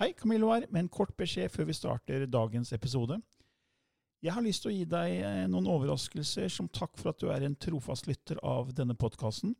Hei, 0.00 0.14
Camillo 0.16 0.48
her, 0.48 0.64
med 0.72 0.80
en 0.80 0.88
kort 0.88 1.10
beskjed 1.20 1.50
før 1.52 1.66
vi 1.68 1.74
starter 1.76 2.22
dagens 2.24 2.70
episode. 2.72 3.18
Jeg 4.24 4.32
har 4.32 4.40
lyst 4.40 4.64
til 4.64 4.70
å 4.70 4.72
gi 4.72 4.86
deg 4.88 5.16
eh, 5.18 5.42
noen 5.52 5.68
overraskelser 5.68 6.48
som 6.48 6.70
takk 6.72 6.96
for 6.96 7.12
at 7.12 7.20
du 7.20 7.28
er 7.28 7.44
en 7.44 7.56
trofast 7.60 8.08
lytter 8.08 8.40
av 8.40 8.72
denne 8.72 8.96
podkasten. 8.96 9.52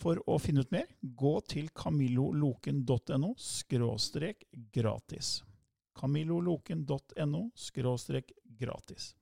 For 0.00 0.16
å 0.24 0.38
finne 0.40 0.64
ut 0.64 0.72
mer, 0.72 0.88
gå 1.04 1.34
til 1.44 1.68
camilloloken.no 1.76 3.34
skråstrek 3.36 4.48
gratis. 4.72 5.42
camilloloken.no 6.00 7.46
skråstrek 7.52 8.32
gratis. 8.56 9.12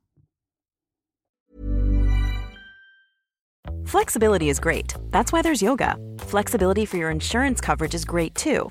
Flexibility 3.87 4.51
is 4.51 4.61
great. 4.61 4.95
That's 5.11 5.33
why 5.33 5.43
there's 5.43 5.61
yoga. 5.61 5.97
Flexibility 6.21 6.87
for 6.87 6.97
your 6.97 7.11
insurance 7.11 7.61
coverage 7.61 7.97
is 7.97 8.05
great 8.05 8.37
too. 8.37 8.71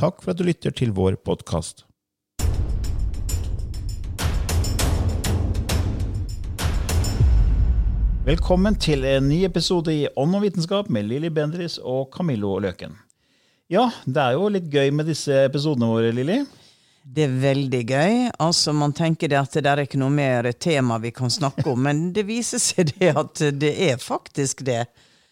Takk 0.00 0.22
for 0.24 0.32
at 0.32 0.38
du 0.40 0.46
lytter 0.48 0.72
til 0.72 0.94
vår 0.96 1.18
podkast. 1.28 1.82
Velkommen 8.24 8.78
til 8.80 9.04
en 9.04 9.28
ny 9.28 9.42
episode 9.44 9.92
i 9.92 10.06
Ånd 10.16 10.38
og 10.38 10.46
vitenskap 10.46 10.88
med 10.88 11.04
Lilly 11.10 11.28
Bendris 11.28 11.76
og 11.84 12.08
Camillo 12.16 12.54
Løken. 12.64 12.96
Ja, 13.68 13.90
det 14.06 14.24
er 14.24 14.38
jo 14.38 14.48
litt 14.48 14.72
gøy 14.72 14.88
med 14.88 15.10
disse 15.12 15.36
episodene 15.50 15.92
våre, 15.92 16.14
Lilly. 16.16 16.38
Det 17.04 17.26
er 17.26 17.36
veldig 17.44 17.84
gøy. 17.84 18.16
Altså, 18.40 18.72
Man 18.72 18.96
tenker 18.96 19.28
det 19.28 19.36
at 19.42 19.60
det 19.60 19.68
er 19.68 19.84
ikke 19.84 20.00
noe 20.00 20.16
mer 20.16 20.48
tema 20.56 20.96
vi 21.04 21.12
kan 21.12 21.28
snakke 21.28 21.68
om, 21.74 21.84
men 21.84 22.06
det 22.16 22.24
viser 22.24 22.62
seg 22.70 22.94
det 22.96 23.12
at 23.12 23.44
det 23.60 23.76
er 23.90 24.00
faktisk 24.00 24.64
det. 24.64 24.86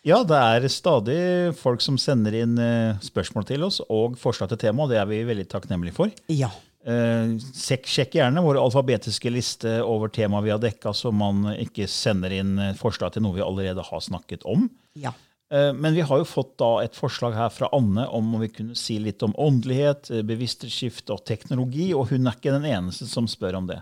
Ja, 0.06 0.20
det 0.22 0.38
er 0.38 0.66
stadig 0.70 1.18
folk 1.58 1.82
som 1.82 1.98
sender 1.98 2.36
inn 2.38 2.54
eh, 2.62 2.98
spørsmål 3.02 3.46
til 3.48 3.66
oss 3.66 3.80
og 3.88 4.14
forslag 4.20 4.52
til 4.52 4.60
tema, 4.62 4.84
og 4.84 4.92
det 4.92 5.00
er 5.00 5.08
vi 5.10 5.24
veldig 5.26 5.48
takknemlige 5.50 5.96
for. 5.96 6.12
Ja. 6.30 6.52
Eh, 6.86 7.34
sjekk 7.58 8.14
gjerne 8.14 8.44
vår 8.44 8.60
alfabetiske 8.62 9.32
liste 9.34 9.78
over 9.82 10.12
tema 10.14 10.42
vi 10.44 10.52
har 10.54 10.62
dekka, 10.62 10.94
så 10.94 11.10
man 11.10 11.50
ikke 11.56 11.88
sender 11.90 12.36
inn 12.36 12.54
eh, 12.62 12.76
forslag 12.78 13.16
til 13.16 13.26
noe 13.26 13.40
vi 13.40 13.44
allerede 13.44 13.84
har 13.84 14.04
snakket 14.04 14.46
om. 14.48 14.68
Ja. 14.98 15.14
Men 15.48 15.94
vi 15.96 16.02
har 16.04 16.18
jo 16.20 16.26
fått 16.28 16.58
da 16.60 16.82
et 16.84 16.92
forslag 16.92 17.32
her 17.32 17.48
fra 17.48 17.70
Anne 17.72 18.02
om 18.12 18.34
om 18.36 18.42
vi 18.42 18.50
kunne 18.52 18.74
si 18.76 18.98
litt 19.00 19.22
om 19.24 19.32
åndelighet, 19.40 20.10
bevissthetsskifte 20.28 21.14
og 21.14 21.22
teknologi, 21.24 21.86
og 21.96 22.10
hun 22.10 22.28
er 22.28 22.36
ikke 22.36 22.52
den 22.52 22.66
eneste 22.68 23.08
som 23.08 23.24
spør 23.24 23.56
om 23.56 23.70
det. 23.70 23.78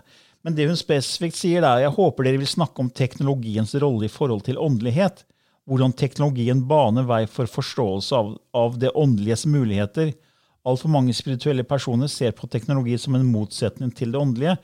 Men 0.47 0.55
det 0.55 0.69
hun 0.69 0.79
spesifikt 0.79 1.35
sier, 1.35 1.67
er 1.67 1.81
jeg 1.83 1.91
håper 1.97 2.23
dere 2.23 2.39
vil 2.39 2.47
snakke 2.47 2.79
om 2.79 2.87
teknologiens 2.87 3.75
rolle 3.83 4.07
i 4.07 4.13
forhold 4.13 4.45
til 4.47 4.61
åndelighet. 4.63 5.25
Hvordan 5.67 5.93
teknologien 5.99 6.61
baner 6.67 7.03
vei 7.07 7.25
for 7.27 7.49
forståelse 7.51 8.15
av, 8.15 8.33
av 8.55 8.77
det 8.79 8.93
åndeliges 8.95 9.45
muligheter. 9.51 10.13
Altfor 10.67 10.91
mange 10.91 11.15
spirituelle 11.15 11.65
personer 11.67 12.07
ser 12.11 12.31
på 12.35 12.47
teknologi 12.51 12.95
som 12.99 13.15
en 13.15 13.27
motsetning 13.27 13.91
til 13.95 14.13
det 14.13 14.19
åndelige, 14.19 14.55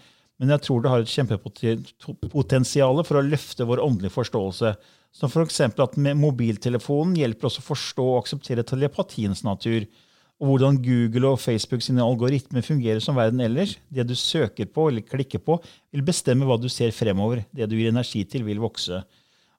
men 0.41 0.51
jeg 0.55 0.63
tror 0.65 0.81
det 0.81 0.91
har 0.91 1.03
et 1.03 1.11
kjempepotensial 1.13 3.03
for 3.07 3.19
å 3.19 3.25
løfte 3.25 3.67
vår 3.69 3.83
åndelige 3.83 4.15
forståelse. 4.15 4.73
Som 5.13 5.29
f.eks. 5.29 5.59
at 5.61 5.99
mobiltelefonen 6.17 7.13
hjelper 7.19 7.47
oss 7.47 7.59
å 7.61 7.67
forstå 7.67 8.07
og 8.09 8.23
akseptere 8.23 8.65
telepatiens 8.67 9.43
natur. 9.45 9.85
Og 10.41 10.49
hvordan 10.49 10.79
Google 10.83 11.35
og 11.35 11.39
Facebook 11.39 11.85
sine 11.85 12.03
algoritmer 12.03 12.65
fungerer 12.65 12.99
som 13.03 13.15
verden 13.15 13.43
ellers. 13.45 13.77
Det 13.93 14.07
du 14.09 14.15
søker 14.17 14.67
på 14.67 14.89
eller 14.89 15.05
klikker 15.05 15.39
på, 15.45 15.59
vil 15.93 16.03
bestemme 16.03 16.49
hva 16.49 16.57
du 16.59 16.67
ser 16.67 16.91
fremover. 16.91 17.45
Det 17.53 17.69
du 17.69 17.77
gir 17.77 17.93
energi 17.93 18.25
til, 18.25 18.43
vil 18.47 18.63
vokse. 18.63 19.03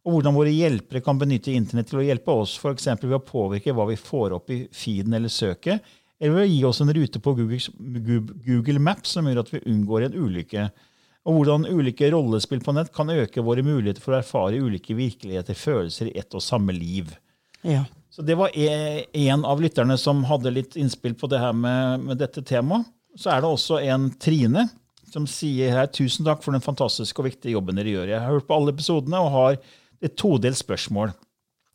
Og 0.04 0.18
hvordan 0.18 0.36
våre 0.36 0.52
hjelpere 0.52 1.00
kan 1.04 1.18
benytte 1.20 1.54
Internett 1.54 1.88
til 1.88 2.02
å 2.02 2.04
hjelpe 2.04 2.32
oss, 2.32 2.58
f.eks. 2.60 2.90
ved 3.00 3.16
å 3.16 3.22
påvirke 3.24 3.72
hva 3.72 3.86
vi 3.88 3.96
får 3.96 4.34
opp 4.36 4.52
i 4.52 4.64
feeden 4.74 5.16
eller 5.16 5.32
søket, 5.32 5.84
eller 6.20 6.36
ved 6.36 6.44
å 6.44 6.50
gi 6.52 6.64
oss 6.68 6.80
en 6.84 6.92
rute 6.94 7.20
på 7.24 7.32
Google, 7.38 8.82
Maps 8.84 9.16
som 9.16 9.28
gjør 9.28 9.42
at 9.42 9.54
vi 9.54 9.64
unngår 9.72 10.08
en 10.08 10.18
ulykke 10.18 10.68
og 11.24 11.38
hvordan 11.38 11.64
ulike 11.72 12.10
rollespill 12.12 12.60
på 12.60 12.74
nett 12.76 12.90
kan 12.92 13.08
øke 13.08 13.42
våre 13.44 13.64
muligheter 13.64 14.02
for 14.04 14.12
å 14.12 14.18
erfare 14.20 14.60
ulike 14.60 14.96
virkeligheter, 14.96 15.56
følelser 15.56 16.10
i 16.10 16.18
ett 16.20 16.36
og 16.36 16.44
samme 16.44 16.74
liv. 16.76 17.14
Ja. 17.64 17.86
Så 18.12 18.22
Det 18.22 18.36
var 18.38 18.52
e, 18.54 19.06
en 19.24 19.44
av 19.44 19.62
lytterne 19.62 19.96
som 19.98 20.20
hadde 20.28 20.52
litt 20.52 20.76
innspill 20.76 21.16
på 21.18 21.30
det 21.32 21.40
her 21.40 21.56
med, 21.56 22.04
med 22.04 22.20
dette 22.20 22.44
temaet. 22.44 22.86
Så 23.16 23.32
er 23.32 23.40
det 23.40 23.48
også 23.48 23.80
en 23.80 24.10
Trine 24.20 24.68
som 25.08 25.26
sier 25.30 25.72
her 25.72 25.88
tusen 25.94 26.26
takk 26.26 26.42
for 26.44 26.54
den 26.54 26.62
fantastiske 26.62 27.22
og 27.22 27.28
viktige 27.28 27.54
jobben 27.54 27.78
dere 27.78 27.92
gjør. 27.94 28.12
Jeg 28.12 28.20
har 28.20 28.34
hørt 28.34 28.46
på 28.48 28.56
alle 28.58 28.74
episodene 28.74 29.22
og 29.22 29.32
har 29.32 29.58
et 30.02 30.16
todelt 30.18 30.58
spørsmål. 30.58 31.12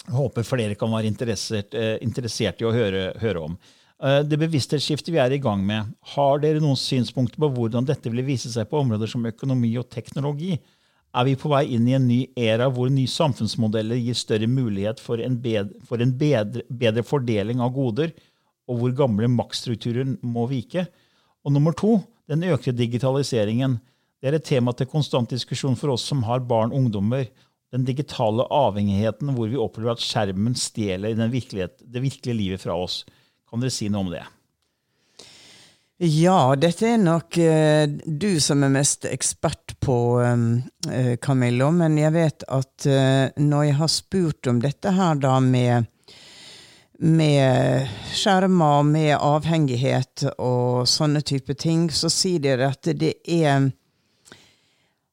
Jeg 0.06 0.16
håper 0.16 0.48
flere 0.48 0.78
kan 0.80 0.92
være 0.92 1.10
interessert, 1.12 1.76
eh, 1.76 1.98
interessert 2.02 2.62
i 2.62 2.68
å 2.68 2.74
høre, 2.74 3.14
høre 3.22 3.44
om. 3.46 3.58
Eh, 4.02 4.22
det 4.24 4.40
bevissthetsskiftet 4.40 5.12
vi 5.12 5.20
er 5.20 5.36
i 5.36 5.42
gang 5.44 5.62
med, 5.66 5.92
har 6.16 6.40
dere 6.40 6.62
noen 6.64 6.80
synspunkter 6.80 7.42
på 7.42 7.52
hvordan 7.52 7.88
dette 7.88 8.10
vil 8.10 8.24
vise 8.26 8.52
seg 8.52 8.70
på 8.70 8.80
områder 8.80 9.12
som 9.12 9.26
økonomi 9.28 9.74
og 9.78 9.90
teknologi? 9.92 10.58
Er 11.10 11.26
vi 11.26 11.36
på 11.36 11.50
vei 11.50 11.66
inn 11.74 11.88
i 11.90 11.96
en 11.98 12.08
ny 12.08 12.20
æra 12.38 12.70
hvor 12.72 12.90
nye 12.94 13.10
samfunnsmodeller 13.10 13.98
gir 13.98 14.16
større 14.16 14.48
mulighet 14.48 15.02
for 15.02 15.20
en, 15.20 15.36
bedre, 15.42 15.74
for 15.84 16.02
en 16.02 16.14
bedre, 16.16 16.64
bedre, 16.70 17.04
fordeling 17.04 17.60
av 17.66 17.74
goder, 17.74 18.14
og 18.70 18.80
hvor 18.80 18.94
gamle 18.96 19.28
maktstrukturer 19.34 20.16
må 20.22 20.46
vike? 20.48 20.86
Og 21.44 21.56
nummer 21.56 21.74
to, 21.74 21.98
den 22.30 22.46
økte 22.46 22.76
digitaliseringen. 22.78 23.80
Det 24.22 24.30
er 24.30 24.38
et 24.38 24.46
tema 24.46 24.72
til 24.78 24.88
konstant 24.92 25.32
diskusjon 25.34 25.78
for 25.80 25.96
oss 25.96 26.06
som 26.06 26.22
har 26.28 26.46
barn 26.46 26.72
og 26.72 26.84
ungdommer. 26.84 27.26
Den 27.74 27.86
digitale 27.86 28.48
avhengigheten 28.50 29.36
hvor 29.36 29.50
vi 29.52 29.60
opplever 29.62 29.94
at 29.94 30.04
skjermen 30.04 30.56
stjeler 30.58 31.14
det 31.14 31.30
virkelige 31.32 32.34
livet 32.34 32.64
fra 32.64 32.78
oss. 32.78 33.04
Kan 33.50 33.62
dere 33.62 33.74
si 33.74 33.90
noe 33.90 34.08
om 34.08 34.14
det? 34.14 34.26
Ja, 36.00 36.56
dette 36.56 36.94
er 36.94 37.00
nok 37.02 37.36
uh, 37.44 37.84
du 38.06 38.40
som 38.40 38.64
er 38.64 38.72
mest 38.72 39.04
ekspert 39.10 39.74
på, 39.84 39.98
um, 40.24 40.62
uh, 40.88 41.16
Camillo. 41.20 41.74
Men 41.76 41.98
jeg 42.00 42.14
vet 42.16 42.46
at 42.48 42.88
uh, 42.88 43.26
når 43.36 43.66
jeg 43.68 43.78
har 43.82 43.92
spurt 43.92 44.48
om 44.48 44.62
dette 44.64 44.94
her 44.96 45.20
da 45.20 45.34
med, 45.44 45.90
med 47.04 47.92
skjermer, 48.16 48.88
med 48.88 49.12
avhengighet 49.18 50.24
og 50.38 50.88
sånne 50.88 51.20
type 51.20 51.58
ting, 51.60 51.90
så 51.92 52.08
sier 52.08 52.48
dere 52.48 52.72
at 52.72 52.94
det 52.96 53.18
er 53.28 53.68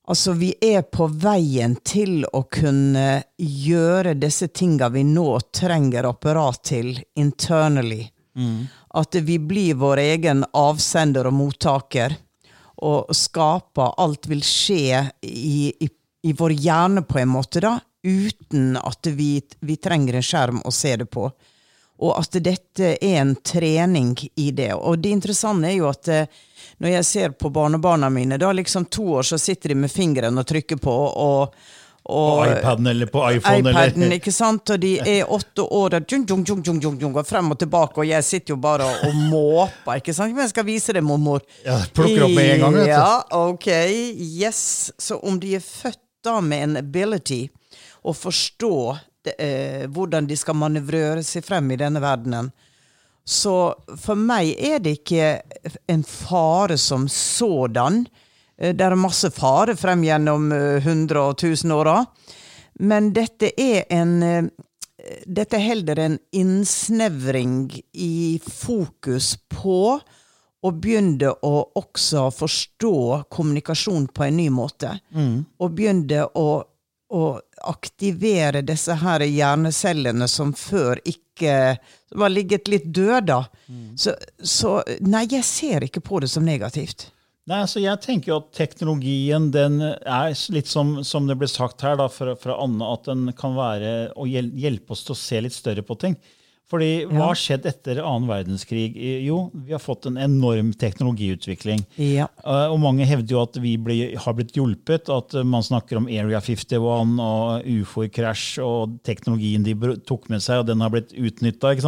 Altså, 0.07 0.33
vi 0.39 0.53
er 0.63 0.85
på 0.87 1.09
veien 1.11 1.75
til 1.83 2.21
å 2.31 2.45
kunne 2.53 3.25
gjøre 3.43 4.15
disse 4.15 4.47
tinga 4.55 4.89
vi 4.95 5.03
nå 5.03 5.41
trenger 5.51 6.07
apparat 6.07 6.63
til 6.71 6.93
internally. 7.19 8.05
Mm. 8.39 8.69
At 8.95 9.19
vi 9.27 9.41
blir 9.43 9.81
vår 9.81 10.03
egen 10.05 10.45
avsender 10.55 11.27
og 11.27 11.35
mottaker. 11.35 12.15
Og 12.87 13.11
skaper 13.17 13.97
Alt 13.99 14.29
vil 14.31 14.45
skje 14.47 15.01
i, 15.27 15.73
i, 15.75 15.91
i, 16.23 16.33
vår 16.37 16.55
hjerne, 16.55 17.03
på 17.03 17.19
en 17.23 17.33
måte, 17.33 17.65
da, 17.65 17.79
uten 18.07 18.77
at 18.79 19.11
vi, 19.11 19.41
vi 19.65 19.79
trenger 19.81 20.21
en 20.21 20.27
skjerm 20.31 20.63
å 20.63 20.71
se 20.71 20.95
det 21.01 21.09
på. 21.11 21.31
Og 21.99 22.13
at 22.19 22.37
dette 22.45 22.91
er 23.01 23.21
en 23.23 23.35
trening 23.41 24.13
i 24.37 24.51
det. 24.53 24.75
Og 24.75 24.99
det 25.01 25.15
interessante 25.17 25.71
er 25.71 25.79
jo 25.79 25.89
at 25.89 26.09
eh, 26.13 26.27
når 26.79 26.93
jeg 26.99 27.09
ser 27.09 27.35
på 27.41 27.49
barnebarna 27.51 28.11
mine, 28.13 28.37
da 28.37 28.53
liksom 28.53 28.85
to 28.93 29.07
år 29.17 29.23
så 29.31 29.39
sitter 29.41 29.73
de 29.73 29.81
med 29.81 29.93
fingeren 29.93 30.37
og 30.37 30.47
trykker 30.47 30.77
på, 30.83 30.93
og, 30.93 31.55
På 32.07 32.45
iPaden 32.47 32.87
eller 32.87 33.07
på 33.11 33.23
iPhone. 33.33 33.71
iPaden, 33.71 34.03
eller. 34.03 34.19
ikke 34.21 34.33
sant? 34.33 34.71
Og 34.71 34.79
de 34.79 34.93
er 35.01 35.33
åtte 35.33 35.65
år 35.65 35.97
og 35.97 36.05
går 36.05 36.13
jung, 36.13 36.27
jung, 36.29 36.63
jung, 36.67 36.83
jung, 36.85 37.01
jung, 37.01 37.17
og 37.17 37.27
frem 37.27 37.51
og 37.51 37.59
tilbake, 37.59 37.99
og 37.99 38.07
jeg 38.07 38.25
sitter 38.25 38.55
jo 38.55 38.61
bare 38.63 38.87
og, 38.87 39.09
og 39.09 39.17
måper. 39.33 39.97
ikke 39.99 40.15
sant? 40.15 40.37
Men 40.37 40.45
jeg 40.45 40.53
skal 40.53 40.69
vise 40.69 40.95
det, 40.95 41.03
mormor. 41.03 41.43
Ja, 41.65 41.81
plukker 41.97 42.29
opp 42.29 42.37
med 42.37 42.53
en 42.53 42.61
gang, 42.67 42.77
vet 42.77 42.85
du. 42.85 42.93
Ja, 42.93 43.25
ok. 43.41 43.69
Yes. 44.45 44.93
Så 44.99 45.19
om 45.19 45.41
de 45.41 45.57
er 45.57 45.65
født 45.65 46.03
da 46.27 46.41
med 46.45 46.63
en 46.69 46.77
ability 46.85 47.47
å 48.07 48.15
forstå 48.15 48.77
eh, 49.39 49.87
hvordan 49.89 50.27
de 50.27 50.37
skal 50.37 50.55
manøvrere 50.59 51.23
seg 51.27 51.45
frem 51.45 51.71
i 51.75 51.77
denne 51.81 52.01
verdenen, 52.03 52.53
så 53.27 53.75
for 53.99 54.15
meg 54.15 54.53
er 54.63 54.79
det 54.85 55.01
ikke 55.01 55.31
en 55.91 56.05
fare 56.07 56.77
som 56.79 57.09
sådan. 57.11 58.05
Eh, 58.59 58.73
Det 58.73 58.81
er 58.87 58.95
masse 58.97 59.31
fare 59.35 59.75
frem 59.77 60.03
gjennom 60.07 60.51
hundre- 60.51 60.81
100 60.85 61.21
og 61.21 61.35
1000 61.37 61.73
åra. 61.75 62.05
Men 62.79 63.13
dette 63.13 63.51
er 63.59 63.85
en 63.91 64.23
eh, 64.23 64.45
Dette 65.27 65.55
er 65.55 65.63
heller 65.63 65.99
en 66.03 66.19
innsnevring 66.35 67.71
i 67.93 68.41
fokus 68.43 69.37
på 69.53 70.01
å 70.67 70.71
begynne 70.73 71.31
å 71.47 71.53
også 71.79 72.25
forstå 72.35 72.93
kommunikasjon 73.31 74.09
på 74.11 74.25
en 74.27 74.37
ny 74.41 74.49
måte. 74.51 74.97
Og 75.61 75.77
begynne 75.79 76.25
å, 76.35 76.47
å 77.15 77.23
aktivere 77.65 78.63
disse 78.67 78.95
her 79.01 79.25
hjernecellene 79.25 80.29
som 80.29 80.53
før 80.57 81.01
ikke 81.05 81.77
som 82.11 82.23
har 82.25 82.33
ligget 82.33 82.69
litt 82.69 82.87
døde. 82.95 83.43
Så, 83.97 84.15
så 84.41 84.79
nei, 85.05 85.27
jeg 85.31 85.45
ser 85.45 85.85
ikke 85.85 86.01
på 86.05 86.21
det 86.25 86.31
som 86.33 86.47
negativt. 86.47 87.11
Nei, 87.47 87.61
altså 87.63 87.79
jeg 87.79 88.01
tenker 88.03 88.33
jo 88.33 88.39
at 88.41 88.49
teknologien 88.57 89.51
den 89.55 89.79
er 89.85 90.33
litt 90.51 90.67
som, 90.67 90.97
som 91.07 91.29
det 91.29 91.37
ble 91.39 91.47
sagt 91.51 91.85
her 91.87 91.99
da, 92.01 92.09
fra, 92.11 92.35
fra 92.41 92.57
Anne, 92.63 92.89
at 92.91 93.07
den 93.07 93.29
kan 93.39 93.55
være 93.55 93.93
å 94.19 94.27
hjelpe 94.27 94.97
oss 94.97 95.05
til 95.07 95.15
å 95.15 95.21
se 95.21 95.43
litt 95.45 95.55
større 95.55 95.85
på 95.87 95.95
ting. 96.01 96.17
Fordi 96.67 97.05
hva 97.07 97.29
har 97.29 97.37
skjedd 97.39 97.63
etter 97.71 98.01
annen 98.03 98.25
verdenskrig? 98.27 98.89
Jo, 99.23 99.37
vi 99.55 99.71
har 99.71 99.79
fått 99.79 100.09
en 100.11 100.17
enorm 100.19 100.73
teknologiutvikling. 100.75 101.79
Ja. 102.03 102.27
Eh, 102.43 102.67
Og 102.73 102.81
mange 102.83 103.07
hevder 103.07 103.31
jo 103.37 103.43
at 103.45 103.55
vi 103.63 103.77
ble, 103.79 104.17
har 104.19 104.35
blitt 104.35 104.51
hjulpet. 104.59 105.07
At 105.15 105.31
man 105.47 105.63
snakker 105.63 105.95
om 106.01 106.09
Area 106.11 106.41
51 106.43 107.23
og 107.23 107.63
ufo-krasj 107.71 108.59
og 108.67 108.97
teknologien 109.07 109.63
de 109.63 109.77
tok 110.11 110.27
med 110.29 110.43
seg, 110.43 110.59
og 110.65 110.67
den 110.73 110.83
har 110.83 110.91
blitt 110.91 111.15
utnytta. 111.15 111.71
Og 111.77 111.87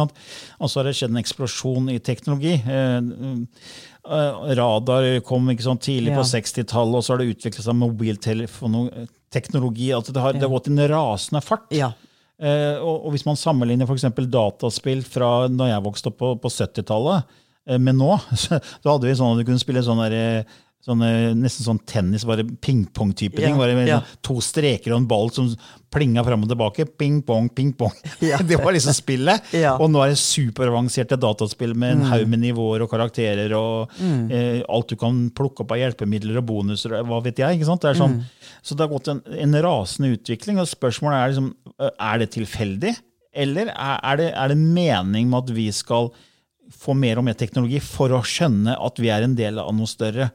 så 0.71 0.79
har 0.79 0.85
det 0.87 0.95
skjedd 0.95 1.11
en 1.11 1.19
eksplosjon 1.25 1.91
i 1.91 1.99
teknologi. 1.99 2.55
Eh, 2.63 3.03
eh, 4.07 4.31
Radar 4.55 5.19
kom 5.27 5.43
ikke 5.51 5.67
sant, 5.67 5.83
tidlig 5.83 6.15
Ja. 6.15 6.21
på 6.21 6.25
60-tallet, 6.31 6.95
og 6.95 7.03
så 7.03 7.11
har 7.13 7.19
det 7.19 7.35
utviklet 7.35 7.67
seg 7.67 7.75
mobiltelefonteknologi. 7.83 9.91
Altså 9.91 10.15
det, 10.15 10.21
har, 10.23 10.31
det 10.39 10.47
har 10.47 10.55
gått 10.55 10.71
i 10.71 10.73
en 10.77 10.87
rasende 10.87 11.43
fart. 11.43 11.67
Ja. 11.75 11.91
Eh, 12.39 12.77
og, 12.79 13.09
hvis 13.11 13.25
man 13.27 13.35
sammenligner 13.39 13.87
eksempel 13.97 14.29
dataspill 14.31 15.03
fra 15.03 15.49
da 15.51 15.73
jeg 15.73 15.83
vokste 15.83 16.11
opp 16.11 16.19
på, 16.21 16.31
på 16.39 16.51
70-tallet 16.53 17.33
eh, 17.67 17.79
med 17.81 17.97
nå, 17.99 18.13
så, 18.43 18.61
hadde 18.85 19.09
vi 19.09 19.17
sånn 19.19 19.35
at 19.35 19.41
du 19.41 19.47
kunne 19.49 19.61
spille 19.61 19.83
sånn 19.83 19.99
der, 20.05 20.47
eh, 20.79 20.85
sånn, 20.85 21.01
eh, 21.03 21.33
nesten 21.35 21.65
sånn 21.65 21.79
tennis, 21.85 22.23
bare 22.25 22.43
ping-pong-type 22.43 23.39
Ja, 23.41 23.47
ting. 23.49 23.57
Bare 23.59 23.75
ja. 23.87 23.99
sånn 23.99 24.21
to 24.25 24.39
streker 24.41 24.93
og 24.93 25.01
en 25.01 25.07
ball 25.09 25.29
som 25.35 25.49
plinga 25.91 26.23
fram 26.23 26.43
og 26.45 26.49
tilbake. 26.51 26.85
Ping-pong, 26.97 27.49
ping-pong. 27.53 27.91
Ja. 28.21 28.37
Det 28.49 28.57
var 28.61 28.73
liksom 28.73 28.93
spillet. 28.95 29.51
Og 29.79 29.89
nå 29.91 30.01
er 30.03 30.13
det 30.13 30.19
superavanserte 30.21 31.17
dataspill 31.19 31.73
med 31.75 31.97
en 31.97 32.05
haug 32.11 32.27
med 32.29 32.41
nivåer 32.43 32.83
og 32.85 32.91
karakterer 32.91 33.53
og 33.57 33.91
eh, 34.31 34.61
alt 34.69 34.89
du 34.89 34.95
kan 34.99 35.29
plukke 35.35 35.63
opp 35.65 35.75
av 35.75 35.81
hjelpemidler 35.81 36.39
og 36.41 36.47
bonuser 36.49 36.97
og 36.99 37.09
hva 37.09 37.21
vet 37.25 37.39
jeg. 37.43 37.59
ikke 37.59 37.69
sant? 37.69 37.85
Det 37.85 37.95
sånn, 37.99 38.19
Så 38.61 38.75
det 38.75 38.85
har 38.85 38.93
gått 38.93 39.11
en, 39.11 39.21
en 39.45 39.59
rasende 39.65 40.13
utvikling. 40.17 40.59
og 40.61 40.69
Spørsmålet 40.69 41.19
er 41.19 41.33
liksom, 41.33 41.51
eh, 41.79 41.93
er 42.11 42.19
det 42.23 42.31
tilfeldig, 42.37 42.95
eller 43.39 43.69
er, 43.75 43.99
er, 44.03 44.17
det, 44.17 44.29
er 44.33 44.51
det 44.51 44.57
mening 44.59 45.29
med 45.29 45.43
at 45.43 45.55
vi 45.55 45.67
skal 45.75 46.09
få 46.69 46.93
mer 46.97 47.17
og 47.17 47.25
mer 47.25 47.37
teknologi 47.37 47.79
for 47.81 48.13
å 48.13 48.21
skjønne 48.25 48.75
at 48.77 48.99
vi 49.01 49.09
er 49.13 49.25
en 49.25 49.35
del 49.37 49.57
av 49.61 49.73
noe 49.73 49.89
større? 49.89 50.29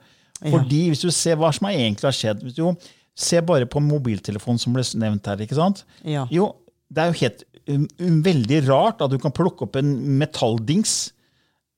Fordi 0.52 0.82
hvis 0.90 1.02
du 1.04 1.10
ser 1.14 1.38
hva 1.40 1.50
som 1.54 1.70
egentlig 1.70 2.08
har 2.08 2.16
skjedd 2.16 2.44
hvis 2.44 2.58
du, 2.58 2.92
Se 3.14 3.38
bare 3.46 3.66
på 3.70 3.78
mobiltelefonen 3.78 4.58
som 4.58 4.74
ble 4.74 4.82
nevnt 4.98 5.28
her. 5.30 5.38
ikke 5.44 5.54
sant? 5.54 5.84
Ja. 6.02 6.24
Jo, 6.34 6.48
det 6.90 6.98
er 6.98 7.12
jo 7.12 7.18
helt 7.20 7.44
um, 7.70 7.84
um, 8.02 8.16
veldig 8.26 8.58
rart 8.66 9.04
at 9.06 9.12
du 9.12 9.20
kan 9.22 9.30
plukke 9.30 9.68
opp 9.68 9.78
en 9.78 9.92
metalldings 10.18 11.12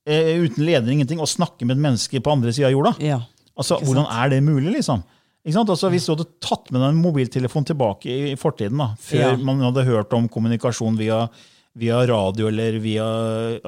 uh, 0.08 0.32
uten 0.46 0.64
ledning 0.64 1.02
ingenting, 1.02 1.20
og 1.20 1.28
snakke 1.28 1.68
med 1.68 1.76
et 1.76 1.82
menneske 1.84 2.22
på 2.24 2.32
andre 2.32 2.54
sida 2.56 2.70
av 2.70 2.72
jorda. 2.72 2.94
Ja. 3.04 3.18
Altså, 3.52 3.76
Hvordan 3.84 4.08
er 4.08 4.32
det 4.32 4.40
mulig, 4.48 4.78
liksom? 4.78 5.04
Ikke 5.44 5.58
sant? 5.58 5.74
Altså, 5.76 5.92
hvis 5.92 6.08
du 6.08 6.14
hadde 6.14 6.26
tatt 6.42 6.72
med 6.72 6.80
deg 6.80 6.88
en 6.88 7.04
mobiltelefon 7.04 7.68
tilbake 7.68 8.16
i, 8.32 8.32
fortiden, 8.40 8.80
da, 8.80 8.88
før 8.96 9.36
man 9.44 9.60
hadde 9.68 9.84
hørt 9.86 10.16
om 10.16 10.26
kommunikasjon 10.32 10.96
via, 10.98 11.26
via 11.76 11.99
radio 12.08 12.49
eller 12.49 12.78
via 12.81 13.06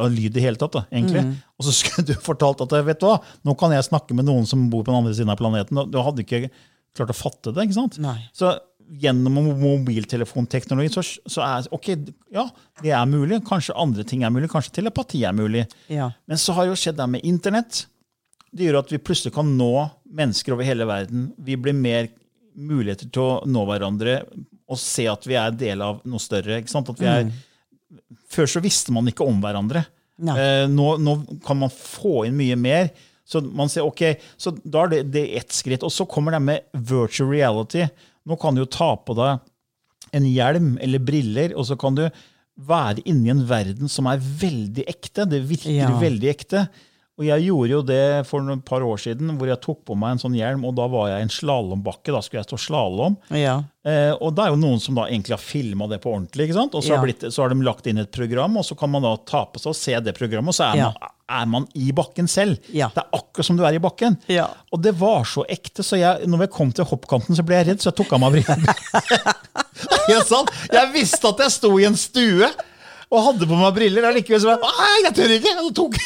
lyd 0.09 0.37
i 0.37 0.45
hele 0.47 0.57
tatt, 0.61 0.73
da, 0.79 0.83
egentlig, 0.93 1.23
Mm. 1.27 1.35
og 1.59 1.67
så 1.67 1.75
skulle 1.77 2.07
du 2.11 2.15
fortalt 2.25 2.63
at 2.65 2.73
vet 2.87 3.01
du 3.03 3.07
hva, 3.07 3.19
nå 3.45 3.55
kan 3.61 3.75
jeg 3.77 3.85
snakke 3.89 4.17
med 4.17 4.25
noen 4.29 4.47
som 4.49 4.67
bor 4.73 4.83
på 4.87 4.91
den 4.93 5.03
andre 5.03 5.13
siden 5.19 5.31
av 5.35 5.37
planeten, 5.41 5.77
og 5.83 5.91
du 5.93 5.99
hadde 6.01 6.25
ikke 6.25 6.49
klart 6.97 7.13
å 7.13 7.19
fatte 7.19 7.53
det. 7.53 7.67
ikke 7.69 7.77
sant? 7.77 7.99
Nei. 8.03 8.17
Så 8.33 8.55
gjennom 8.89 9.37
mobiltelefonteknologi 9.61 10.89
så, 10.95 11.03
så 11.29 11.43
er 11.45 11.67
ok, 11.77 11.89
ja, 12.33 12.47
det 12.83 12.93
er 12.97 13.07
mulig. 13.11 13.43
Kanskje 13.49 13.77
andre 13.77 14.05
ting 14.09 14.23
er 14.25 14.33
mulig. 14.33 14.49
Kanskje 14.53 14.73
telepati 14.79 15.21
er 15.29 15.35
mulig. 15.37 15.67
Ja. 15.93 16.11
Men 16.27 16.41
så 16.41 16.55
har 16.57 16.69
jo 16.71 16.77
skjedd 16.79 16.97
det 17.01 17.09
med 17.13 17.27
internett. 17.29 17.83
Det 18.49 18.65
gjør 18.69 18.81
at 18.81 18.93
vi 18.95 19.01
plutselig 19.05 19.35
kan 19.37 19.51
nå 19.59 19.69
mennesker 20.09 20.57
over 20.57 20.65
hele 20.65 20.87
verden. 20.89 21.29
Vi 21.37 21.59
blir 21.61 21.77
mer 21.77 22.09
muligheter 22.59 23.11
til 23.13 23.23
å 23.23 23.43
nå 23.47 23.67
hverandre 23.69 24.23
og 24.69 24.81
se 24.81 25.05
at 25.09 25.25
vi 25.29 25.37
er 25.39 25.53
del 25.57 25.85
av 25.85 26.01
noe 26.09 26.21
større. 26.21 26.59
ikke 26.63 26.73
sant? 26.73 26.89
At 26.93 26.99
vi 27.01 27.07
er, 27.09 27.29
Før 28.29 28.49
så 28.51 28.61
visste 28.65 28.93
man 28.95 29.09
ikke 29.11 29.27
om 29.27 29.39
hverandre. 29.43 29.85
Eh, 30.19 30.65
nå, 30.71 30.89
nå 31.01 31.15
kan 31.47 31.61
man 31.61 31.71
få 31.73 32.25
inn 32.29 32.37
mye 32.39 32.57
mer. 32.59 32.91
Så 33.29 33.43
man 33.45 33.69
ser, 33.69 33.85
ok, 33.85 34.03
så 34.41 34.55
da 34.65 34.87
er 34.87 34.93
det, 34.95 35.03
det 35.13 35.23
er 35.27 35.43
ett 35.43 35.53
skritt. 35.53 35.85
Og 35.85 35.93
så 35.93 36.07
kommer 36.09 36.33
det 36.35 36.41
med 36.45 36.65
virtual 36.73 37.29
reality. 37.31 37.85
Nå 38.29 38.39
kan 38.41 38.57
du 38.57 38.63
jo 38.65 38.71
ta 38.73 38.95
på 38.97 39.17
deg 39.19 39.45
en 40.17 40.25
hjelm 40.25 40.71
eller 40.81 41.03
briller, 41.05 41.53
og 41.57 41.67
så 41.69 41.77
kan 41.81 41.97
du 41.99 42.07
være 42.69 43.05
inni 43.07 43.29
en 43.31 43.45
verden 43.47 43.91
som 43.93 44.09
er 44.11 44.19
veldig 44.19 44.87
ekte. 44.89 45.27
Det 45.29 45.43
virker 45.47 45.71
Ja. 45.77 45.91
veldig 46.01 46.31
ekte. 46.33 46.65
Og 47.19 47.25
jeg 47.27 47.49
gjorde 47.49 47.73
jo 47.73 47.81
det 47.83 48.03
for 48.29 48.47
et 48.55 48.61
par 48.65 48.85
år 48.87 49.01
siden, 49.03 49.33
hvor 49.41 49.49
jeg 49.51 49.59
tok 49.65 49.81
på 49.89 49.97
meg 49.99 50.13
en 50.15 50.21
sånn 50.23 50.37
hjelm, 50.39 50.63
og 50.69 50.77
da 50.79 50.85
var 50.87 51.09
jeg 51.11 51.19
i 51.19 51.27
en 51.27 51.33
slalåmbakke. 51.35 52.13
Da 52.15 52.21
skulle 52.23 52.45
jeg 52.45 52.47
stå 52.47 52.59
slalåm. 52.63 53.17
Ja. 53.35 53.57
Eh, 53.83 54.13
og 54.23 54.37
det 54.37 54.45
er 54.45 54.53
jo 54.55 54.61
noen 54.63 54.79
som 54.79 54.95
da 54.95 55.09
egentlig 55.09 55.35
har 55.35 55.43
filma 55.43 55.89
det 55.91 55.99
på 56.05 56.13
ordentlig. 56.15 56.47
ikke 56.47 56.59
sant? 56.61 56.77
Og 56.79 56.85
så, 56.87 56.93
Ja. 56.95 57.01
har, 57.01 57.07
blitt, 57.09 57.27
så 57.35 57.43
har 57.43 57.51
de 57.51 57.59
lagt 57.67 57.87
inn 57.91 57.99
et 57.99 58.13
program, 58.15 58.57
og 58.57 58.65
så 58.65 58.79
kan 58.79 58.91
man 58.95 59.03
da 59.03 59.17
ta 59.27 59.45
på 59.51 59.59
seg 59.59 59.71
og 59.75 59.77
se 59.81 59.99
det 60.01 60.15
programmet, 60.15 60.55
og 60.55 60.55
så 60.61 60.71
er, 60.71 60.77
Ja. 60.79 60.93
man, 60.95 61.11
er 61.29 61.47
man 61.47 61.67
i 61.75 61.91
bakken 61.93 62.29
selv. 62.31 62.59
Ja. 62.73 62.89
Det 62.95 63.03
er 63.03 63.19
akkurat 63.19 63.45
som 63.51 63.57
du 63.59 63.65
er 63.67 63.75
i 63.75 63.83
bakken. 63.83 64.17
Ja. 64.29 64.47
Og 64.73 64.81
det 64.81 64.95
var 64.95 65.25
så 65.25 65.43
ekte, 65.51 65.83
så 65.83 65.99
jeg, 65.99 66.23
når 66.31 66.47
jeg 66.47 66.51
kom 66.55 66.71
til 66.73 66.85
hoppkanten, 66.87 67.35
så 67.35 67.43
ble 67.45 67.57
jeg 67.59 67.67
redd, 67.73 67.83
så 67.83 67.91
jeg 67.91 67.99
tok 68.05 68.13
av 68.15 68.21
meg 68.21 68.39
brillene. 68.39 68.75
Jeg 70.09 70.89
visste 70.93 71.29
at 71.29 71.39
jeg 71.45 71.51
sto 71.55 71.71
i 71.79 71.85
en 71.87 71.97
stue 71.99 72.49
og 73.09 73.25
hadde 73.25 73.49
på 73.49 73.57
meg 73.57 73.77
briller. 73.77 74.07
Allikevel 74.09 74.43
så 74.43 74.55
var 74.55 74.81
jeg 74.83 75.05
jeg 75.07 75.15
tør 75.17 75.35
ikke! 75.39 75.53
Og 75.65 75.71
tok. 75.77 75.99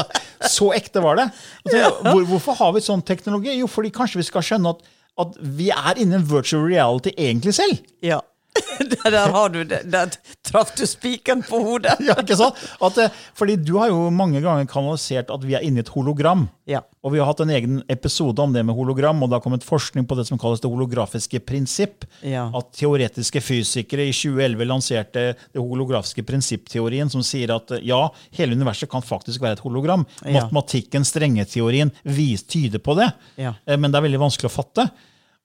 Så 0.56 0.70
ekte 0.76 1.00
var 1.04 1.16
det. 1.16 1.28
Og 1.64 1.72
så, 1.72 1.78
hvor, 2.04 2.24
hvorfor 2.28 2.56
har 2.58 2.74
vi 2.76 2.82
sånn 2.84 3.02
teknologi? 3.06 3.54
Jo, 3.58 3.68
fordi 3.70 3.90
kanskje 3.94 4.20
vi 4.20 4.26
skal 4.28 4.44
skjønne 4.44 4.72
at, 4.74 4.82
at 5.24 5.38
vi 5.40 5.70
er 5.72 6.00
innen 6.00 6.24
virtual 6.28 6.66
reality 6.68 7.14
egentlig 7.16 7.56
selv. 7.56 7.80
ja. 8.04 8.20
Der, 9.04 9.30
har 9.32 9.48
du 9.52 9.60
det. 9.64 9.82
Der 9.92 10.10
traff 10.46 10.72
du 10.76 10.82
spikeren 10.88 11.42
på 11.46 11.60
hodet. 11.62 12.00
Ja, 12.04 12.16
ikke 12.20 12.36
sant? 12.38 12.58
At, 12.82 12.96
eh, 12.98 13.12
fordi 13.38 13.56
du 13.60 13.76
har 13.78 13.90
jo 13.92 14.08
mange 14.14 14.40
ganger 14.42 14.66
kanalisert 14.70 15.30
at 15.32 15.44
vi 15.46 15.54
er 15.56 15.64
inne 15.66 15.80
i 15.80 15.84
et 15.84 15.92
hologram. 15.94 16.46
Ja. 16.68 16.80
Og 17.04 17.14
vi 17.14 17.20
har 17.20 17.28
hatt 17.30 17.42
en 17.44 17.52
egen 17.54 17.78
episode 17.92 18.42
om 18.42 18.52
det 18.54 18.64
med 18.66 18.76
hologram, 18.76 19.22
og 19.22 19.30
det 19.30 19.38
har 19.38 19.44
kommet 19.44 19.66
forskning 19.66 20.06
på 20.08 20.16
det 20.18 20.26
som 20.28 20.40
kalles 20.40 20.62
det 20.62 20.70
holografiske 20.70 21.40
prinsipp. 21.46 22.06
Ja. 22.26 22.48
At 22.56 22.72
teoretiske 22.78 23.42
fysikere 23.44 24.08
i 24.08 24.14
2011 24.16 24.66
lanserte 24.68 25.26
det 25.38 25.60
holografiske 25.62 26.24
prinsippteorien, 26.28 27.10
som 27.12 27.24
sier 27.26 27.54
at 27.56 27.76
eh, 27.76 27.84
ja, 27.90 28.02
hele 28.36 28.58
universet 28.58 28.90
kan 28.92 29.04
faktisk 29.06 29.44
være 29.44 29.58
et 29.60 29.64
hologram. 29.66 30.06
Ja. 30.24 30.40
Matematikken, 30.40 31.06
strengeteorien, 31.08 31.92
vis 32.04 32.44
tyder 32.48 32.82
på 32.82 32.98
det. 32.98 33.12
Ja. 33.40 33.54
Eh, 33.66 33.78
Men 33.78 33.92
det 33.92 34.00
er 34.00 34.08
veldig 34.08 34.24
vanskelig 34.26 34.50
å 34.50 34.56
fatte. 34.60 34.88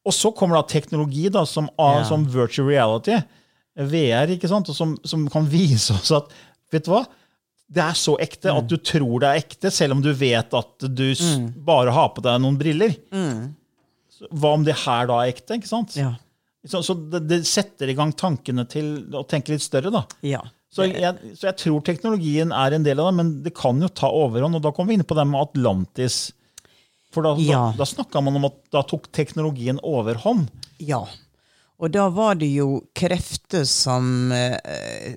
Og 0.05 0.13
så 0.13 0.29
kommer 0.37 0.59
da 0.59 0.67
teknologi 0.69 1.29
da, 1.33 1.43
som, 1.49 1.69
Ja. 1.79 2.03
som 2.05 2.25
virtual 2.29 2.67
reality, 2.69 3.15
VR, 3.75 4.29
ikke 4.35 4.47
sant? 4.47 4.69
Og 4.69 4.75
som, 4.77 4.97
som 5.03 5.27
kan 5.33 5.45
vise 5.49 5.93
oss 5.97 6.11
at 6.15 6.29
vet 6.71 6.85
du 6.85 6.91
hva? 6.93 7.05
Det 7.67 7.81
er 7.81 7.95
så 7.97 8.13
ekte 8.21 8.51
Mm. 8.53 8.57
at 8.61 8.67
du 8.69 8.77
tror 8.77 9.19
det 9.19 9.27
er 9.31 9.39
ekte, 9.41 9.71
selv 9.73 9.93
om 9.97 10.01
du 10.05 10.11
vet 10.13 10.53
at 10.53 10.85
du 10.93 11.11
s- 11.11 11.39
bare 11.65 11.91
har 11.91 12.09
på 12.13 12.21
deg 12.21 12.39
noen 12.39 12.57
briller. 12.59 12.93
Så 14.15 14.27
Hva 14.31 14.53
om 14.53 14.63
det 14.63 14.75
her 14.85 15.07
da 15.07 15.17
er 15.23 15.31
ekte? 15.33 15.57
ikke 15.57 15.67
sant? 15.67 15.95
Mm. 15.97 16.03
Ja. 16.03 16.13
Så, 16.67 16.79
så 16.85 16.95
det, 17.11 17.27
det 17.27 17.41
setter 17.45 17.89
i 17.89 17.93
gang 17.97 18.13
tankene 18.13 18.67
til 18.69 19.03
å 19.13 19.25
tenke 19.27 19.49
litt 19.53 19.61
større. 19.65 19.91
da. 19.91 20.05
Ja. 20.25 20.41
Så 20.71 20.85
jeg, 20.91 21.15
så 21.37 21.49
jeg 21.49 21.57
tror 21.61 21.81
teknologien 21.85 22.51
er 22.51 22.73
en 22.75 22.83
del 22.83 22.99
av 22.99 23.11
det, 23.11 23.15
men 23.17 23.43
det 23.43 23.53
kan 23.55 23.79
jo 23.81 23.87
ta 23.87 24.07
overhånd. 24.11 24.55
Og 24.55 24.61
da 24.65 24.71
kommer 24.71 24.89
vi 24.93 24.97
inn 24.99 25.03
på 25.07 25.15
det 25.17 25.25
med 25.27 25.41
Atlantis. 25.41 26.31
For 27.15 27.23
da, 27.23 27.31
Ja. 27.39 27.61
da, 27.71 27.83
da 27.83 27.85
snakka 27.87 28.19
man 28.21 28.35
om 28.35 28.49
at 28.49 28.57
da 28.75 28.81
tok 28.83 29.07
teknologien 29.15 29.79
overhånd. 29.87 30.49
Ja. 30.83 31.05
Og 31.79 31.91
da 31.95 32.09
var 32.11 32.35
det 32.39 32.49
jo 32.51 32.81
krefter 32.95 33.63
som 33.67 34.31
eh, 34.35 35.15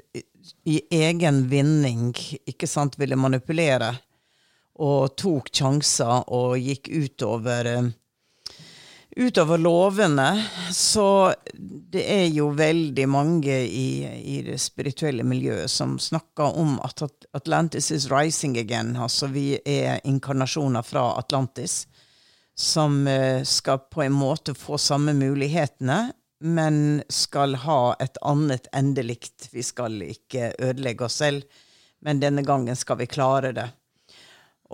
i 0.67 0.79
egen 0.95 1.45
vinning 1.51 2.13
ikke 2.49 2.67
sant, 2.71 2.97
ville 2.99 3.19
manipulere, 3.19 3.93
og 4.79 5.17
tok 5.19 5.51
sjanser 5.55 6.23
og 6.31 6.55
gikk 6.63 6.87
utover 6.95 7.67
eh, 7.75 7.89
utover 9.19 9.59
lovene. 9.59 10.47
Så 10.71 11.35
det 11.91 12.05
er 12.07 12.27
jo 12.31 12.53
veldig 12.55 13.07
mange 13.11 13.57
i, 13.67 14.07
i 14.07 14.37
det 14.47 14.61
spirituelle 14.63 15.27
miljøet 15.27 15.71
som 15.71 15.97
snakker 15.99 16.55
om 16.61 16.77
at 16.87 17.03
Atlantis 17.35 17.91
is 17.91 18.07
rising 18.13 18.59
again. 18.59 18.95
Altså 18.97 19.27
vi 19.33 19.57
er 19.67 19.99
inkarnasjoner 20.07 20.87
fra 20.87 21.11
Atlantis 21.19 21.83
som 22.59 23.07
eh, 23.07 23.43
skal 23.43 23.79
på 23.91 24.03
en 24.03 24.15
måte 24.19 24.55
få 24.55 24.79
samme 24.79 25.15
mulighetene, 25.15 25.99
men 26.39 27.03
skal 27.11 27.55
ha 27.67 27.95
et 27.99 28.19
annet 28.23 28.67
endelikt. 28.75 29.49
Vi 29.51 29.63
skal 29.67 29.99
ikke 30.03 30.53
ødelegge 30.59 31.07
oss 31.07 31.19
selv, 31.23 31.43
men 32.03 32.23
denne 32.23 32.43
gangen 32.47 32.79
skal 32.79 32.99
vi 33.03 33.11
klare 33.11 33.53
det. 33.55 33.67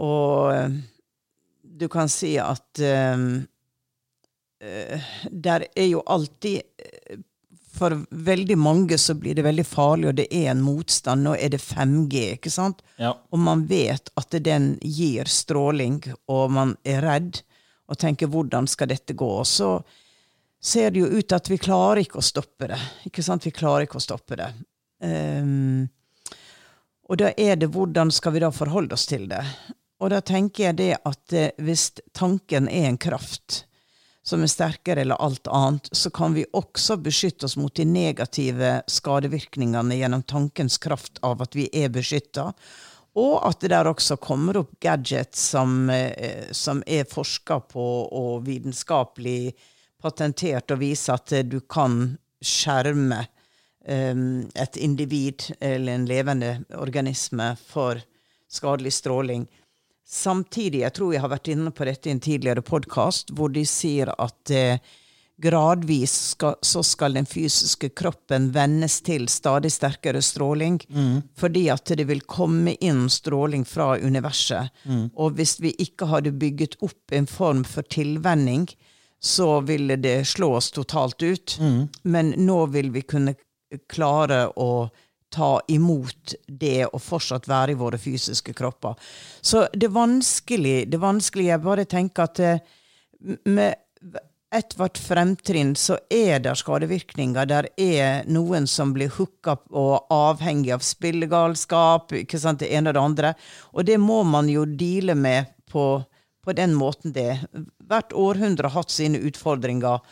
Og 0.01 0.53
eh, 0.53 0.79
du 1.65 1.89
kan 1.89 2.09
si 2.13 2.37
at 2.41 2.81
um, 3.17 3.45
der 5.31 5.67
er 5.77 5.87
jo 5.87 6.01
alltid 6.07 6.63
For 7.75 7.93
veldig 8.11 8.57
mange 8.59 8.97
så 8.99 9.17
blir 9.19 9.35
det 9.35 9.43
veldig 9.45 9.65
farlig, 9.67 10.09
og 10.09 10.15
det 10.15 10.29
er 10.31 10.53
en 10.53 10.61
motstand. 10.63 11.25
Nå 11.27 11.33
er 11.35 11.51
det 11.51 11.59
5G, 11.59 12.21
ikke 12.37 12.53
sant? 12.55 12.85
Ja. 13.03 13.11
Og 13.35 13.41
man 13.43 13.65
vet 13.67 14.13
at 14.15 14.37
den 14.47 14.77
gir 14.81 15.27
stråling, 15.27 15.99
og 16.31 16.53
man 16.55 16.77
er 16.87 17.03
redd 17.03 17.43
og 17.91 17.99
tenker 17.99 18.31
'hvordan 18.31 18.69
skal 18.71 18.89
dette 18.89 19.13
gå'? 19.13 19.41
Og 19.41 19.47
så 19.47 19.83
ser 20.63 20.91
det 20.91 21.01
jo 21.01 21.19
ut 21.19 21.33
at 21.33 21.51
vi 21.51 21.59
klarer 21.59 22.01
ikke 22.05 22.23
å 22.23 22.25
stoppe 22.25 22.71
det. 22.71 22.81
Ikke 23.11 23.23
sant? 23.23 23.45
Vi 23.45 23.51
klarer 23.51 23.85
ikke 23.85 24.01
å 24.01 24.07
stoppe 24.07 24.39
det. 24.41 24.53
Um, 25.05 25.89
og 27.11 27.21
da 27.21 27.35
er 27.37 27.59
det 27.61 27.69
hvordan 27.75 28.13
skal 28.15 28.33
vi 28.33 28.41
da 28.41 28.51
forholde 28.55 28.97
oss 28.97 29.05
til 29.11 29.27
det? 29.29 29.43
Og 30.01 30.11
da 30.11 30.23
tenker 30.25 30.71
jeg 30.71 30.79
det 30.81 30.93
at 31.05 31.37
eh, 31.37 31.53
hvis 31.63 31.91
tanken 32.17 32.69
er 32.69 32.89
en 32.89 33.01
kraft 33.01 33.65
som 34.25 34.43
er 34.43 34.49
sterkere 34.49 35.05
eller 35.05 35.21
alt 35.21 35.49
annet, 35.53 35.89
så 35.93 36.11
kan 36.11 36.35
vi 36.35 36.47
også 36.53 36.97
beskytte 37.05 37.45
oss 37.45 37.59
mot 37.61 37.75
de 37.77 37.85
negative 37.85 38.79
skadevirkningene 38.89 39.99
gjennom 39.99 40.25
tankens 40.25 40.79
kraft 40.81 41.21
av 41.23 41.45
at 41.45 41.57
vi 41.57 41.69
er 41.73 41.93
beskytta. 41.93 42.49
Og 43.21 43.37
at 43.47 43.61
det 43.61 43.71
der 43.71 43.87
også 43.87 44.17
kommer 44.19 44.63
opp 44.63 44.73
gadgets 44.83 45.45
som, 45.53 45.91
eh, 45.91 46.49
som 46.51 46.83
er 46.87 47.05
forska 47.05 47.61
på 47.69 47.87
og 48.09 48.47
vitenskapelig 48.49 49.53
patentert 50.03 50.73
og 50.73 50.81
viser 50.81 51.21
at 51.21 51.37
du 51.49 51.61
kan 51.61 52.17
skjerme 52.45 53.23
um, 53.89 54.45
et 54.55 54.77
individ 54.77 55.47
eller 55.61 55.95
en 55.95 56.09
levende 56.09 56.59
organisme 56.77 57.55
for 57.69 58.01
skadelig 58.51 58.93
stråling. 58.99 59.47
Samtidig, 60.05 60.83
jeg 60.85 60.95
tror 60.97 61.15
jeg 61.15 61.25
har 61.25 61.33
vært 61.33 61.49
inne 61.55 61.73
på 61.73 61.87
dette 61.89 62.11
i 62.11 62.13
en 62.13 62.21
tidligere 62.23 62.63
podkast, 62.65 63.33
hvor 63.33 63.53
de 63.53 63.65
sier 63.69 64.11
at 64.21 64.53
eh, 64.53 64.83
gradvis 65.43 66.13
skal, 66.31 66.55
så 66.63 66.83
skal 66.85 67.17
den 67.17 67.27
fysiske 67.27 67.89
kroppen 67.97 68.51
vennes 68.55 69.01
til 69.07 69.27
stadig 69.33 69.73
sterkere 69.73 70.23
stråling. 70.23 70.79
Mm. 70.89 71.23
Fordi 71.37 71.65
at 71.73 71.95
det 71.99 72.07
vil 72.11 72.23
komme 72.29 72.77
inn 72.85 73.09
stråling 73.11 73.65
fra 73.65 73.95
universet. 73.99 74.71
Mm. 74.85 75.09
Og 75.17 75.39
hvis 75.39 75.57
vi 75.65 75.75
ikke 75.83 76.11
hadde 76.13 76.35
bygget 76.37 76.77
opp 76.85 77.15
en 77.17 77.27
form 77.27 77.65
for 77.65 77.83
tilvenning, 77.83 78.69
så 79.25 79.61
ville 79.65 79.97
det 79.97 80.27
slå 80.29 80.53
oss 80.61 80.71
totalt 80.71 81.23
ut. 81.23 81.57
Mm. 81.61 81.81
Men 82.03 82.35
nå 82.45 82.61
vil 82.77 82.93
vi 82.95 83.03
kunne 83.09 83.35
klare 83.91 84.47
å 84.61 84.91
ta 85.35 85.51
imot 85.73 86.37
det 86.47 86.87
og 86.87 87.03
fortsatt 87.03 87.49
være 87.51 87.75
i 87.75 87.81
våre 87.81 87.99
fysiske 88.01 88.55
kropper. 88.57 88.95
Så 89.43 89.67
det 89.75 89.89
er 89.89 89.97
vanskelig, 89.97 90.77
det 90.91 90.99
er 90.99 91.07
vanskelig 91.07 91.51
Jeg 91.51 91.65
bare 91.65 91.89
tenker 91.91 92.29
at 92.29 92.41
eh, 92.41 92.63
med 93.45 93.75
ethvert 94.55 95.01
fremtrinn 95.03 95.75
så 95.75 95.99
er 96.13 96.39
det 96.45 96.55
skadevirkninger. 96.61 97.51
Der 97.51 97.69
er 97.81 98.25
noen 98.31 98.69
som 98.71 98.95
blir 98.95 99.11
hooka 99.17 99.57
og 99.75 100.13
avhengig 100.15 100.71
av 100.77 100.85
spillegalskap, 100.87 102.15
ikke 102.23 102.39
sant, 102.39 102.63
det 102.63 102.71
ene 102.71 102.93
og 102.93 102.97
det 102.97 103.05
andre. 103.05 103.37
Og 103.75 103.87
det 103.89 103.99
må 103.99 104.23
man 104.29 104.51
jo 104.53 104.65
deale 104.65 105.19
med 105.19 105.51
på 105.71 106.05
på 106.45 106.53
den 106.53 106.75
måten 106.77 107.15
det. 107.17 107.39
Hvert 107.89 108.13
århundre 108.13 108.69
har 108.69 108.83
hatt 108.83 108.93
sine 108.93 109.21
utfordringer 109.25 110.05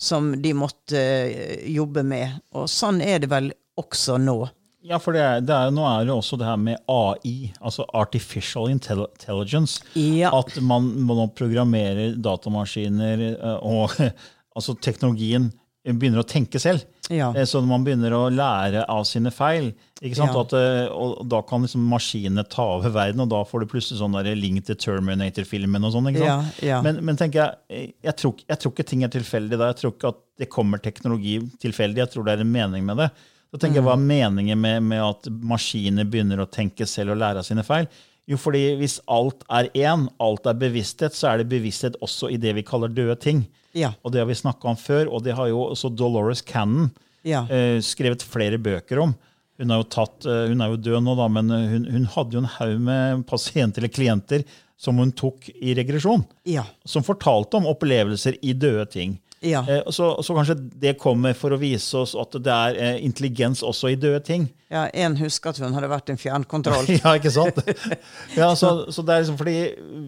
som 0.00 0.32
de 0.42 0.54
måtte 0.56 0.96
uh, 0.98 1.68
jobbe 1.70 2.04
med. 2.06 2.40
Og 2.56 2.70
sånn 2.70 3.02
er 3.04 3.20
det 3.22 3.30
vel 3.32 3.52
også 3.80 4.18
nå. 4.22 4.38
Ja, 4.84 4.98
for 5.00 5.16
det 5.16 5.24
er, 5.24 5.40
det 5.40 5.54
er, 5.56 5.72
nå 5.72 5.84
er 5.88 6.04
det 6.04 6.12
også 6.12 6.36
det 6.36 6.44
her 6.44 6.60
med 6.60 6.80
AI, 6.92 7.52
altså 7.64 7.86
artificial 7.96 8.68
intelligence. 8.68 9.80
Ja. 9.96 10.28
At 10.36 10.58
man, 10.60 10.90
man 11.08 11.32
programmerer 11.32 12.18
datamaskiner 12.20 13.24
uh, 13.40 13.56
og 13.64 13.96
altså 14.56 14.76
teknologien 14.76 15.48
begynner 15.84 16.22
å 16.22 16.28
tenke 16.28 16.60
selv. 16.60 16.84
Ja. 17.12 17.28
Eh, 17.36 17.44
så 17.48 17.60
man 17.64 17.84
begynner 17.84 18.14
å 18.16 18.22
lære 18.32 18.86
av 18.88 19.02
sine 19.08 19.32
feil. 19.34 19.72
Ja. 20.00 20.28
At, 20.40 20.54
eh, 20.56 20.86
og 20.88 21.26
da 21.28 21.42
kan 21.44 21.64
liksom 21.64 21.84
maskinene 21.90 22.44
ta 22.48 22.64
over 22.78 22.92
verden, 22.94 23.20
og 23.24 23.28
da 23.32 23.42
får 23.44 23.64
du 23.64 23.72
plutselig 23.72 24.00
sånn 24.00 24.16
der 24.16 24.30
link 24.38 24.64
til 24.64 24.78
Terminator-filmen. 24.80 25.84
og 25.84 25.92
sånn? 25.92 26.08
Ja, 26.16 26.80
men, 26.84 27.02
men, 27.04 27.20
tenker 27.20 27.42
jeg, 27.42 27.60
eh, 27.68 27.92
jeg 28.08 28.16
tror, 28.20 28.40
jeg 28.48 28.62
tror, 28.62 28.72
ikke 28.72 28.88
ting 28.88 29.04
er 29.04 29.12
tilfeldig 29.12 29.60
da. 29.60 29.70
Jeg 29.72 29.82
tror 29.82 29.94
ikke 29.96 30.14
at 30.14 30.22
det 30.40 30.50
kommer 30.52 30.80
teknologi 30.82 31.36
tilfeldig. 31.62 32.04
Jeg 32.06 32.14
tror 32.14 32.26
det 32.26 32.38
er 32.38 32.46
en 32.46 32.56
mening 32.56 32.88
med 32.88 33.04
det. 33.04 33.12
Så 33.54 33.60
tenker 33.62 33.78
jeg, 33.78 33.86
Hva 33.86 33.94
er 33.94 34.02
mm. 34.02 34.08
meningen 34.10 34.58
med, 34.58 34.82
med 34.90 34.98
at 34.98 35.28
maskiner 35.46 36.08
begynner 36.10 36.40
å 36.42 36.50
tenke 36.50 36.88
selv 36.90 37.14
og 37.14 37.20
lære 37.20 37.38
av 37.38 37.46
sine 37.46 37.62
feil? 37.62 37.86
Jo, 38.26 38.38
fordi 38.40 38.62
hvis 38.80 38.96
alt 39.06 39.44
er 39.52 39.68
én, 39.78 40.08
alt 40.18 40.48
er 40.50 40.56
bevissthet, 40.58 41.14
så 41.14 41.28
er 41.30 41.38
det 41.38 41.52
bevissthet 41.52 42.00
også 42.02 42.32
i 42.34 42.38
det 42.40 42.56
vi 42.56 42.64
kaller 42.66 42.90
døde 42.90 43.14
ting. 43.22 43.44
Ja. 43.78 43.92
Og 44.02 44.10
det 44.10 44.24
har 44.24 44.26
vi 44.26 44.38
snakka 44.40 44.72
om 44.72 44.80
før, 44.80 45.06
og 45.06 45.22
det 45.22 45.36
har 45.38 45.52
jo 45.52 45.60
også 45.68 45.92
Dolores 45.94 46.42
Cannon 46.42 46.88
ja. 47.22 47.44
uh, 47.46 47.78
skrevet 47.84 48.26
flere 48.26 48.58
bøker 48.58 49.04
om. 49.04 49.14
Hun 49.60 49.70
er 49.70 49.78
jo, 49.78 49.86
tatt, 49.92 50.26
uh, 50.26 50.48
hun 50.50 50.64
er 50.64 50.72
jo 50.72 50.82
død 50.88 51.06
nå, 51.06 51.14
da, 51.20 51.30
men 51.36 51.54
hun, 51.54 51.88
hun 51.94 52.10
hadde 52.16 52.34
jo 52.34 52.42
en 52.42 52.52
haug 52.56 52.82
med 52.88 53.22
pasienter 53.30 53.84
eller 53.84 53.94
klienter 53.94 54.46
som 54.80 54.98
hun 54.98 55.14
tok 55.14 55.46
i 55.54 55.76
regresjon. 55.78 56.24
Ja. 56.48 56.66
Som 56.84 57.06
fortalte 57.06 57.60
om 57.60 57.68
opplevelser 57.70 58.40
i 58.42 58.56
døde 58.58 58.88
ting. 58.90 59.18
Ja. 59.44 59.60
Eh, 59.68 59.90
så, 59.92 60.22
så, 60.22 60.34
kanskje 60.36 60.56
det 60.80 60.96
kommer 61.00 61.34
for 61.36 61.54
å 61.54 61.58
vise 61.60 62.00
oss 62.00 62.14
at 62.18 62.36
det 62.44 62.52
er 62.52 62.78
eh, 62.80 63.00
intelligens 63.04 63.62
også 63.66 63.92
i 63.94 63.98
døde 64.00 64.22
ting. 64.26 64.50
Ja, 64.74 64.88
En 64.90 65.14
husker 65.14 65.52
at 65.52 65.58
hun 65.62 65.74
hadde 65.76 65.86
vært 65.86 66.08
en 66.10 66.18
fjernkontroll. 66.18 66.88
ja, 66.96 67.12
ikke 67.14 67.30
sant? 67.30 67.60
Ja, 68.40 68.48
så, 68.58 68.88
så, 68.90 69.04
det 69.06 69.12
er 69.14 69.20
liksom 69.22 69.36
fordi 69.38 69.58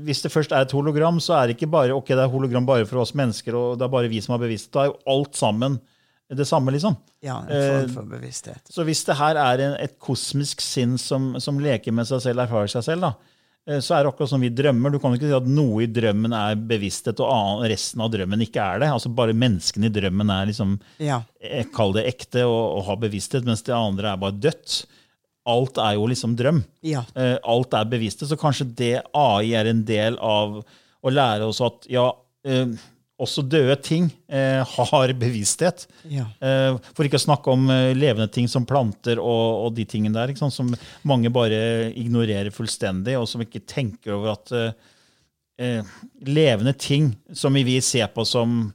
Hvis 0.09 0.25
det 0.25 0.33
først 0.35 0.55
er 0.57 0.65
et 0.65 0.75
hologram, 0.75 1.21
så 1.23 1.37
er 1.37 1.47
det 1.47 1.55
ikke 1.55 1.69
bare 1.71 1.95
ok, 1.95 2.09
det 2.11 2.25
er 2.25 2.33
hologram 2.33 2.67
bare 2.67 2.89
for 2.89 3.05
oss 3.05 3.15
mennesker, 3.15 3.55
og 3.55 3.77
det 3.79 3.87
er 3.87 3.93
bare 3.93 4.11
vi 4.11 4.19
som 4.25 4.35
har 4.35 4.43
bevisst. 4.43 4.73
Da 4.75 4.83
er 4.83 4.91
jo 4.91 4.99
alt 5.13 5.39
sammen 5.39 5.79
det 6.35 6.49
samme, 6.49 6.73
liksom. 6.75 6.97
Ja, 7.23 7.37
en 7.45 7.53
form 7.53 7.85
eh, 7.85 7.95
for 7.95 8.11
bevissthet. 8.11 8.75
Så 8.75 8.83
hvis 8.89 9.05
det 9.07 9.15
her 9.21 9.39
er 9.39 9.63
en, 9.69 9.79
et 9.79 9.95
kosmisk 10.03 10.65
sinn 10.65 10.97
som, 10.99 11.37
som 11.39 11.63
leker 11.63 11.95
med 11.95 12.09
seg 12.09 12.25
selv, 12.25 12.43
erfarer 12.43 12.73
seg 12.73 12.83
selv, 12.89 13.07
da, 13.07 13.13
Eh, 13.15 13.36
så 13.83 13.97
er 13.97 14.05
det 14.05 14.11
akkurat 14.13 14.31
som 14.31 14.43
vi 14.43 14.51
drømmer. 14.55 14.93
Du 14.95 15.01
kan 15.03 15.15
ikke 15.17 15.27
si 15.27 15.35
at 15.35 15.49
noe 15.51 15.83
i 15.83 15.89
drømmen 15.91 16.35
er 16.39 16.59
bevissthet, 16.71 17.19
og 17.25 17.65
resten 17.67 18.05
av 18.05 18.13
drømmen 18.13 18.45
ikke 18.47 18.63
er 18.63 18.85
det. 18.85 18.91
Altså 18.95 19.11
Bare 19.11 19.35
menneskene 19.35 19.89
i 19.89 19.95
drømmen 19.95 20.31
er 20.31 20.51
liksom, 20.53 20.77
ja. 21.03 21.23
Eh, 21.43 21.67
kall 21.75 21.97
det 21.97 22.07
ekte 22.13 22.45
og, 22.47 22.61
og 22.77 22.85
har 22.91 23.01
bevissthet, 23.03 23.47
mens 23.49 23.67
det 23.67 23.75
andre 23.75 24.13
er 24.13 24.23
bare 24.23 24.39
dødt. 24.39 24.77
Alt 25.51 25.79
er 25.83 25.97
jo 25.99 26.07
liksom 26.11 26.35
drøm. 26.39 26.63
Ja. 26.87 27.03
Eh, 27.19 27.37
alt 27.43 27.75
er 27.75 27.91
bevissthet. 27.91 28.31
Så 28.31 28.39
kanskje 28.39 28.69
det 28.79 28.95
AI 29.15 29.55
er 29.59 29.71
en 29.71 29.83
del 29.87 30.19
av 30.23 30.61
å 30.63 31.13
lære 31.13 31.51
oss 31.51 31.63
at 31.63 31.91
ja, 31.91 32.09
også 33.17 33.43
døde 33.49 33.77
ting 33.81 34.11
eh, 34.29 34.61
har 34.61 35.13
bevissthet. 35.17 35.87
Ja. 36.13 36.27
Eh, 36.41 36.77
for 36.93 37.07
ikke 37.07 37.21
å 37.21 37.25
snakke 37.25 37.53
om 37.53 37.71
eh, 37.73 37.95
levende 37.97 38.29
ting 38.33 38.49
som 38.51 38.67
planter 38.69 39.21
og, 39.23 39.67
og 39.67 39.77
de 39.77 39.87
tingene 39.89 40.17
der, 40.17 40.35
som 40.53 40.75
mange 41.09 41.33
bare 41.33 41.91
ignorerer 41.97 42.53
fullstendig, 42.53 43.17
og 43.17 43.29
som 43.31 43.45
ikke 43.45 43.65
tenker 43.65 44.19
over 44.19 44.35
at 44.35 44.53
eh, 44.57 44.93
eh, 45.65 45.97
levende 46.29 46.77
ting 46.77 47.15
som 47.33 47.57
vi 47.57 47.81
ser 47.81 48.13
på 48.13 48.27
som 48.29 48.67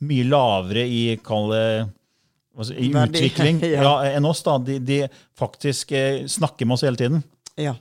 mye 0.00 0.24
lavere 0.24 0.86
i, 0.88 1.04
i 1.12 2.88
utvikling 2.88 3.60
ja. 3.74 3.82
Ja, 3.84 3.94
enn 4.14 4.24
oss, 4.28 4.40
da, 4.46 4.56
de, 4.64 4.78
de 4.80 5.02
faktisk 5.38 5.92
eh, 5.92 6.24
snakker 6.24 6.64
med 6.64 6.78
oss 6.78 6.86
hele 6.88 7.00
tiden. 7.00 7.24
Ja. 7.60 7.76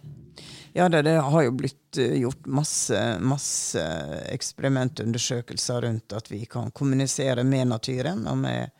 Ja, 0.73 0.89
det, 0.89 1.03
det, 1.07 1.15
har 1.23 1.43
jo 1.45 1.55
blitt 1.57 1.97
eh, 1.97 2.19
gjort 2.21 2.45
masse, 2.45 2.99
masse 3.21 3.83
eksperimentundersøkelser 4.29 5.85
rundt 5.87 6.15
at 6.15 6.29
vi 6.31 6.43
kan 6.49 6.71
kommunisere 6.71 7.43
med 7.47 7.71
naturen 7.71 8.25
og 8.29 8.37
med, 8.43 8.75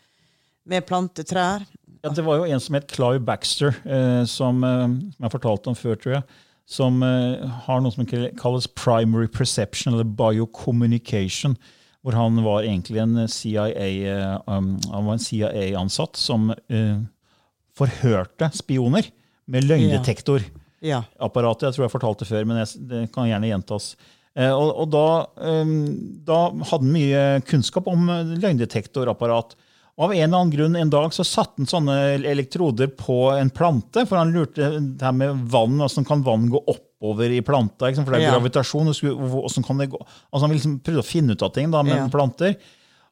med 0.69 0.85
plantetrær. 0.89 1.65
Ja, 2.03 2.11
det 2.15 2.23
var 2.23 2.39
jo 2.39 2.47
en 2.47 2.61
som 2.63 2.77
het 2.77 2.87
Clive 2.91 3.19
Baxter, 3.27 3.75
eh, 3.83 4.23
som, 4.29 4.63
eh, 4.63 4.85
som, 4.85 5.25
jeg 5.25 5.33
fortalte 5.33 5.71
om 5.71 5.75
før, 5.75 5.97
tror 5.99 6.15
jeg. 6.19 6.23
Som 6.69 7.03
eh, 7.03 7.43
har 7.65 7.81
noe 7.81 7.91
som 7.91 8.07
kalles 8.07 8.69
primary 8.77 9.27
perception, 9.27 9.93
eller 9.93 10.07
biocommunication. 10.07 11.57
hvor 12.01 12.15
han 12.15 12.39
var 12.43 12.63
egentlig 12.63 13.01
en 13.01 13.27
CIA, 13.27 14.39
um, 14.47 14.77
han 14.91 15.05
var 15.05 15.17
en 15.17 15.19
CIA-ansatt 15.19 16.15
som 16.15 16.47
uh, 16.71 17.01
forhørte 17.75 18.47
spioner 18.55 19.09
med 19.51 19.67
løgndetektor. 19.67 20.39
Ja. 20.39 20.58
Jeg 20.81 21.73
tror 21.75 21.85
jeg 21.85 21.91
fortalte 21.91 22.23
det 22.25 22.31
før, 22.31 22.45
men 22.47 22.61
jeg, 22.63 22.87
det 22.89 23.11
kan 23.15 23.27
gjerne 23.27 23.49
gjentas. 23.51 23.95
Eh, 24.37 24.51
og, 24.53 24.69
og 24.83 24.91
da, 24.93 25.05
um, 25.41 25.73
da 26.27 26.37
hadde 26.51 26.85
han 26.85 26.93
mye 26.93 27.23
kunnskap 27.49 27.89
om 27.91 28.07
eh, 28.13 28.35
løgndetektorapparat. 28.39 29.57
Og 29.99 30.05
Av 30.05 30.13
en 30.15 30.21
eller 30.23 30.37
annen 30.37 30.53
grunn 30.53 30.77
en 30.79 30.91
dag 30.93 31.11
så 31.11 31.25
satte 31.27 31.59
han 31.59 31.67
sånne 31.67 31.95
elektroder 32.23 32.87
på 32.95 33.17
en 33.35 33.49
plante, 33.51 34.05
for 34.07 34.15
han 34.21 34.31
lurte 34.31 34.69
det 34.79 35.03
her 35.03 35.11
med 35.17 35.41
vann, 35.51 35.75
hvordan 35.81 36.07
kan 36.07 36.23
vann 36.23 36.45
gå 36.53 36.61
oppover 36.71 37.33
i 37.35 37.41
planta? 37.43 37.89
For 37.97 38.13
det 38.13 38.21
er 38.21 38.29
Ja. 38.29 38.37
gravitasjon. 38.37 38.93
skulle- 38.95 39.63
kan 39.67 39.77
det 39.77 39.89
gå? 39.91 39.99
Altså 40.31 40.47
Han 40.47 40.51
liksom 40.55 40.79
prøvde 40.79 41.03
å 41.03 41.09
finne 41.11 41.31
ut 41.35 41.43
av 41.43 41.51
ting 41.53 41.69
da, 41.71 41.83
med 41.83 41.97
Ja. 41.97 42.07
planter. 42.07 42.55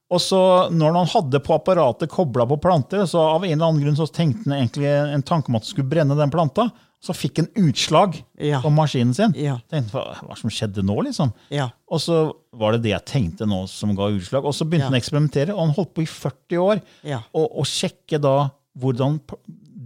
Og 0.09 0.19
så 0.23 0.71
når 0.71 0.93
han 0.95 1.07
hadde 1.07 1.39
på 1.43 1.53
apparatet 1.59 2.07
kobla 2.09 2.47
på 2.47 2.61
planter, 2.61 3.03
så 3.03 3.19
av 3.19 3.43
en 3.43 3.51
eller 3.51 3.65
annen 3.67 3.83
grunn 3.83 3.97
så 3.97 4.07
tenkte 4.07 4.47
han 4.49 4.53
egentlig 4.65 4.87
en 4.87 5.23
tanke 5.23 5.49
om 5.49 5.57
at 5.57 5.63
han 5.63 5.73
skulle 5.73 5.89
brenne 5.89 6.15
den 6.15 6.31
planta. 6.31 6.71
Så 6.99 7.13
fikk 7.13 7.37
han 7.37 7.47
utslag 7.61 8.15
Ja. 8.41 8.59
på 8.61 8.71
maskinen 8.73 9.13
sin. 9.13 9.33
Ja. 9.37 9.59
Tenkte, 9.69 9.91
hva, 9.93 10.15
hva 10.25 10.37
som 10.37 10.49
skjedde 10.49 10.81
nå, 10.83 10.95
liksom? 11.05 11.31
Ja. 11.53 11.69
Og 11.87 11.99
så 12.01 12.33
var 12.57 12.71
det 12.73 12.81
det 12.87 12.89
jeg 12.95 13.05
tenkte 13.05 13.45
nå 13.47 13.67
som 13.69 13.93
ga 13.95 14.07
utslag. 14.09 14.43
Og 14.43 14.53
så 14.57 14.65
begynte 14.65 14.87
Ja. 14.87 14.89
han 14.89 14.97
å 14.97 15.01
eksperimentere, 15.03 15.53
og 15.53 15.59
han 15.67 15.75
holdt 15.77 15.93
på 15.93 16.01
i 16.01 16.09
40 16.09 16.57
år 16.57 16.81
Ja. 17.03 17.19
og, 17.33 17.51
og 17.59 17.65
sjekke 17.65 18.19
da 18.19 18.49
hvordan 18.77 19.19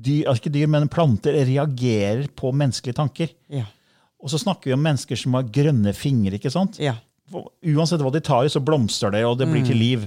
dyr, 0.01 0.31
ikke 0.33 0.51
dyr, 0.51 0.67
men 0.67 0.87
planter 0.89 1.33
reagerer 1.45 2.27
på 2.35 2.51
menneskelige 2.53 2.95
tanker. 2.95 3.29
Ja. 3.49 3.65
Og 4.23 4.29
så 4.29 4.39
snakker 4.39 4.65
vi 4.71 4.73
om 4.73 4.81
mennesker 4.83 5.17
som 5.17 5.33
har 5.33 5.43
grønne 5.43 5.93
fingre. 5.93 6.39
ikke 6.39 6.51
sant? 6.51 6.77
Uansett 7.31 8.01
hva 8.03 8.11
de 8.13 8.19
tar 8.25 8.45
i, 8.45 8.50
så 8.51 8.59
blomstrer 8.63 9.13
det, 9.15 9.21
og 9.25 9.38
det 9.39 9.47
blir 9.51 9.63
til 9.67 9.77
liv. 9.79 10.03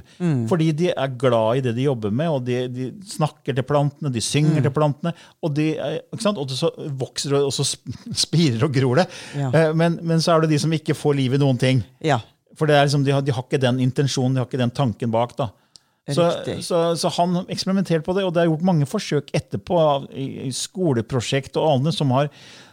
Fordi 0.50 0.70
de 0.76 0.90
er 0.92 1.14
glad 1.20 1.56
i 1.56 1.64
det 1.64 1.74
de 1.76 1.86
jobber 1.88 2.10
med, 2.12 2.28
og 2.30 2.44
de, 2.44 2.58
de 2.68 2.88
snakker 3.08 3.56
til 3.56 3.64
plantene, 3.68 4.12
de 4.12 4.20
synger 4.24 4.62
til 4.66 4.74
plantene. 4.74 5.14
Og, 5.42 5.54
de, 5.56 5.70
er- 5.78 6.00
ikke 6.12 6.22
sant? 6.26 6.38
og 6.38 6.50
så 6.50 6.70
vokser 7.00 7.36
og 7.40 7.52
så 7.56 7.64
spirer 8.26 8.64
og 8.68 8.72
gror 8.76 9.00
det. 9.02 9.08
Ja. 9.38 9.50
Eh, 9.52 9.72
Men, 9.74 9.98
men 10.02 10.20
så 10.20 10.34
er 10.36 10.44
det 10.44 10.50
de 10.54 10.58
som 10.62 10.72
ikke 10.76 10.94
får 10.96 11.16
liv 11.22 11.34
i 11.34 11.42
noen 11.42 11.58
ting. 11.60 11.84
ja. 12.04 12.20
For 12.54 12.70
det 12.70 12.76
er 12.78 12.84
liksom, 12.86 13.02
de, 13.02 13.10
har, 13.10 13.22
de 13.26 13.32
har 13.34 13.42
ikke 13.42 13.58
den 13.58 13.80
intensjonen, 13.82 14.36
de 14.36 14.38
har 14.38 14.46
ikke 14.46 14.60
den 14.60 14.70
tanken 14.70 15.10
bak. 15.10 15.32
da. 15.36 15.48
Så, 16.06 16.28
så, 16.62 16.80
så 17.00 17.10
han 17.16 17.40
eksperimenterte 17.50 18.04
på 18.06 18.14
det, 18.14 18.22
og 18.28 18.34
det 18.36 18.42
er 18.44 18.46
gjort 18.52 18.62
mange 18.68 18.86
forsøk 18.86 19.32
etterpå 19.34 19.78
i, 20.14 20.26
i 20.46 20.50
skoleprosjekt 20.54 21.56
og 21.58 21.70
andre 21.80 21.92
som 21.96 22.12
har 22.14 22.28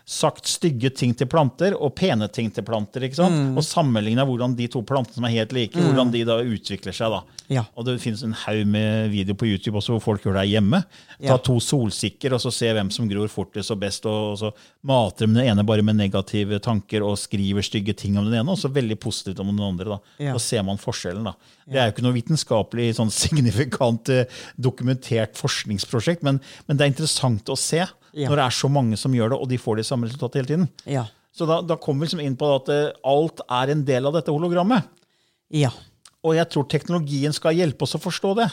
sagt 0.05 0.47
stygge 0.49 0.89
ting 0.97 1.13
til 1.15 1.27
planter 1.29 1.75
og 1.77 1.93
pene 1.95 2.27
ting 2.33 2.49
til 2.51 2.63
planter. 2.67 3.03
ikke 3.07 3.15
sant? 3.19 3.35
Mm. 3.35 3.57
Og 3.57 3.63
sammenligna 3.63 4.25
hvordan 4.27 4.55
de 4.57 4.67
to 4.67 4.81
plantene 4.83 5.15
som 5.15 5.27
er 5.29 5.35
helt 5.37 5.53
like, 5.55 5.77
hvordan 5.77 6.11
de 6.11 6.23
da 6.27 6.39
utvikler 6.41 6.91
seg. 6.95 7.11
da. 7.13 7.21
Ja. 7.51 7.63
Og 7.75 7.85
det 7.85 7.97
finnes 8.01 8.23
en 8.23 8.33
haug 8.33 8.65
med 8.67 9.09
video 9.11 9.35
på 9.35 9.45
YouTube 9.47 9.77
også 9.79 9.95
hvor 9.97 10.01
folk 10.01 10.23
gjør 10.23 10.39
det 10.41 10.47
hjemme. 10.51 10.83
Ta 11.21 11.35
Ja. 11.35 11.37
to 11.37 11.59
solsikker 11.59 12.33
og 12.33 12.41
så 12.41 12.51
se 12.51 12.71
hvem 12.73 12.89
som 12.91 13.07
gror 13.09 13.27
fortest 13.27 13.71
og 13.71 13.79
best, 13.79 14.05
og, 14.05 14.31
og 14.33 14.37
så 14.39 14.51
mater 14.83 15.25
dem 15.27 15.33
den 15.35 15.45
ene 15.47 15.63
bare 15.67 15.83
med 15.83 15.95
negative 15.99 16.59
tanker 16.59 17.03
og 17.03 17.17
skriver 17.19 17.61
stygge 17.61 17.93
ting 17.95 18.17
om 18.17 18.25
den 18.25 18.39
ene, 18.39 18.49
og 18.51 18.57
så 18.57 18.71
veldig 18.71 18.97
positivt 18.99 19.39
om 19.39 19.47
den 19.53 19.59
andre. 19.65 19.85
Da 19.85 19.99
Ja. 20.25 20.33
Da 20.33 20.39
ser 20.39 20.63
man 20.63 20.77
forskjellen. 20.77 21.23
da. 21.23 21.33
Det 21.67 21.77
er 21.79 21.85
jo 21.89 21.93
ikke 21.93 22.03
noe 22.03 22.17
vitenskapelig 22.17 22.95
sånn 22.97 23.11
signifikant 23.23 24.09
eh, 24.09 24.25
dokumentert 24.59 25.35
forskningsprosjekt, 25.39 26.23
men, 26.23 26.39
men 26.67 26.77
det 26.77 26.85
er 26.85 26.91
interessant 26.93 27.49
å 27.51 27.57
se 27.59 27.83
Ja. 28.13 28.27
når 28.29 28.35
det 28.41 28.45
er 28.45 28.55
så 28.57 28.67
mange 28.71 28.97
som 28.99 29.13
gjør 29.15 29.29
det, 29.31 29.37
og 29.39 29.47
de 29.49 29.57
får 29.61 29.79
de 29.79 29.83
samme 29.87 30.07
resultatene 30.09 30.41
hele 30.41 30.51
tiden. 30.51 30.67
Ja. 30.85 31.05
Så 31.31 31.45
da, 31.47 31.61
da 31.63 31.77
kommer 31.79 32.03
vi 32.03 32.09
liksom 32.09 32.19
inn 32.25 32.35
på 32.35 32.49
at 32.57 32.69
eh, 32.73 32.89
alt 33.07 33.39
er 33.47 33.71
en 33.71 33.85
del 33.87 34.05
av 34.09 34.17
dette 34.19 34.33
hologrammet. 34.33 34.83
ja. 35.49 35.71
Og 36.21 36.35
jeg 36.37 36.45
tror 36.53 36.67
teknologien 36.69 37.33
skal 37.33 37.55
hjelpe 37.57 37.81
oss 37.81 37.95
å 37.97 37.99
forstå 38.03 38.35
det. 38.37 38.45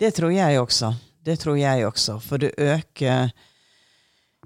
Det 0.00 0.14
tror 0.16 0.30
jeg 0.32 0.56
også. 0.56 0.94
Det 1.20 1.34
tror 1.42 1.58
jeg 1.60 1.84
også. 1.84 2.14
For 2.24 2.40
det 2.40 2.54
øker 2.56 3.28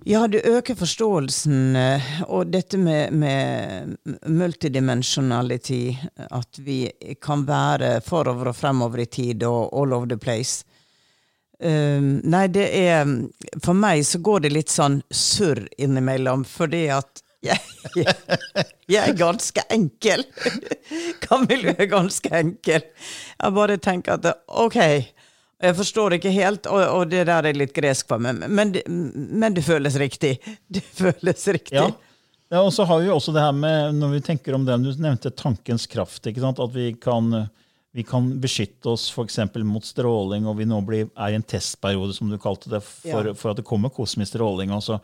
Ja, 0.02 0.24
det 0.26 0.40
øker 0.50 0.74
forståelsen, 0.74 1.76
eh, 1.76 2.08
og 2.26 2.50
dette 2.50 2.74
med, 2.80 3.12
med 3.14 3.94
multidimensionality, 4.26 5.94
at 6.18 6.58
vi 6.58 6.90
kan 7.22 7.44
være 7.46 8.00
forover 8.02 8.50
og 8.50 8.56
fremover 8.58 9.04
i 9.04 9.06
tid 9.06 9.44
og 9.46 9.70
all 9.70 9.94
over 9.94 10.10
the 10.10 10.18
place. 10.18 10.64
Um, 11.62 12.16
nei, 12.26 12.46
det 12.50 12.64
er 12.74 13.06
For 13.62 13.76
meg 13.78 14.02
så 14.08 14.18
går 14.18 14.46
det 14.46 14.50
litt 14.50 14.72
sånn 14.72 15.00
surr 15.14 15.60
innimellom, 15.78 16.42
fordi 16.48 16.88
at 16.90 17.22
jeg, 17.42 17.58
jeg, 17.98 18.14
jeg 18.90 19.00
er 19.02 19.16
ganske 19.18 19.64
enkel. 19.74 20.24
Camilla 21.24 21.74
er 21.74 21.90
ganske 21.90 22.30
enkel. 22.38 22.84
Jeg 22.86 23.56
bare 23.56 23.78
tenker 23.82 24.18
at 24.18 24.44
OK, 24.46 24.78
jeg 25.62 25.78
forstår 25.78 26.18
ikke 26.18 26.34
helt, 26.34 26.66
og, 26.70 26.82
og 26.82 27.10
det 27.10 27.24
der 27.30 27.50
er 27.50 27.58
litt 27.58 27.74
gresk 27.74 28.10
for 28.10 28.22
meg, 28.22 28.42
men 28.46 28.74
men 28.86 29.54
det 29.54 29.66
føles 29.66 29.98
riktig. 30.02 30.36
Det 30.66 30.82
føles 30.82 31.46
riktig. 31.48 31.78
Ja. 31.78 31.90
Ja, 32.52 32.60
og 32.60 32.72
så 32.76 32.84
har 32.84 32.98
vi 33.00 33.06
jo 33.06 33.14
også 33.16 33.32
det 33.32 33.40
her 33.40 33.54
med, 33.56 33.94
når 33.96 34.10
vi 34.12 34.18
tenker 34.26 34.52
om 34.52 34.66
den, 34.68 34.82
Du 34.84 34.92
nevnte 35.00 35.30
tankens 35.32 35.86
kraft. 35.88 36.26
At 36.26 36.74
vi 36.74 36.90
kan, 37.00 37.30
vi 37.92 38.02
kan 38.08 38.40
beskytte 38.40 38.88
oss 38.94 39.10
f.eks. 39.12 39.38
mot 39.68 39.84
stråling, 39.84 40.46
og 40.48 40.56
vi 40.56 40.64
nå 40.64 40.78
blir, 40.86 41.10
er 41.12 41.34
i 41.34 41.36
en 41.36 41.44
testperiode, 41.44 42.14
som 42.16 42.30
du 42.30 42.38
kalte 42.40 42.70
det, 42.72 42.80
for, 42.82 43.28
Ja. 43.28 43.34
for 43.34 43.50
at 43.52 43.56
det 43.60 43.66
kommer 43.68 43.92
kosmisk 43.92 44.32
stråling. 44.32 44.70
også. 44.72 45.00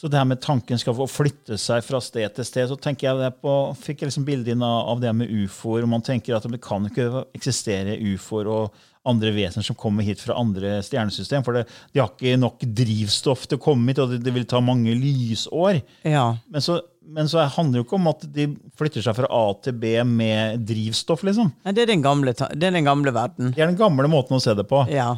Så 0.00 0.08
det 0.08 0.16
her 0.16 0.24
med 0.24 0.40
tanken 0.40 0.78
skal 0.78 0.94
få 0.94 1.04
flytte 1.10 1.58
seg 1.58 1.82
fra 1.84 1.98
sted 2.00 2.32
til 2.34 2.44
sted, 2.44 2.68
så 2.70 2.76
tenker 2.80 3.08
jeg 3.10 3.18
det 3.18 3.42
på, 3.42 3.76
fikk 3.76 4.00
jeg 4.00 4.08
liksom 4.08 4.24
bilde 4.24 4.54
inn 4.54 4.62
av, 4.62 4.88
av 4.94 5.00
det 5.02 5.12
med 5.14 5.28
ufoer. 5.28 5.82
og 5.82 5.88
Man 5.88 6.00
tenker 6.06 6.36
at 6.36 6.46
det 6.48 6.60
kan 6.62 6.86
ikke 6.88 7.26
eksistere 7.36 7.98
ufoer 8.14 8.48
og 8.48 8.72
andre 9.08 9.30
vesener 9.32 9.64
som 9.64 9.76
kommer 9.80 10.04
hit 10.04 10.20
fra 10.20 10.36
andre 10.40 10.78
stjernesystem. 10.84 11.44
For 11.46 11.56
det, 11.56 11.66
de 11.94 12.02
har 12.02 12.10
ikke 12.12 12.36
nok 12.40 12.64
drivstoff 12.76 13.46
til 13.48 13.60
å 13.60 13.62
komme 13.64 13.92
hit, 13.92 14.00
og 14.02 14.12
det, 14.12 14.20
det 14.26 14.34
vil 14.34 14.44
ta 14.48 14.60
mange 14.64 14.92
lysår. 14.98 15.80
Ja. 16.04 16.26
Men 16.52 16.64
så, 16.64 16.80
men 17.06 17.30
så 17.32 17.46
handler 17.56 17.78
det 17.78 17.82
jo 17.82 17.86
ikke 17.88 17.98
om 18.00 18.10
at 18.12 18.26
de 18.36 18.46
flytter 18.78 19.04
seg 19.06 19.16
fra 19.16 19.30
A 19.32 19.42
til 19.64 19.78
B 19.80 19.94
med 20.06 20.66
drivstoff. 20.68 21.24
liksom. 21.26 21.52
Nei, 21.64 21.72
Det 21.76 21.86
er 21.86 21.94
den 21.94 22.04
gamle, 22.04 22.36
det 22.36 22.68
er 22.68 22.76
den 22.76 22.88
gamle 22.88 23.14
verden. 23.16 23.54
Det 23.56 23.64
er 23.64 23.72
den 23.72 23.80
gamle 23.80 24.10
måten 24.12 24.36
å 24.36 24.42
se 24.42 24.54
det 24.58 24.68
på. 24.68 24.84
Ja. 24.92 25.14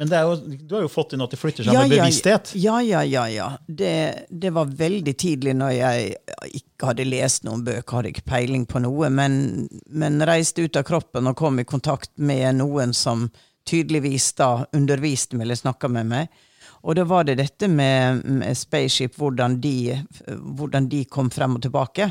Men 0.00 0.08
det 0.08 0.20
jo, 0.24 0.36
du 0.36 0.74
har 0.74 0.84
jo 0.86 0.88
fått 0.88 1.12
inn 1.12 1.20
at 1.20 1.34
de 1.34 1.36
flytter 1.36 1.66
seg 1.66 1.76
med 1.76 1.92
bevissthet. 1.92 2.54
Ja, 2.56 2.78
ja, 2.80 3.02
ja. 3.04 3.26
ja. 3.28 3.48
Det, 3.68 4.24
det 4.30 4.52
var 4.56 4.70
veldig 4.72 5.12
tidlig 5.20 5.52
når 5.58 5.74
jeg 5.76 6.14
ikke 6.62 6.88
hadde 6.88 7.06
lest 7.10 7.44
noen 7.44 7.64
bøker, 7.66 7.98
hadde 7.98 8.12
ikke 8.14 8.24
peiling 8.30 8.64
på 8.68 8.80
noe, 8.80 9.10
men, 9.12 9.68
men 9.92 10.24
reiste 10.28 10.64
ut 10.64 10.80
av 10.80 10.86
kroppen 10.88 11.28
og 11.28 11.36
kom 11.36 11.60
i 11.60 11.68
kontakt 11.68 12.14
med 12.16 12.62
noen 12.62 12.96
som 12.96 13.28
tydeligvis 13.68 14.32
da 14.40 14.64
underviste 14.72 15.36
meg 15.36 15.46
eller 15.46 15.60
snakka 15.60 15.92
med 15.92 16.08
meg. 16.08 16.42
Og 16.82 16.96
da 16.98 17.04
var 17.06 17.28
det 17.28 17.36
dette 17.38 17.68
med, 17.70 18.24
med 18.26 18.58
spaceship, 18.58 19.14
hvordan 19.20 19.60
de, 19.62 20.00
hvordan 20.26 20.88
de 20.90 21.04
kom 21.04 21.30
frem 21.30 21.60
og 21.60 21.62
tilbake. 21.62 22.08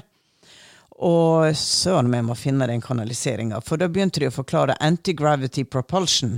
Og 1.02 1.50
søren 1.58 2.12
meg 2.14 2.24
må 2.28 2.38
finne 2.38 2.70
den 2.70 2.84
kanaliseringa, 2.84 3.60
for 3.66 3.82
da 3.82 3.90
begynte 3.90 4.22
de 4.22 4.30
å 4.30 4.36
forklare 4.36 4.78
anti-gravity 4.86 5.66
propulsion. 5.66 6.38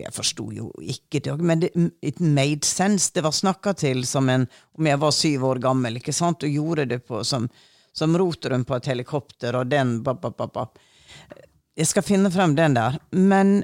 Jeg 0.00 0.12
forsto 0.16 0.46
jo 0.56 0.70
ikke 0.80 1.20
det, 1.20 1.34
men 1.44 1.66
it 2.00 2.20
made 2.20 2.64
sense. 2.64 3.10
Det 3.12 3.20
var 3.24 3.34
snakka 3.36 3.74
til 3.76 4.06
som 4.08 4.30
en, 4.32 4.46
om 4.78 4.86
jeg 4.88 5.00
var 5.02 5.12
syv 5.12 5.44
år 5.50 5.60
gammel, 5.60 5.98
ikke 6.00 6.14
sant, 6.16 6.46
og 6.46 6.54
gjorde 6.54 6.86
det 6.88 7.02
på, 7.04 7.20
som, 7.28 7.48
som 7.92 8.16
rotoren 8.16 8.64
på 8.64 8.78
et 8.78 8.88
helikopter, 8.88 9.58
og 9.58 9.68
den 9.68 9.98
ba, 10.06 10.14
ba, 10.16 10.30
ba, 10.32 10.48
ba. 10.48 10.64
Jeg 11.76 11.90
skal 11.90 12.06
finne 12.06 12.32
frem 12.32 12.56
den 12.56 12.76
der. 12.78 12.96
Men, 13.12 13.58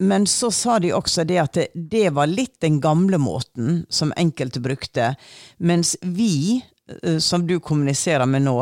men 0.00 0.24
så 0.28 0.48
sa 0.52 0.78
de 0.80 0.94
også 0.96 1.26
det 1.28 1.40
at 1.42 1.58
det, 1.58 1.66
det 1.74 2.08
var 2.16 2.30
litt 2.30 2.56
den 2.64 2.80
gamle 2.80 3.20
måten 3.20 3.84
som 3.92 4.16
enkelte 4.16 4.64
brukte, 4.64 5.12
mens 5.58 5.92
vi, 6.00 6.62
eh, 7.02 7.20
som 7.20 7.44
du 7.44 7.58
kommuniserer 7.60 8.24
med 8.28 8.46
nå, 8.48 8.56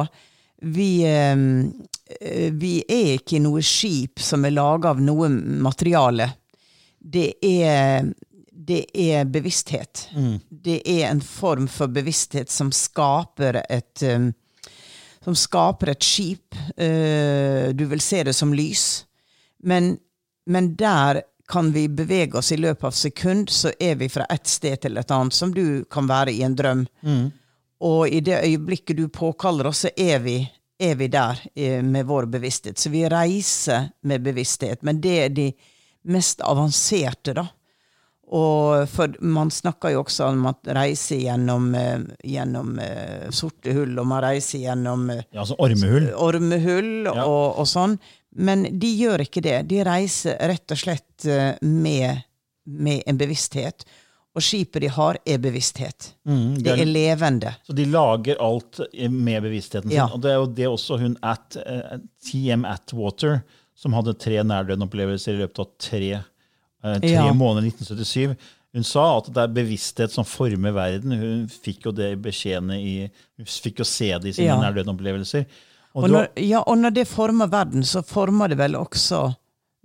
vi, 0.66 0.90
eh, 1.06 2.50
vi 2.58 2.74
er 2.82 3.14
ikke 3.20 3.38
noe 3.42 3.62
skip 3.62 4.18
som 4.18 4.42
er 4.42 4.58
laga 4.58 4.90
av 4.96 5.02
noe 5.02 5.30
materiale. 5.30 6.32
Det 6.98 7.34
er, 7.44 8.12
det 8.50 8.84
er 8.94 9.24
bevissthet. 9.24 10.08
Det 10.50 10.82
er 10.84 11.08
en 11.10 11.20
form 11.20 11.68
for 11.68 11.86
bevissthet 11.86 12.50
som 12.50 12.72
skaper 12.72 13.62
et 13.68 14.02
um, 14.02 14.32
som 15.24 15.34
skaper 15.34 15.92
et 15.92 16.02
skip. 16.02 16.54
Uh, 16.78 17.74
du 17.74 17.84
vil 17.90 18.00
se 18.00 18.22
det 18.24 18.34
som 18.34 18.54
lys. 18.54 19.04
Men, 19.62 19.96
men 20.46 20.74
der 20.78 21.22
kan 21.48 21.72
vi 21.72 21.88
bevege 21.88 22.38
oss 22.38 22.52
i 22.52 22.56
løpet 22.56 22.84
av 22.84 22.90
sekund, 22.90 23.50
så 23.50 23.72
er 23.80 23.96
vi 23.96 24.08
fra 24.12 24.26
et 24.30 24.46
sted 24.46 24.82
til 24.82 24.98
et 25.00 25.10
annet, 25.10 25.34
som 25.34 25.54
du 25.54 25.84
kan 25.90 26.08
være 26.08 26.34
i 26.36 26.42
en 26.44 26.56
drøm. 26.56 26.84
Og 27.80 28.08
i 28.08 28.20
det 28.20 28.42
øyeblikket 28.44 28.98
du 28.98 29.08
påkaller 29.08 29.70
oss, 29.70 29.86
så 29.86 29.90
er 29.96 30.18
vi, 30.18 30.36
er 30.78 30.94
vi 30.98 31.08
der 31.08 31.40
eh, 31.54 31.82
med 31.84 32.06
vår 32.06 32.26
bevissthet. 32.26 32.78
Så 32.78 32.90
vi 32.90 33.06
reiser 33.08 33.88
med 34.02 34.22
bevissthet. 34.22 34.82
Men 34.82 35.00
det 35.00 35.16
er 35.24 35.28
de 35.28 35.48
mest 36.08 36.40
avanserte, 36.44 37.34
da. 37.36 37.46
Og 38.28 38.82
for 38.92 39.14
man 39.24 39.48
snakker 39.52 39.94
jo 39.94 40.02
også 40.02 40.26
om 40.34 40.42
at 40.50 40.68
reise 40.76 41.16
gjennom, 41.16 41.70
eh, 41.74 42.02
gjennom 42.28 42.74
eh, 42.84 43.30
sorte 43.32 43.72
hull, 43.72 43.94
og 44.02 44.08
man 44.10 44.20
reiser 44.26 44.66
gjennom 44.66 45.06
eh, 45.14 45.22
Ja, 45.32 45.40
altså 45.46 45.56
ormehull. 45.64 46.10
ormehull 46.12 46.90
Ja. 47.08 47.24
og, 47.24 47.56
og 47.62 47.68
sånn. 47.70 47.96
Men 48.36 48.66
de 48.78 48.90
gjør 49.00 49.24
ikke 49.24 49.40
det. 49.42 49.62
De 49.70 49.80
reiser 49.88 50.36
rett 50.50 50.70
og 50.76 50.78
slett 50.78 51.24
med, 51.64 52.20
med 52.68 53.00
en 53.08 53.16
bevissthet. 53.18 53.86
Og 54.36 54.44
skipet 54.44 54.84
de 54.84 54.90
har, 54.92 55.16
er 55.26 55.40
bevissthet. 55.42 56.10
Mm, 56.28 56.58
det 56.62 56.74
er 56.76 56.84
levende. 56.86 57.54
Så 57.66 57.74
de 57.74 57.86
lager 57.90 58.36
alt 58.44 58.78
med 59.10 59.40
bevisstheten 59.48 59.88
sin. 59.88 59.96
Ja. 59.96 60.04
Og 60.12 60.20
det 60.22 60.30
er 60.30 60.36
jo 60.36 60.46
det 60.60 60.68
også 60.68 60.98
hun 61.00 61.16
at, 61.26 61.56
uh, 61.64 61.96
TM 62.28 62.68
Atwater, 62.68 63.40
som 63.78 63.94
hadde 63.94 64.16
tre 64.18 64.40
nærdøden-opplevelser 64.42 65.36
i 65.36 65.40
løpet 65.44 65.60
av 65.62 65.68
tre, 65.78 66.08
eh, 66.18 66.98
tre 67.04 67.12
Ja. 67.14 67.28
måneder 67.32 67.68
i 67.68 67.72
1977. 67.72 68.36
Hun 68.74 68.84
sa 68.84 69.04
at 69.18 69.30
det 69.32 69.42
er 69.44 69.54
bevissthet 69.54 70.12
som 70.12 70.26
former 70.28 70.74
verden. 70.76 71.14
Hun 71.16 71.46
fikk 71.48 71.86
jo 71.88 71.92
det 71.96 72.10
beskjedene 72.22 72.76
i 72.82 72.96
Hun 73.38 73.46
fikk 73.48 73.78
jo 73.80 73.84
se 73.88 74.10
det 74.18 74.32
i 74.32 74.32
sine 74.36 74.50
Ja. 74.50 74.58
nærdøden-opplevelser. 74.60 75.46
Og 75.96 76.04
Og 76.04 76.10
når, 76.10 76.28
ja, 76.36 76.60
og 76.66 76.76
når 76.78 76.90
det 76.94 77.08
former 77.08 77.48
verden, 77.48 77.82
så 77.82 78.02
former 78.04 78.48
det 78.48 78.58
vel 78.58 78.74
også 78.76 79.34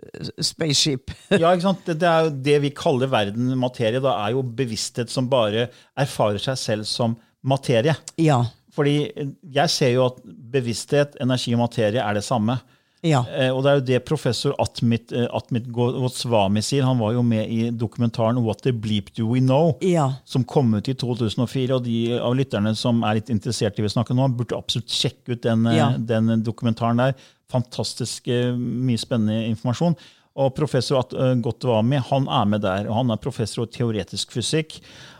eh, 0.03 0.27
spaceship. 0.41 1.11
Ja, 1.31 1.53
ikke 1.53 1.61
sant? 1.69 1.85
Det, 1.85 1.99
det 1.99 2.09
er 2.09 2.23
jo 2.25 2.29
det 2.43 2.57
vi 2.61 2.69
kaller 2.71 3.07
verden 3.07 3.53
materie. 3.57 4.01
Da 4.03 4.17
er 4.27 4.31
jo 4.35 4.43
bevissthet 4.43 5.09
som 5.09 5.29
bare 5.29 5.69
erfarer 5.97 6.39
seg 6.43 6.57
selv 6.57 6.83
som 6.89 7.15
materie. 7.43 7.95
ja. 8.17 8.43
Fordi 8.73 9.11
jeg 9.53 9.69
ser 9.69 9.91
jo 9.93 10.05
at 10.07 10.15
bevissthet, 10.25 11.11
energi 11.21 11.51
og 11.53 11.59
materie 11.59 12.01
er 12.01 12.15
det 12.17 12.23
samme. 12.25 12.55
Ja. 13.03 13.25
Eh, 13.35 13.49
og 13.51 13.63
det 13.65 13.69
er 13.71 13.79
jo 13.79 13.85
det 13.89 13.97
professor 14.07 14.53
Atmit, 14.63 15.11
eh, 15.11 15.25
Atmit 15.35 15.65
Goswami 15.75 16.61
sier. 16.63 16.85
Han 16.87 17.01
var 17.01 17.11
jo 17.17 17.23
med 17.27 17.49
i 17.51 17.69
dokumentaren 17.75 18.39
What 18.45 18.61
the 18.63 18.71
Bleep 18.71 19.11
Do 19.17 19.27
We 19.33 19.41
Know? 19.43 19.73
Ja. 19.83 20.05
Som 20.25 20.45
kom 20.47 20.71
ut 20.77 20.87
i 20.87 20.95
2004. 20.95 21.75
Og 21.75 21.83
de 21.83 21.97
av 22.17 22.35
lytterne 22.39 22.71
som 22.79 23.03
er 23.03 23.19
litt 23.19 23.29
interessert 23.33 23.79
i 23.79 23.83
å 23.83 23.91
snakke 23.91 24.15
nå, 24.15 24.29
burde 24.37 24.55
absolutt 24.57 24.87
sjekke 24.93 25.35
ut 25.35 25.41
den, 25.43 25.67
eh, 25.67 25.75
Ja. 25.77 25.91
den 25.97 26.43
dokumentaren 26.43 26.97
der. 26.97 27.15
Fantastisk 27.51 28.25
mye 28.27 28.97
spennende 28.97 29.49
informasjon. 29.51 29.95
Og 30.35 30.55
professor 30.55 30.99
At- 30.99 31.11
Gotwami 31.43 31.97
han 32.09 32.27
er 32.27 32.45
med 32.45 32.61
der, 32.61 32.87
og 32.89 32.95
han 32.95 33.11
er 33.11 33.17
professor 33.17 33.63
i 33.63 33.67
teoretisk 33.67 34.31
fysikk. 34.31 34.79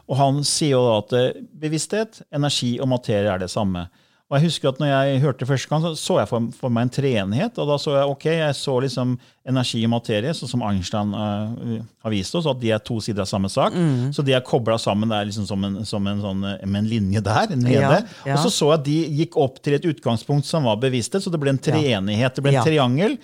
Og 0.10 0.18
han 0.18 0.42
sier 0.44 0.72
jo 0.72 0.82
da 0.88 0.98
at 0.98 1.36
bevissthet, 1.60 2.24
energi 2.34 2.80
og 2.80 2.88
materie 2.90 3.30
er 3.30 3.38
det 3.40 3.50
samme. 3.50 3.90
Og 4.34 4.40
jeg 4.40 4.50
husker 4.50 4.72
at 4.72 4.80
når 4.82 4.90
jeg 4.90 5.20
hørte 5.22 5.46
første 5.46 5.70
gang, 5.70 5.84
så 5.84 5.92
så 5.94 6.16
jeg 6.18 6.30
for, 6.32 6.46
for 6.58 6.74
meg 6.74 6.88
en 6.88 6.92
treenighet. 6.96 7.58
Og 7.62 7.68
da 7.70 7.76
så 7.78 7.92
jeg 8.00 8.10
ok, 8.10 8.24
jeg 8.32 8.56
så 8.58 8.78
liksom 8.82 9.12
energi 9.46 9.84
og 9.86 9.92
materie, 9.94 10.32
sånn 10.34 10.50
som 10.50 10.64
Einstein 10.66 11.12
uh, 11.14 11.76
har 12.02 12.14
vist 12.16 12.34
oss, 12.40 12.48
at 12.50 12.58
de 12.64 12.72
er 12.74 12.82
to 12.82 12.98
sider 13.04 13.22
av 13.22 13.30
samme 13.30 13.52
sak. 13.54 13.78
Så 14.16 14.26
de 14.26 14.34
er 14.34 14.42
kobla 14.48 14.80
sammen 14.82 15.14
det 15.14 15.20
er 15.20 15.30
liksom 15.30 15.46
som 15.46 15.68
en, 15.68 15.78
som 15.86 16.10
en, 16.10 16.24
sånn, 16.24 16.42
eh, 16.50 16.66
med 16.66 16.82
en 16.82 16.90
linje 16.90 17.22
der 17.28 17.54
nede. 17.54 17.78
Ja, 17.78 18.02
ja. 18.26 18.34
Og 18.34 18.42
så 18.48 18.56
så 18.56 18.72
jeg 18.72 18.80
at 18.80 18.90
de 18.90 18.98
gikk 19.22 19.38
opp 19.46 19.62
til 19.62 19.78
et 19.78 19.88
utgangspunkt 19.94 20.50
som 20.50 20.66
var 20.66 20.82
bevissthet, 20.82 21.22
så 21.22 21.34
det 21.34 21.42
ble 21.44 21.54
en 21.54 21.62
treenighet. 21.70 22.34
Det 22.34 22.48
ble 22.48 22.58
en 22.58 22.66
triangel. 22.66 23.20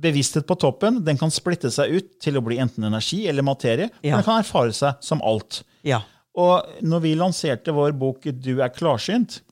Bevissthet 0.00 0.48
på 0.48 0.56
toppen 0.58 1.02
den 1.04 1.20
kan 1.20 1.30
splitte 1.30 1.68
seg 1.74 1.92
ut 1.92 2.12
til 2.24 2.40
å 2.40 2.46
bli 2.46 2.56
enten 2.64 2.88
energi 2.88 3.26
eller 3.28 3.44
materie. 3.44 3.92
Ja. 4.00 4.16
Den 4.16 4.24
kan 4.24 4.40
erfare 4.40 4.72
seg 4.72 4.96
som 5.04 5.20
alt. 5.20 5.60
Ja. 5.84 6.00
Og 6.40 6.80
når 6.80 7.04
vi 7.04 7.18
lanserte 7.18 7.74
vår 7.76 7.92
bok 7.92 8.24
'Du 8.24 8.62
er 8.64 8.72
klarsynt', 8.72 9.42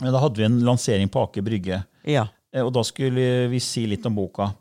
da 0.00 0.18
hadde 0.22 0.38
vi 0.38 0.46
en 0.46 0.60
lansering 0.66 1.08
på 1.10 1.24
Aker 1.26 1.42
Brygge. 1.42 1.80
Ja. 2.06 2.28
Eh, 2.54 2.62
Og 2.64 2.72
da 2.72 2.82
skulle 2.86 3.48
vi 3.50 3.58
si 3.60 3.86
litt 3.90 4.06
om 4.06 4.14
boka. 4.14 4.52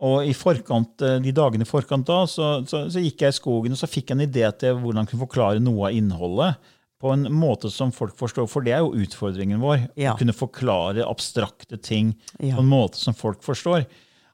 Og 0.00 0.24
i 0.30 0.32
forkant, 0.32 1.02
eh, 1.02 1.18
de 1.20 1.32
dagene 1.34 1.66
i 1.66 1.68
forkant 1.68 2.06
da, 2.06 2.22
så, 2.30 2.64
så, 2.66 2.84
så 2.90 3.02
gikk 3.02 3.20
jeg 3.26 3.34
i 3.34 3.38
skogen 3.40 3.74
og 3.74 3.78
så 3.80 3.88
fikk 3.90 4.10
jeg 4.12 4.16
en 4.18 4.26
idé 4.28 4.46
til 4.58 4.76
hvordan 4.78 5.04
jeg 5.04 5.10
kunne 5.12 5.26
forklare 5.26 5.60
noe 5.62 5.88
av 5.90 5.96
innholdet 5.98 6.56
på 6.98 7.12
en 7.14 7.28
måte 7.34 7.70
som 7.70 7.92
folk 7.94 8.16
forstår. 8.18 8.48
For 8.50 8.64
det 8.66 8.72
er 8.74 8.80
jo 8.82 8.94
utfordringen 9.04 9.60
vår. 9.62 9.84
Ja. 9.98 10.14
Å 10.14 10.18
kunne 10.18 10.34
forklare 10.34 11.04
abstrakte 11.06 11.78
ting 11.78 12.14
Ja. 12.40 12.56
på 12.56 12.62
en 12.64 12.70
måte 12.70 12.98
som 12.98 13.14
folk 13.14 13.42
forstår. 13.42 13.84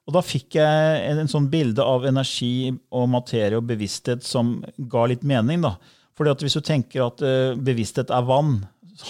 Og 0.07 0.13
da 0.17 0.21
fikk 0.25 0.57
jeg 0.61 1.03
en, 1.11 1.19
en 1.25 1.29
sånn 1.33 1.49
bilde 1.53 1.81
av 1.85 2.05
energi 2.09 2.71
og 2.93 3.09
materie 3.09 3.57
og 3.57 3.65
bevissthet 3.69 4.25
som 4.25 4.59
ga 4.79 5.07
litt 5.09 5.25
mening. 5.25 5.63
da. 5.65 5.75
Fordi 6.17 6.31
at 6.31 6.45
Hvis 6.45 6.57
du 6.57 6.61
tenker 6.61 7.07
at 7.07 7.23
uh, 7.25 7.57
bevissthet 7.57 8.13
er 8.13 8.25
vann, 8.29 8.59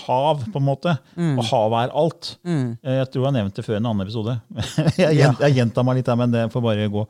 hav, 0.07 0.45
på 0.53 0.57
en 0.61 0.65
måte, 0.65 0.99
Mm. 1.17 1.39
og 1.39 1.45
havet 1.45 1.85
er 1.89 1.93
alt 1.95 2.37
Mm. 2.45 2.79
Jeg 2.83 3.11
tror 3.11 3.23
jeg 3.23 3.33
har 3.33 3.33
nevnt 3.37 3.55
det 3.55 3.65
før 3.67 3.75
i 3.75 3.77
en 3.77 3.87
annen 3.87 4.07
episode. 4.07 4.41
jeg, 4.97 5.17
Ja. 5.19 5.33
gjentar 5.53 5.85
meg 5.85 5.97
litt 5.97 6.07
her, 6.07 6.17
men 6.17 6.31
det 6.31 6.51
får 6.53 6.63
bare 6.63 6.89
gå. 6.89 7.07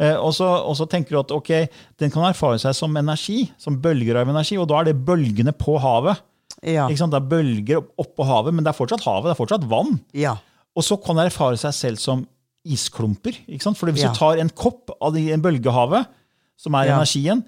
Eh, 0.00 0.14
og, 0.16 0.32
så, 0.34 0.46
tenker 0.88 1.10
du 1.10 1.18
at 1.20 1.30
ok, 1.30 1.68
den 1.98 2.10
kan 2.10 2.24
erfare 2.24 2.58
seg 2.58 2.74
som 2.74 2.96
energi, 2.96 3.50
som 3.58 3.80
bølger 3.80 4.16
av 4.20 4.28
energi, 4.28 4.56
og 4.58 4.68
da 4.68 4.80
er 4.80 4.84
det 4.90 5.04
bølgene 5.06 5.52
på 5.56 5.78
havet. 5.80 6.18
Ja. 6.62 6.88
Det 6.88 7.00
er 7.00 7.20
bølger 7.20 7.76
opp- 7.82 7.92
oppå 7.98 8.24
havet, 8.26 8.54
men 8.54 8.64
det 8.64 8.72
er 8.74 8.78
fortsatt 8.78 9.04
havet, 9.04 9.30
det 9.30 9.36
er 9.36 9.44
fortsatt 9.46 9.68
vann. 9.68 10.00
Ja. 10.12 10.36
Og 10.74 10.82
så 10.82 10.96
kan 11.02 11.16
det 11.16 11.26
erfare 11.32 11.56
seg 11.56 11.72
selv 11.72 11.98
som 11.98 12.26
isklumper. 12.66 13.36
Ikke 13.48 13.62
sant? 13.62 13.78
For 13.78 13.86
hvis 13.92 14.02
du 14.02 14.12
tar 14.16 14.38
en 14.42 14.50
kopp 14.50 14.90
av 15.00 15.14
en 15.16 15.42
bølgehavet, 15.44 16.06
som 16.58 16.74
er 16.74 16.88
energien, 16.88 17.44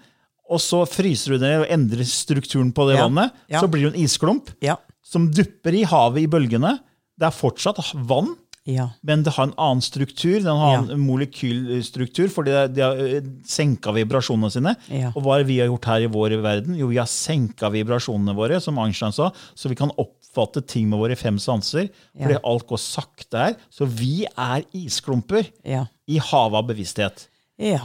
og 0.48 0.60
så 0.64 0.82
fryser 0.88 1.34
du 1.36 1.44
ned 1.44 1.60
og 1.62 1.70
endrer 1.74 2.04
strukturen 2.08 2.72
på 2.72 2.88
det 2.88 2.96
Ja. 2.98 3.06
vannet, 3.08 3.32
Ja. 3.48 3.60
så 3.60 3.68
blir 3.70 3.90
det 3.90 3.94
en 3.98 4.04
isklump 4.04 4.50
Ja. 4.62 4.76
som 5.02 5.30
dupper 5.30 5.74
i 5.74 5.84
havet 5.84 6.22
i 6.22 6.26
bølgene. 6.26 6.78
Det 7.18 7.26
er 7.26 7.30
fortsatt 7.34 7.80
vann, 8.06 8.34
Ja. 8.64 8.90
men 9.02 9.22
det 9.22 9.32
har 9.34 9.44
en 9.48 9.54
annen 9.58 9.80
struktur. 9.82 10.38
Den 10.40 10.56
har 10.56 10.78
en 10.92 11.00
molekylstruktur, 11.00 12.28
fordi 12.28 12.52
de, 12.74 12.80
har 12.82 12.96
eh, 12.96 13.20
senka 13.48 13.92
vibrasjonene 13.96 14.50
sine. 14.52 14.74
Og 15.16 15.22
hva 15.24 15.38
vi 15.46 15.58
har 15.60 15.68
gjort 15.70 15.84
her 15.88 16.04
i 16.04 16.10
vår 16.12 16.36
verden? 16.42 16.76
Jo, 16.78 16.88
vi 16.88 16.96
har 17.00 17.06
senka 17.06 17.70
vibrasjonene 17.72 18.34
våre, 18.36 18.60
som 18.60 18.78
Einstein 18.78 19.12
sa, 19.12 19.30
så 19.56 19.68
vi 19.68 19.74
kan 19.78 19.90
oppfatte 19.98 20.64
ting 20.66 20.88
med 20.90 20.98
våre 21.00 21.16
fem 21.16 21.38
sanser. 21.38 21.88
Fordi 22.16 22.38
alt 22.44 22.66
går 22.68 22.78
sakte 22.78 23.38
her. 23.38 23.56
Så 23.70 23.86
vi 23.88 24.24
er 24.36 24.62
isklumper 24.74 25.46
i 25.64 26.18
havet 26.18 26.54
av 26.62 26.68
bevissthet. 26.68 27.26
Ja. 27.58 27.80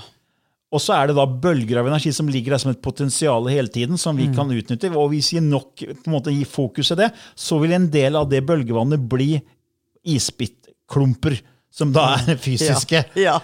Og 0.73 0.81
så 0.81 0.95
er 0.97 1.09
det 1.09 1.17
da 1.19 1.27
bølger 1.27 1.79
av 1.79 1.88
energi 1.89 2.12
som 2.15 2.29
ligger 2.31 2.55
der 2.55 2.63
som 2.63 2.71
et 2.73 2.81
potensial 2.83 3.45
hele 3.51 3.69
tiden, 3.69 3.99
som 4.01 4.17
vi 4.17 4.25
kan 4.33 4.49
utnytte. 4.49 4.89
Og 4.97 5.12
hvis 5.13 5.33
vi 5.36 5.43
nok 5.45 5.83
på 5.86 6.09
en 6.09 6.15
måte 6.15 6.33
gir 6.33 6.49
fokus 6.49 6.89
til 6.89 7.03
det, 7.03 7.12
så 7.38 7.59
vil 7.62 7.75
en 7.77 7.89
del 7.93 8.17
av 8.17 8.29
det 8.31 8.41
bølgevannet 8.47 9.05
bli 9.09 9.36
isbitklumper, 10.09 11.38
som 11.73 11.93
da 11.93 12.15
er 12.17 12.41
fysiske. 12.41 13.05
Ja. 13.21 13.38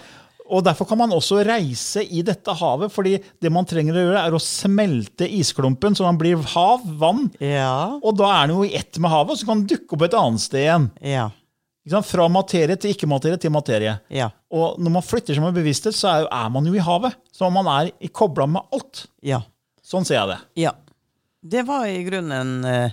Og 0.50 0.64
Derfor 0.66 0.88
kan 0.90 0.98
man 0.98 1.12
også 1.14 1.44
reise 1.46 2.02
i 2.02 2.24
dette 2.26 2.54
havet, 2.58 2.90
fordi 2.90 3.14
det 3.42 3.52
man 3.54 3.68
trenger 3.70 3.94
å 3.94 4.02
gjøre, 4.02 4.22
er 4.26 4.34
å 4.34 4.42
smelte 4.42 5.28
isklumpen, 5.30 5.94
så 5.94 6.08
man 6.08 6.18
blir 6.18 6.42
hav, 6.56 6.82
vann. 6.98 7.28
Ja. 7.38 8.00
Og 8.02 8.16
da 8.18 8.32
er 8.34 8.50
den 8.50 8.56
jo 8.58 8.66
i 8.66 8.74
ett 8.74 8.98
med 8.98 9.12
havet, 9.12 9.36
og 9.36 9.38
så 9.38 9.46
kan 9.46 9.62
den 9.62 9.70
dukke 9.70 9.94
opp 9.94 10.08
et 10.08 10.18
annet 10.18 10.42
sted 10.42 10.64
igjen. 10.64 10.90
Ja. 11.06 11.28
Fra 12.04 12.26
materie 12.28 12.76
til 12.76 12.92
ikke-materie 12.92 13.38
til 13.40 13.50
materie. 13.50 13.94
Ja. 14.12 14.28
Og 14.52 14.76
når 14.78 14.92
man 14.98 15.02
flytter 15.02 15.34
seg 15.34 15.42
med 15.42 15.54
bevissthet, 15.56 15.96
så 15.96 16.08
er, 16.12 16.20
jo, 16.26 16.28
er 16.30 16.50
man 16.52 16.66
jo 16.68 16.74
i 16.76 16.82
havet. 16.84 17.14
Så 17.32 17.48
man 17.50 17.66
er 17.66 17.90
i- 18.00 18.08
kobla 18.12 18.46
med 18.46 18.62
alt. 18.72 19.06
Ja. 19.22 19.40
Sånn 19.82 20.04
ser 20.04 20.18
jeg 20.20 20.28
det. 20.28 20.38
Ja. 20.66 20.72
Det 21.42 21.62
var 21.66 21.86
i 21.88 22.02
grunnen 22.04 22.64
eh, 22.68 22.92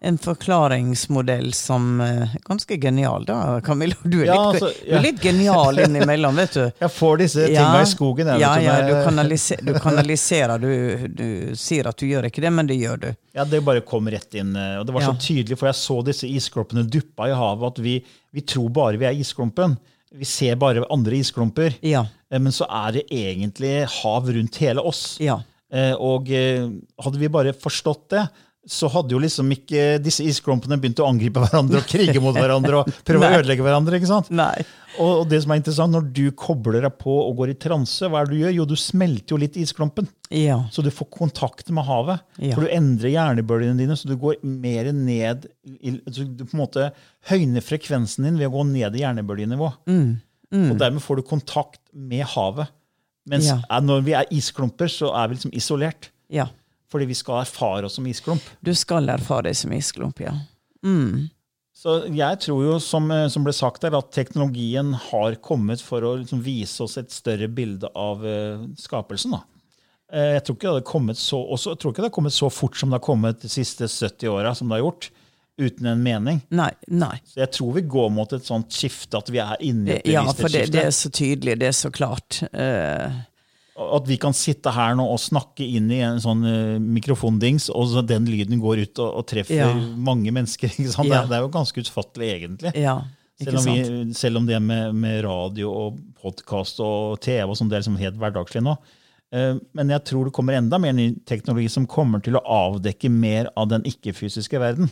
en 0.00 0.18
forklaringsmodell 0.18 1.52
som 1.54 2.00
er 2.00 2.28
Ganske 2.46 2.76
genial, 2.80 3.24
da, 3.26 3.60
Camilla. 3.66 3.96
Du 4.04 4.20
er, 4.20 4.26
Ja, 4.28 4.36
litt, 4.52 4.62
altså, 4.62 4.84
du 4.86 4.92
er 4.94 5.02
litt 5.02 5.20
genial 5.22 5.78
innimellom, 5.82 6.36
vet 6.38 6.52
du. 6.54 6.62
Jeg 6.84 6.92
får 6.94 7.18
disse 7.24 7.46
tinga 7.50 7.80
i 7.82 7.88
skogen. 7.90 8.30
Jeg, 8.30 8.40
ja, 8.44 8.52
ja, 8.62 8.76
du, 8.86 8.94
kanaliser, 9.04 9.62
du 9.66 9.72
kanaliserer. 9.86 10.62
Du, 10.62 11.08
du 11.18 11.56
sier 11.58 11.88
at 11.90 11.98
du 11.98 12.06
gjør 12.06 12.28
ikke 12.30 12.44
det, 12.46 12.52
men 12.54 12.70
det 12.70 12.78
gjør 12.78 13.02
du. 13.02 13.08
Ja, 13.34 13.44
Det 13.44 13.62
bare 13.66 13.82
kom 13.86 14.08
rett 14.12 14.34
inn. 14.38 14.54
eh, 14.56 14.78
og 14.80 14.86
Det 14.88 14.94
var 14.96 15.02
Ja. 15.06 15.12
så 15.12 15.18
tydelig, 15.28 15.58
for 15.58 15.70
jeg 15.72 15.80
så 15.82 15.98
disse 16.06 16.30
isklumpene 16.30 16.86
duppa 16.88 17.28
i 17.30 17.36
havet, 17.36 17.72
at 17.74 17.82
vi, 17.84 17.98
vi 18.34 18.40
tror 18.46 18.70
bare 18.70 18.96
vi 19.02 19.06
er 19.10 19.18
isklumpen. 19.18 19.76
Vi 20.14 20.24
ser 20.24 20.54
bare 20.56 20.86
andre 20.90 21.18
isklumper. 21.20 21.74
Ja. 21.84 22.06
Eh, 22.30 22.38
Men 22.38 22.52
så 22.54 22.66
er 22.70 22.92
det 23.00 23.06
egentlig 23.10 23.82
hav 24.00 24.30
rundt 24.30 24.56
hele 24.62 24.80
oss. 24.80 25.16
Ja. 25.20 25.40
Eh, 25.72 25.92
Og 25.98 26.30
eh, 26.32 26.64
hadde 27.02 27.18
vi 27.20 27.28
bare 27.28 27.52
forstått 27.52 28.06
det, 28.14 28.28
så 28.68 28.88
hadde 28.92 29.14
jo 29.16 29.20
liksom 29.22 29.48
ikke 29.54 29.96
disse 30.04 30.24
isklumpene 30.28 30.76
begynt 30.80 31.00
å 31.00 31.06
angripe 31.08 31.40
hverandre 31.40 31.80
og 31.80 31.88
krige 31.88 32.20
mot 32.20 32.36
hverandre 32.38 32.82
og 32.82 32.90
prøve 33.08 33.30
å 33.30 33.38
ødelegge 33.40 33.64
hverandre. 33.64 33.96
ikke 33.96 34.10
sant? 34.10 34.28
Nei. 34.34 34.60
Og, 34.98 35.22
det 35.30 35.38
som 35.44 35.52
er 35.54 35.60
interessant, 35.60 35.94
når 35.94 36.06
du 36.12 36.24
kobler 36.34 36.82
deg 36.82 36.96
på 36.98 37.12
og 37.22 37.36
går 37.38 37.52
i 37.52 37.58
transe, 37.62 38.08
hva 38.10 38.20
er 38.24 38.26
det 38.28 38.34
du 38.34 38.40
gjør? 38.42 38.54
Jo, 38.56 38.64
du 38.66 38.74
smelter 38.80 39.34
jo 39.36 39.38
litt 39.40 39.58
isklumpen. 39.62 40.08
Ja. 40.34 40.56
Så 40.74 40.82
du 40.82 40.90
får 40.92 41.08
kontakt 41.14 41.70
med 41.70 41.86
havet. 41.86 42.24
Ja. 42.42 42.56
For 42.56 42.66
du 42.66 42.72
endrer 42.74 43.12
hjernebølgene 43.14 43.78
dine, 43.78 43.96
så 43.96 44.10
du 44.10 44.16
går 44.18 44.40
mer 44.42 44.90
ned 44.96 45.46
i, 45.64 45.94
så 46.10 46.26
Du 46.26 46.42
på 46.48 46.56
en 46.56 46.62
måte 46.64 46.88
høyner 47.30 47.62
frekvensen 47.62 48.26
din 48.26 48.40
ved 48.40 48.50
å 48.50 48.56
gå 48.58 48.66
ned 48.72 48.98
i 48.98 49.04
hjernebølgenivå. 49.04 49.70
Mm. 49.88 50.10
Og 50.72 50.78
dermed 50.80 51.04
får 51.04 51.20
du 51.22 51.28
kontakt 51.30 51.80
med 51.92 52.26
havet. 52.34 52.74
Mens 53.28 53.50
Ja. 53.52 53.60
når 53.84 54.02
vi 54.06 54.14
er 54.16 54.30
isklumper, 54.34 54.88
så 54.90 55.12
er 55.14 55.28
vi 55.28 55.38
liksom 55.38 55.54
isolert. 55.54 56.10
ja. 56.32 56.48
Fordi 56.88 57.08
vi 57.10 57.16
skal 57.18 57.42
erfare 57.42 57.88
oss 57.88 57.98
som 57.98 58.06
isklump. 58.08 58.44
Du 58.64 58.72
skal 58.76 59.10
erfare 59.12 59.50
deg 59.50 59.58
som 59.58 59.74
isklump, 59.76 60.22
ja. 60.24 60.32
Så 61.78 62.00
jeg 62.10 62.40
tror 62.42 62.64
jo, 62.64 62.78
som, 62.82 63.10
eh, 63.14 63.28
som 63.30 63.44
ble 63.46 63.52
sagt 63.54 63.84
der, 63.84 63.94
at 63.94 64.10
teknologien 64.14 64.96
har 65.10 65.36
kommet 65.44 65.84
for 65.84 66.02
å 66.02 66.16
liksom 66.18 66.40
vise 66.42 66.82
oss 66.82 66.96
et 66.98 67.12
større 67.14 67.46
bilde 67.46 67.90
av 67.94 68.24
uh, 68.24 68.64
skapelsen. 68.80 69.36
da. 69.36 69.44
Eh, 70.12 70.34
jeg 70.38 70.44
tror 70.44 70.56
ikke 70.56 70.66
det 70.66 70.72
hadde 70.72 70.88
kommet 70.88 71.20
så, 71.20 71.38
også, 71.38 71.74
jeg 71.74 71.82
tror 71.82 71.92
ikke 71.92 72.02
det 72.02 72.10
har 72.10 72.16
kommet 72.16 72.34
så 72.34 72.48
fort 72.50 72.78
som 72.80 72.90
det 72.90 72.98
har 72.98 73.04
kommet 73.04 73.42
de 73.44 73.50
siste 73.52 73.88
70 73.88 74.32
åra. 74.32 74.54
som 74.54 74.68
det 74.68 74.78
har 74.78 74.86
gjort. 74.86 75.10
uten 75.58 75.86
en 75.90 76.02
mening. 76.02 76.36
Nei. 76.54 76.70
nei. 76.86 77.16
Så 77.26 77.40
jeg 77.40 77.50
tror 77.50 77.72
vi 77.74 77.80
går 77.82 78.10
mot 78.14 78.32
et 78.32 78.44
sånt 78.46 78.70
skifte, 78.70 79.18
at 79.18 79.26
vi 79.26 79.40
er 79.42 79.56
inne 79.66 79.96
i 79.96 79.96
et 79.96 80.12
Ja, 80.12 80.22
for 80.30 80.46
det, 80.46 80.68
det 80.70 80.84
er 80.86 80.92
så 80.94 81.10
tydelig, 81.10 81.56
det 81.58 81.66
er 81.66 81.74
så 81.74 81.90
klart. 81.90 82.44
Eh, 82.52 83.16
At 83.78 84.08
vi 84.10 84.16
kan 84.18 84.34
sitte 84.34 84.72
her 84.74 84.96
nå 84.98 85.04
og 85.06 85.20
snakke 85.22 85.62
inn 85.62 85.86
i 85.94 86.00
en 86.02 86.18
sånn 86.18 86.40
uh, 86.42 86.78
mikrofondings, 86.82 87.68
og 87.70 87.86
så 87.92 88.02
den 88.02 88.24
lyden 88.26 88.58
går 88.58 88.80
ut 88.88 88.98
og, 89.04 89.20
og 89.20 89.26
treffer 89.30 89.54
Ja. 89.60 89.68
mange 89.96 90.32
mennesker. 90.34 90.72
Ja. 90.82 90.90
Det, 90.98 91.12
er, 91.14 91.28
det 91.30 91.36
er 91.38 91.44
jo 91.44 91.52
ganske 91.54 91.84
utfattelig, 91.84 92.30
egentlig. 92.40 92.72
ja, 92.74 92.96
Selv 93.38 93.60
om, 93.60 93.68
vi, 93.70 94.14
selv 94.18 94.40
om 94.40 94.46
det 94.48 94.58
med, 94.62 94.96
med 94.98 95.20
radio 95.22 95.70
og 95.70 96.00
podkast 96.18 96.80
og 96.82 97.20
TV 97.22 97.44
og 97.46 97.54
sånn, 97.60 97.68
det 97.70 97.78
er 97.78 97.84
liksom 97.84 98.00
helt 98.02 98.18
hverdagslig 98.18 98.64
nå. 98.66 98.74
Uh, 99.30 99.60
Men 99.78 99.94
jeg 99.94 100.02
tror 100.10 100.26
det 100.26 100.34
kommer 100.34 100.58
enda 100.58 100.78
mer 100.82 100.96
ny 100.96 101.12
teknologi 101.28 101.68
som 101.70 101.86
kommer 101.86 102.18
til 102.24 102.34
å 102.40 102.42
avdekke 102.42 103.10
mer 103.14 103.52
av 103.54 103.68
den 103.70 103.86
ikke-fysiske 103.86 104.58
verden. 104.58 104.90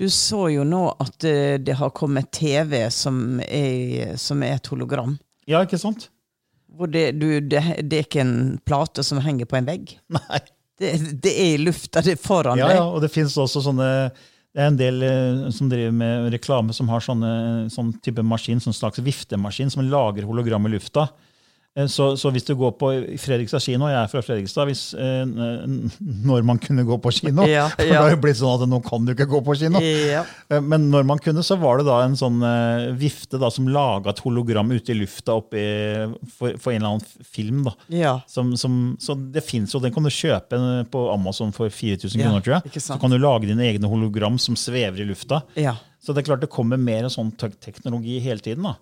Du 0.00 0.08
så 0.10 0.46
jo 0.54 0.64
nå 0.64 0.86
at 1.02 1.28
uh, 1.28 1.58
det 1.60 1.76
har 1.76 1.92
kommet 1.92 2.32
TV 2.32 2.86
som 2.94 3.36
er, 3.44 4.16
som 4.16 4.40
er 4.46 4.56
et 4.56 4.72
hologram. 4.72 5.18
Ja, 5.50 5.60
ikke 5.66 5.76
sant? 5.82 6.08
Hvor 6.76 6.90
det, 6.90 7.06
du, 7.20 7.26
det, 7.40 7.62
det 7.86 7.98
er 8.00 8.06
ikke 8.06 8.22
en 8.24 8.36
plate 8.66 9.04
som 9.06 9.20
henger 9.24 9.46
på 9.50 9.58
en 9.60 9.68
vegg. 9.68 9.96
Nei. 10.18 10.40
Det, 10.80 10.90
det 11.22 11.30
er 11.38 11.52
i 11.54 11.58
lufta, 11.62 12.00
det 12.02 12.16
er 12.16 12.22
foran 12.22 12.58
Ja, 12.58 12.66
deg. 12.66 12.80
ja, 12.80 12.86
og 12.90 13.02
det 13.04 13.12
finnes 13.14 13.36
også 13.38 13.60
sånne 13.62 13.88
det 14.54 14.62
er 14.62 14.68
en 14.70 14.76
del 14.78 15.02
eh, 15.02 15.44
som 15.54 15.66
driver 15.70 15.94
med 15.98 16.28
reklame 16.34 16.74
som 16.74 16.86
har 16.90 17.02
sånne, 17.02 17.30
sånn 17.74 17.88
type 18.02 18.22
maskin, 18.22 18.60
sånn 18.62 18.74
slags 18.76 19.00
viftemaskin 19.02 19.70
som 19.70 19.82
lager 19.90 20.26
hologram 20.28 20.66
i 20.68 20.70
lufta. 20.76 21.08
Eh, 21.76 21.86
Så, 21.90 22.12
så 22.16 22.30
hvis 22.30 22.44
du 22.46 22.52
går 22.54 22.76
på 22.78 22.88
Fredrikstad 23.18 23.58
kino, 23.64 23.88
jeg 23.90 23.98
er 23.98 24.10
fra 24.12 24.20
Fredrikstad, 24.22 24.68
hvis, 24.70 24.82
eh, 24.94 25.24
når 26.24 26.44
man 26.46 26.58
kunne 26.62 26.84
gå 26.86 26.98
på 27.02 27.10
kino 27.16 27.46
Ja, 27.50 27.66
For 27.74 27.82
det 27.88 27.96
har 27.98 28.12
jo 28.14 28.20
blitt 28.22 28.38
sånn 28.38 28.62
at 28.62 28.68
nå 28.70 28.78
kan 28.86 29.04
du 29.06 29.12
ikke 29.14 29.26
gå 29.30 29.40
på 29.46 29.56
kino. 29.58 29.80
Ja. 29.82 30.22
Eh, 30.50 30.60
Men 30.62 30.88
når 30.92 31.06
man 31.08 31.18
kunne, 31.22 31.42
så 31.46 31.56
var 31.58 31.80
det 31.80 31.86
da 31.88 31.96
en 32.04 32.14
sånn 32.18 32.38
eh, 32.46 32.92
vifte 32.98 33.40
da, 33.42 33.50
som 33.50 33.66
laga 33.68 34.12
et 34.14 34.22
hologram 34.24 34.70
ute 34.74 34.94
i 34.94 34.98
lufta 35.00 35.34
oppi, 35.40 35.64
for, 36.36 36.54
for 36.62 36.72
en 36.74 36.82
eller 36.82 36.94
annen 36.94 37.26
film. 37.34 37.64
da. 37.66 37.74
ja. 37.90 38.14
Som, 38.30 38.54
som, 38.60 38.78
så 39.02 39.16
det 39.34 39.42
fins 39.46 39.74
jo, 39.74 39.80
den 39.82 39.92
kan 39.94 40.06
du 40.06 40.10
kjøpe 40.14 40.58
på 40.94 41.04
Amazon 41.12 41.50
for 41.54 41.70
4000 41.74 42.20
Ja, 42.20 42.28
kroner, 42.28 42.44
tror 42.44 42.56
jeg. 42.60 42.82
Så 42.86 42.98
kan 43.02 43.10
du 43.12 43.18
lage 43.18 43.48
dine 43.50 43.66
egne 43.66 43.90
hologram 43.90 44.38
som 44.38 44.56
svever 44.58 45.02
i 45.02 45.08
lufta. 45.10 45.42
ja. 45.58 45.74
Så 46.04 46.12
det 46.12 46.20
er 46.20 46.26
klart 46.26 46.42
det 46.42 46.50
kommer 46.52 46.76
mer 46.76 47.06
sånn 47.08 47.30
teknologi 47.64 48.18
hele 48.20 48.42
tiden. 48.44 48.66
da. 48.68 48.74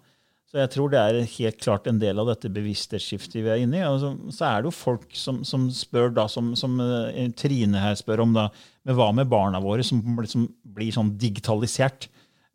Så 0.52 0.60
jeg 0.60 0.68
tror 0.74 0.90
det 0.92 1.00
er 1.00 1.30
helt 1.38 1.60
klart 1.64 1.86
en 1.88 2.00
del 2.00 2.18
av 2.20 2.26
dette 2.28 2.50
bevissthetsskiftet 2.52 3.38
vi 3.40 3.48
er 3.48 3.62
inne 3.62 3.78
i. 3.78 3.86
Altså, 3.88 4.10
så 4.36 4.50
er 4.50 4.60
det 4.60 4.68
jo 4.68 4.74
folk 4.76 5.14
som, 5.16 5.38
som 5.48 5.64
spør, 5.72 6.10
da, 6.12 6.26
som, 6.28 6.50
som 6.60 6.76
eh, 6.84 7.30
Trine 7.40 7.80
her 7.80 7.96
spør 7.96 8.26
om, 8.26 8.34
da, 8.36 8.50
men 8.84 8.98
hva 8.98 9.06
med 9.16 9.30
barna 9.32 9.62
våre 9.64 9.86
som 9.86 10.02
liksom 10.20 10.44
blir 10.76 10.92
sånn 10.92 11.14
digitalisert? 11.16 12.10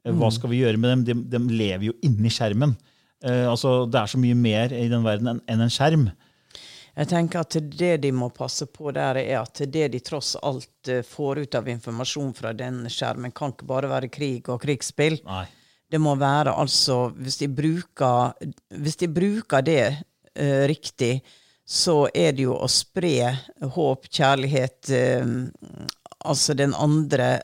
Eh, 0.06 0.14
Hva 0.14 0.30
skal 0.30 0.54
vi 0.54 0.62
gjøre 0.62 0.78
med 0.78 0.94
dem? 0.94 1.08
De, 1.10 1.18
de 1.34 1.58
lever 1.58 1.90
jo 1.90 1.98
inni 2.06 2.30
skjermen. 2.30 2.78
Uh, 3.26 3.50
altså, 3.50 3.88
det 3.90 3.98
er 3.98 4.14
så 4.14 4.22
mye 4.22 4.38
mer 4.38 4.74
i 4.78 4.86
den 4.92 5.02
verden 5.02 5.32
enn 5.34 5.42
en, 5.50 5.66
en 5.66 5.74
skjerm. 5.74 6.04
Jeg 6.98 7.10
tenker 7.10 7.42
at 7.42 7.58
det 7.82 7.96
de 8.04 8.12
må 8.14 8.30
passe 8.34 8.68
på 8.70 8.94
der, 8.94 9.18
er 9.24 9.40
at 9.42 9.58
det 9.74 9.88
de 9.94 10.02
tross 10.06 10.36
alt 10.38 10.92
får 11.06 11.42
ut 11.42 11.58
av 11.58 11.70
informasjon 11.74 12.30
fra 12.38 12.54
den 12.58 12.84
skjermen, 12.94 13.34
kan 13.34 13.54
ikke 13.54 13.66
bare 13.70 13.90
være 13.90 14.10
krig 14.14 14.50
og 14.54 14.62
krigsspill. 14.62 15.18
Nei. 15.26 15.48
Det 15.88 16.00
må 16.04 16.15
være 16.19 16.52
altså 16.52 17.10
Hvis 17.15 17.39
de 17.41 17.47
bruker, 17.47 18.34
hvis 18.76 19.00
de 19.00 19.08
bruker 19.08 19.63
det 19.65 19.84
eh, 20.36 20.63
riktig, 20.67 21.21
så 21.67 22.08
er 22.15 22.36
det 22.36 22.47
jo 22.47 22.56
å 22.56 22.67
spre 22.71 23.32
håp, 23.76 24.08
kjærlighet 24.12 24.91
eh, 24.95 25.23
Altså 26.28 26.56
den 26.58 26.73
andre 26.76 27.38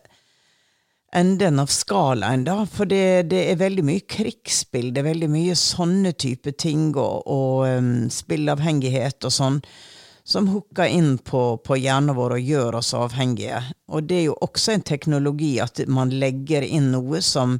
enden 1.13 1.59
av 1.61 1.69
skalaen, 1.69 2.43
da. 2.47 2.63
For 2.69 2.89
det, 2.89 3.29
det 3.31 3.43
er 3.51 3.59
veldig 3.61 3.83
mye 3.85 4.03
krigsspill. 4.09 4.91
Det 4.93 5.03
er 5.03 5.11
veldig 5.11 5.29
mye 5.31 5.55
sånne 5.57 6.13
type 6.19 6.55
ting, 6.59 6.89
og, 6.97 7.27
og 7.29 7.67
um, 7.69 7.91
spillavhengighet 8.11 9.27
og 9.29 9.35
sånn, 9.35 9.59
som 10.25 10.47
hooker 10.49 10.89
inn 10.89 11.17
på, 11.21 11.43
på 11.61 11.77
hjernen 11.77 12.15
vår 12.17 12.37
og 12.37 12.49
gjør 12.49 12.79
oss 12.79 12.93
avhengige. 12.97 13.61
Og 13.93 14.07
det 14.09 14.21
er 14.21 14.25
jo 14.31 14.37
også 14.41 14.73
en 14.73 14.85
teknologi 14.87 15.57
at 15.61 15.83
man 15.91 16.13
legger 16.15 16.65
inn 16.65 16.91
noe 16.95 17.21
som 17.21 17.59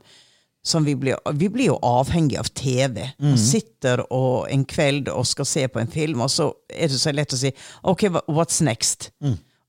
som 0.64 0.86
vi 0.88 0.96
blir, 0.96 1.18
vi 1.36 1.50
blir 1.52 1.66
jo 1.74 1.80
avhengig 1.84 2.38
av 2.40 2.48
TV. 2.56 3.02
Man 3.20 3.38
sitter 3.38 4.06
og 4.14 4.48
en 4.50 4.64
kveld 4.66 5.10
og 5.12 5.26
skal 5.28 5.46
se 5.50 5.68
på 5.68 5.82
en 5.84 5.88
film, 5.92 6.22
og 6.24 6.30
så 6.32 6.54
er 6.72 6.88
det 6.88 7.00
så 7.02 7.12
lett 7.12 7.34
å 7.36 7.40
si 7.42 7.52
OK, 7.84 8.06
what's 8.32 8.62
next? 8.64 9.10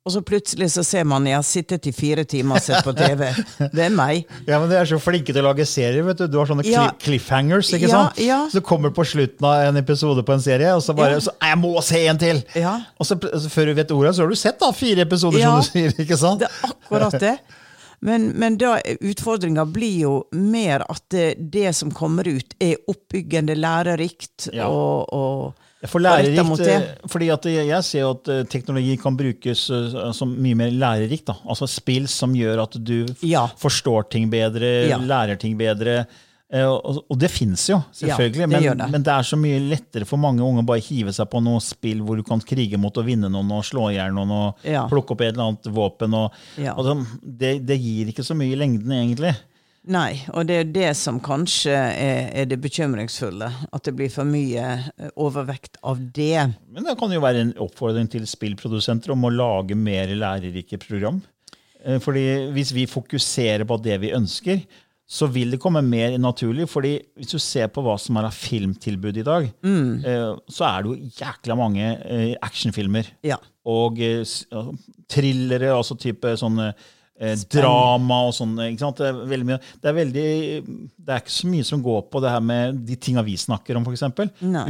Og 0.04 0.12
så 0.12 0.20
plutselig 0.20 0.66
så 0.74 0.82
ser 0.84 1.06
man 1.08 1.24
jeg 1.24 1.32
har 1.38 1.42
sittet 1.48 1.86
i 1.88 1.92
fire 1.96 2.26
timer 2.28 2.58
og 2.58 2.62
sett 2.62 2.84
på 2.84 2.92
TV. 2.92 3.22
Det 3.72 3.86
er 3.86 3.94
meg. 3.96 4.26
Ja, 4.46 4.58
men 4.60 4.68
De 4.68 4.76
er 4.76 4.84
så 4.90 4.98
flinke 5.00 5.32
til 5.32 5.40
å 5.40 5.46
lage 5.48 5.64
serier. 5.66 6.04
vet 6.04 6.18
Du 6.20 6.26
Du 6.28 6.36
har 6.36 6.46
sånne 6.50 6.66
Ja. 6.68 6.90
cliffhangers. 7.00 7.70
ikke 7.72 7.88
Ja, 7.88 8.02
sant? 8.04 8.20
ja. 8.20 8.42
Så 8.52 8.60
du 8.60 8.66
kommer 8.68 8.92
på 8.92 9.00
slutten 9.08 9.48
av 9.48 9.64
en 9.70 9.80
episode 9.80 10.20
på 10.22 10.36
en 10.36 10.44
serie, 10.44 10.74
og 10.76 10.82
så 10.84 10.92
bare 10.94 11.16
så, 11.24 11.32
Jeg 11.40 11.56
må 11.58 11.72
se 11.82 12.02
en 12.06 12.18
til! 12.20 12.42
Ja. 12.54 12.76
Og 13.00 13.06
så, 13.08 13.16
så 13.16 13.48
før 13.48 13.72
du 13.72 13.74
vet 13.80 13.90
ordet, 13.96 14.12
så 14.14 14.22
har 14.22 14.28
du 14.28 14.36
sett 14.36 14.60
da 14.60 14.70
fire 14.76 15.08
episoder, 15.08 15.40
som 15.40 15.56
du 15.64 15.70
sier. 15.72 15.96
ikke 16.04 16.20
sant? 16.20 16.44
Det 16.44 16.50
er 16.52 16.68
akkurat 16.68 17.18
det. 17.24 17.38
Men, 18.04 18.28
men 18.36 18.58
da 18.60 18.74
utfordringa 19.00 19.64
blir 19.72 19.94
jo 20.04 20.14
mer 20.36 20.82
at 20.92 21.02
det, 21.14 21.28
det 21.54 21.70
som 21.76 21.92
kommer 21.94 22.28
ut, 22.28 22.52
er 22.60 22.76
oppbyggende, 22.90 23.56
lærerikt 23.56 24.50
Ja. 24.52 24.66
og, 24.68 25.08
og 25.14 25.88
For 25.88 26.00
lærerikt, 26.04 26.60
eh, 26.64 26.84
fordi 27.12 27.30
at 27.32 27.44
jeg 27.48 27.84
ser 27.84 28.00
jo 28.04 28.10
at 28.14 28.28
eh, 28.32 28.42
teknologi 28.48 28.94
kan 29.00 29.16
brukes 29.16 29.66
eh, 29.72 29.96
som 30.16 30.30
mye 30.36 30.56
mer 30.56 30.70
lærerikt. 30.72 31.26
da. 31.32 31.34
Altså 31.48 31.68
spill 31.68 32.06
som 32.08 32.32
gjør 32.36 32.62
at 32.62 32.76
du 32.84 33.06
Ja. 33.24 33.46
forstår 33.60 34.08
ting 34.12 34.28
bedre, 34.32 34.88
Ja. 34.88 34.98
lærer 35.00 35.36
ting 35.40 35.56
bedre. 35.60 36.06
Eh, 36.54 36.70
Og, 36.70 37.16
det 37.18 37.30
fins 37.34 37.64
jo, 37.72 37.80
selvfølgelig, 37.90 38.44
Ja, 38.44 38.46
det 38.46 38.62
men, 38.62 38.78
det. 38.78 38.90
men 38.92 39.02
det 39.06 39.10
er 39.14 39.26
så 39.26 39.36
mye 39.40 39.58
lettere 39.72 40.06
for 40.06 40.20
mange 40.22 40.44
unge 40.44 40.62
å 40.62 40.66
bare 40.68 40.84
hive 40.86 41.10
seg 41.16 41.26
på 41.32 41.40
noe 41.42 41.58
spill 41.64 42.04
hvor 42.06 42.20
du 42.20 42.22
kan 42.26 42.38
krige 42.46 42.78
mot 42.78 42.94
å 42.94 43.02
vinne 43.06 43.26
noen 43.32 43.50
og 43.56 43.64
slå 43.66 43.88
i 43.90 43.96
hjel 43.96 44.12
noen 44.14 44.30
og 44.30 44.62
Ja. 44.68 44.84
plukke 44.90 45.16
opp 45.16 45.20
et 45.24 45.32
eller 45.34 45.48
annet 45.50 45.66
våpen. 45.74 46.14
Og, 46.14 46.30
Ja. 46.60 46.74
og 46.78 47.06
det, 47.24 47.66
det 47.66 47.80
gir 47.80 48.06
ikke 48.12 48.22
så 48.22 48.36
mye 48.38 48.52
i 48.54 48.60
lengden, 48.60 48.92
egentlig. 48.92 49.34
Nei, 49.86 50.22
og 50.32 50.46
det 50.48 50.54
er 50.62 50.64
det 50.72 50.96
som 50.96 51.18
kanskje 51.20 51.74
er, 51.74 52.30
er 52.32 52.46
det 52.46 52.56
bekymringsfulle. 52.62 53.50
At 53.74 53.82
det 53.84 53.92
blir 53.98 54.08
for 54.14 54.24
mye 54.24 54.62
eh, 54.96 55.10
overvekt 55.20 55.76
av 55.84 55.98
det. 56.14 56.54
Men 56.72 56.84
det 56.86 56.94
kan 56.98 57.10
jo 57.12 57.20
være 57.20 57.42
en 57.42 57.52
oppfordring 57.60 58.08
til 58.08 58.22
spillprodusenter 58.30 59.10
om 59.12 59.26
å 59.28 59.32
lage 59.34 59.74
mer 59.76 60.06
lærerike 60.14 60.78
program. 60.80 61.20
Eh, 61.84 61.98
Fordi 62.00 62.24
Hvis 62.54 62.72
vi 62.72 62.86
fokuserer 62.86 63.66
på 63.68 63.76
det 63.82 64.00
vi 64.00 64.12
ønsker, 64.16 64.62
så 65.04 65.28
vil 65.28 65.52
det 65.52 65.60
komme 65.60 65.82
mer 65.84 66.16
naturlig. 66.18 66.68
fordi 66.68 66.98
Hvis 67.16 67.34
du 67.34 67.38
ser 67.38 67.68
på 67.68 67.82
hva 67.84 67.96
som 68.00 68.16
er 68.16 68.28
av 68.28 68.36
filmtilbud 68.36 69.20
i 69.20 69.26
dag, 69.26 69.50
mm. 69.62 70.04
så 70.48 70.64
er 70.68 70.82
det 70.82 70.90
jo 70.90 71.10
jækla 71.20 71.56
mange 71.58 71.90
eh, 72.08 72.34
actionfilmer. 72.42 73.10
Ja. 73.22 73.36
Og 73.68 74.00
eh, 74.00 74.24
thrillere, 75.10 75.74
altså 75.76 75.96
type 76.00 76.36
sånne 76.40 76.72
eh, 77.20 77.34
drama 77.52 78.18
og 78.28 78.32
sånn. 78.36 78.56
Det 78.58 79.06
er 79.06 79.18
veldig. 79.30 79.56
Det 79.82 79.90
er, 79.90 79.96
veldig, 79.96 80.24
det 80.98 81.14
er 81.14 81.22
ikke 81.22 81.34
så 81.36 81.50
mye 81.50 81.64
som 81.68 81.82
går 81.84 82.02
på 82.10 82.22
det 82.24 82.32
her 82.34 82.40
med 82.44 82.80
de 82.88 82.96
tinga 82.96 83.22
vi 83.26 83.36
snakker 83.38 83.76
om, 83.78 83.86
f.eks. 83.86 84.04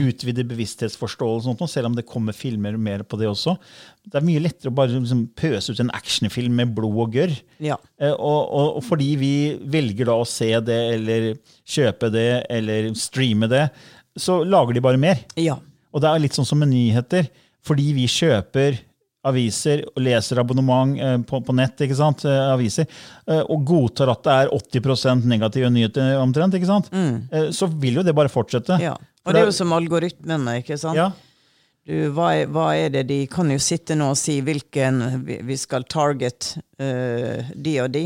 Utvide 0.00 0.44
bevissthetsforståelse, 0.50 1.48
og 1.50 1.58
sånt, 1.58 1.70
selv 1.72 1.90
om 1.90 1.96
det 1.96 2.06
kommer 2.08 2.36
filmer 2.36 2.76
mer 2.76 3.02
på 3.06 3.18
det 3.20 3.28
også. 3.30 3.56
Det 4.04 4.18
er 4.20 4.26
mye 4.26 4.42
lettere 4.44 4.68
å 4.72 4.76
bare 4.76 4.92
liksom, 4.98 5.26
pøse 5.38 5.72
ut 5.72 5.80
en 5.80 5.92
actionfilm 5.96 6.54
med 6.60 6.74
blod 6.76 6.98
og 7.06 7.14
gørr. 7.16 7.36
Ja. 7.64 7.78
Eh, 8.00 8.12
Og, 8.14 8.40
og, 8.52 8.76
og 8.78 8.84
fordi 8.84 9.12
vi 9.20 9.32
velger 9.64 10.06
da 10.10 10.18
å 10.20 10.26
se 10.28 10.50
det, 10.60 10.80
eller 10.98 11.30
kjøpe 11.64 12.10
det, 12.12 12.28
eller 12.52 12.90
streame 12.98 13.48
det, 13.48 13.68
så 14.20 14.42
lager 14.46 14.74
de 14.76 14.80
bare 14.84 15.00
mer. 15.00 15.24
ja. 15.36 15.56
Og 15.94 16.00
det 16.02 16.08
er 16.10 16.18
litt 16.24 16.34
sånn 16.34 16.46
som 16.48 16.58
med 16.58 16.72
nyheter. 16.72 17.28
Fordi 17.62 17.92
vi 17.94 18.08
kjøper 18.10 18.80
aviser 19.28 19.82
og 19.90 20.02
leser 20.04 20.40
abonnement 20.42 20.94
eh, 21.00 21.16
på, 21.26 21.40
på 21.44 21.56
nett? 21.56 21.80
Eh, 21.80 22.40
aviser, 22.52 22.88
eh, 23.26 23.42
og 23.42 23.64
godtar 23.66 24.12
at 24.12 24.24
det 24.26 24.38
er 24.44 24.52
80 24.54 25.24
negative 25.28 25.70
nyheter 25.72 26.16
omtrent? 26.20 26.56
Eh, 26.56 27.50
så 27.50 27.68
vil 27.70 28.00
jo 28.00 28.06
det 28.06 28.14
bare 28.16 28.32
fortsette. 28.32 28.78
Mm. 28.78 28.88
ja. 28.90 28.96
Og 29.24 29.32
det 29.32 29.40
er 29.40 29.48
jo 29.48 29.56
som 29.56 29.72
algoritmene, 29.72 30.58
ikke 30.60 30.76
sant? 30.80 31.00
Ja, 31.00 31.12
Du, 31.84 31.92
hva, 32.16 32.30
er, 32.32 32.46
hva 32.48 32.70
er 32.80 32.88
det 32.88 33.02
de 33.10 33.18
kan 33.28 33.50
jo 33.52 33.58
sitte 33.60 33.92
nå 33.96 34.06
og 34.14 34.16
si 34.16 34.38
hvilken 34.40 35.02
vi- 35.24 35.56
skal 35.60 35.84
target 35.84 36.54
uh, 36.80 37.44
de 37.52 37.74
og 37.82 37.90
de. 37.92 38.04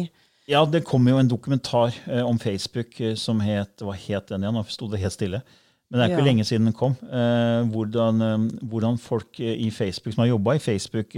Ja, 0.51 0.65
det 0.67 0.81
kom 0.87 1.07
jo 1.07 1.19
en 1.21 1.31
dokumentar 1.31 1.95
om 2.25 2.41
Facebook 2.43 2.97
som 3.21 3.39
het 3.45 3.85
Hva 3.85 3.95
het 3.95 4.33
den 4.33 4.43
igjen? 4.43 4.57
Nå 4.57 4.65
sto 4.67 4.89
det 4.91 4.99
helt 4.99 5.15
stille. 5.15 5.43
Men 5.91 6.01
det 6.01 6.05
er 6.05 6.11
ikke 6.17 6.25
Ja. 6.27 6.33
lenge 6.33 6.45
siden 6.45 6.65
den 6.69 6.73
kom. 6.77 6.97
Eh, 7.09 7.63
hvordan, 7.73 8.21
eh, 8.23 8.67
hvordan 8.69 8.99
folk 9.01 9.41
eh, 9.41 9.55
i 9.67 9.71
Facebook 9.71 10.15
som 10.15 10.23
har 10.25 10.29
jobba 10.37 10.55
i 10.57 10.59
Facebook, 10.59 11.15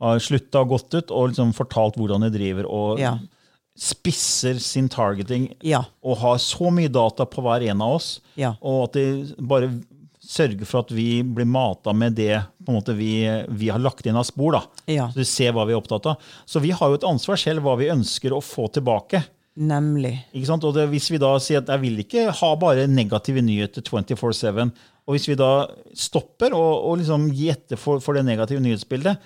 har 0.00 0.18
slutta 0.22 0.60
og 0.62 0.68
gått 0.68 0.94
ut 0.94 1.10
og 1.10 1.30
liksom 1.32 1.52
fortalt 1.52 1.96
hvordan 1.98 2.20
de 2.22 2.30
driver 2.38 2.66
og 2.70 3.00
Ja. 3.00 3.16
spisser 3.76 4.58
sin 4.60 4.88
targeting 4.88 5.54
Ja. 5.62 5.84
og 6.04 6.18
har 6.18 6.36
så 6.38 6.70
mye 6.72 6.88
data 6.90 7.24
på 7.26 7.42
hver 7.42 7.62
en 7.68 7.80
av 7.82 7.94
oss, 7.96 8.20
og 8.62 8.84
at 8.84 8.92
de 8.92 9.34
bare 9.40 9.80
sørger 10.20 10.66
for 10.66 10.80
at 10.80 10.90
vi 10.90 11.22
blir 11.22 11.46
mata 11.46 11.92
med 11.94 12.14
det 12.16 12.44
måte 12.68 12.94
vi, 12.94 13.24
vi 13.48 13.68
har 13.68 13.78
lagt 13.78 14.04
inn 14.06 14.16
av 14.16 14.24
spor. 14.24 14.60
Så 14.86 15.14
vi 15.14 15.24
ser 15.24 15.52
hva 15.52 15.64
vi 15.66 15.72
er 15.72 15.80
opptatt 15.80 16.06
av. 16.06 16.16
Så 16.46 16.60
vi 16.60 16.70
har 16.70 16.88
jo 16.88 16.94
et 16.94 17.06
ansvar 17.08 17.36
selv 17.38 17.62
hva 17.62 17.76
vi 17.78 17.86
ønsker 17.88 18.30
å 18.30 18.42
få 18.42 18.70
tilbake. 18.70 19.24
Nemlig. 19.58 20.14
Ikke 20.36 20.46
sant? 20.46 20.64
Og 20.68 20.74
det, 20.76 20.86
hvis 20.92 21.08
vi 21.10 21.18
da 21.22 21.32
sier 21.42 21.62
at 21.62 21.70
jeg 21.72 21.82
vil 21.82 21.98
ikke 22.04 22.28
ha 22.40 22.50
bare 22.60 22.86
negative 22.90 23.42
nyheter 23.42 23.82
24-7, 23.82 24.68
og 25.08 25.16
hvis 25.16 25.26
vi 25.30 25.34
da 25.40 25.50
stopper 25.96 26.54
og, 26.54 26.84
og 26.90 26.98
liksom 27.00 27.26
gir 27.34 27.54
etter 27.56 27.80
for, 27.80 28.02
for 28.04 28.14
det 28.18 28.26
negative 28.28 28.62
nyhetsbildet, 28.62 29.18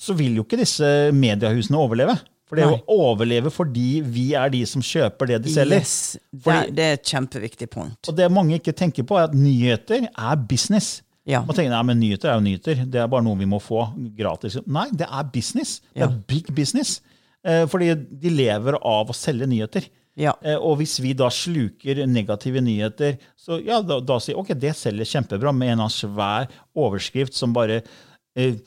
så 0.00 0.16
vil 0.16 0.38
jo 0.40 0.44
ikke 0.46 0.58
disse 0.60 0.86
mediehusene 1.16 1.78
overleve. 1.78 2.16
For 2.50 2.58
det 2.58 2.64
er 2.64 2.72
jo 2.72 2.80
å 2.90 2.94
overleve 3.12 3.52
fordi 3.54 4.00
vi 4.02 4.32
er 4.34 4.50
de 4.50 4.64
som 4.66 4.82
kjøper 4.82 5.28
det 5.30 5.36
de 5.44 5.52
selger. 5.54 5.84
Yes. 5.84 6.16
Det, 6.32 6.40
Fordi- 6.42 6.72
det 6.74 6.86
er 6.88 6.96
et 6.98 7.12
kjempeviktig 7.12 7.68
punkt. 7.70 8.08
Og 8.10 8.16
det 8.18 8.26
mange 8.34 8.58
ikke 8.58 8.74
tenker 8.74 9.06
på, 9.06 9.16
er 9.20 9.28
at 9.28 9.36
nyheter 9.38 10.08
er 10.10 10.42
business. 10.50 10.96
Ja. 11.28 11.44
Man 11.46 11.54
tenker 11.54 11.70
nei, 11.70 11.82
men 11.86 12.00
nyheter 12.00 12.32
er 12.32 12.40
jo 12.40 12.44
nyheter. 12.48 12.82
Det 12.90 12.98
er 12.98 13.06
bare 13.12 13.22
noe 13.22 13.38
vi 13.38 13.46
må 13.46 13.60
få 13.62 13.84
gratis. 14.18 14.58
Nei, 14.66 14.88
det 14.90 15.06
er 15.06 15.30
business. 15.30 15.76
Det 15.94 16.02
er 16.02 16.16
big 16.26 16.50
business. 16.56 16.96
Eh, 17.46 17.64
fordi 17.70 17.94
de 17.96 18.32
lever 18.34 18.76
av 18.84 19.08
å 19.10 19.16
selge 19.16 19.48
nyheter. 19.48 19.86
Ja. 20.20 20.34
Eh, 20.44 20.58
og 20.58 20.80
hvis 20.80 20.98
vi 21.00 21.14
da 21.16 21.30
sluker 21.32 22.02
negative 22.10 22.60
nyheter, 22.64 23.16
så 23.38 23.60
ja, 23.64 23.78
da, 23.80 24.00
da 24.04 24.18
sier 24.20 24.36
ok, 24.40 24.52
det 24.58 24.74
selger 24.76 25.08
kjempebra 25.08 25.52
med 25.56 25.72
en 25.76 25.86
av 25.86 25.94
svær 25.94 26.50
overskrift 26.76 27.36
som 27.38 27.56
bare 27.56 27.80
eh, 28.36 28.60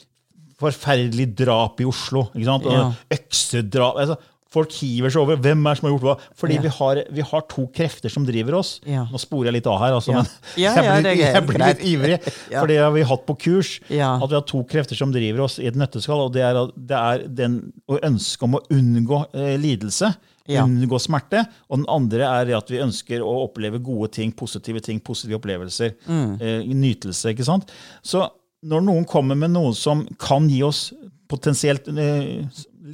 Forferdelig 0.63 1.25
drap 1.36 1.81
i 1.81 1.86
Oslo. 1.89 2.27
ikke 2.31 2.45
sant? 2.45 2.67
Og 2.69 2.75
Ja. 2.77 2.83
Øksedrap. 3.12 3.97
Altså, 3.99 4.15
folk 4.53 4.73
hiver 4.77 5.09
seg 5.13 5.23
over. 5.23 5.39
Hvem 5.41 5.63
er 5.69 5.79
som 5.79 5.87
har 5.89 5.93
gjort 5.95 6.05
hva? 6.07 6.15
Fordi 6.37 6.57
Ja. 6.59 6.63
vi, 6.65 6.71
har, 6.77 7.01
vi 7.17 7.25
har 7.31 7.45
to 7.49 7.65
krefter 7.73 8.11
som 8.13 8.25
driver 8.27 8.59
oss. 8.59 8.75
Ja. 8.85 9.05
Nå 9.09 9.21
sporer 9.21 9.49
jeg 9.49 9.57
litt 9.59 9.69
av 9.71 9.79
her, 9.81 9.95
altså, 9.97 10.13
men 10.13 10.27
jeg 10.59 10.83
blir, 11.03 11.23
jeg 11.23 11.45
blir 11.49 11.63
litt 11.63 11.81
ivrig. 11.89 12.19
For 12.59 12.69
det 12.69 12.77
har 12.83 12.91
vi 12.93 13.05
hatt 13.09 13.25
på 13.29 13.35
kurs. 13.47 13.71
At 13.89 14.27
vi 14.29 14.37
har 14.37 14.45
to 14.49 14.61
krefter 14.69 14.99
som 14.99 15.13
driver 15.15 15.45
oss 15.47 15.57
i 15.61 15.65
et 15.71 15.79
nøtteskall. 15.79 16.27
Og 16.27 16.35
det 16.35 16.43
er, 16.45 16.59
det 16.77 16.99
er 16.99 17.25
den, 17.41 17.57
å 17.89 17.97
ønske 18.05 18.45
om 18.47 18.59
å 18.59 18.63
unngå 18.73 19.23
eh, 19.33 19.55
lidelse. 19.61 20.11
Ja. 20.51 20.65
Unngå 20.67 20.99
smerte. 20.99 21.45
Og 21.71 21.79
den 21.79 21.87
andre 21.91 22.27
er 22.27 22.53
at 22.57 22.69
vi 22.69 22.81
ønsker 22.83 23.23
å 23.23 23.33
oppleve 23.45 23.79
gode 23.83 24.11
ting, 24.17 24.33
positive 24.35 24.81
ting, 24.83 24.99
positive 24.99 25.39
opplevelser. 25.39 25.95
Mm. 26.05 26.33
Eh, 26.43 26.69
nytelse. 26.75 27.31
ikke 27.33 27.47
sant? 27.47 27.71
Så 28.05 28.25
når 28.63 28.83
noen 28.85 29.05
kommer 29.09 29.35
med 29.39 29.51
noe 29.55 29.73
som 29.75 30.05
kan 30.21 30.45
gi 30.51 30.61
oss 30.67 30.91
potensielt 31.31 31.87
eh, 31.89 32.43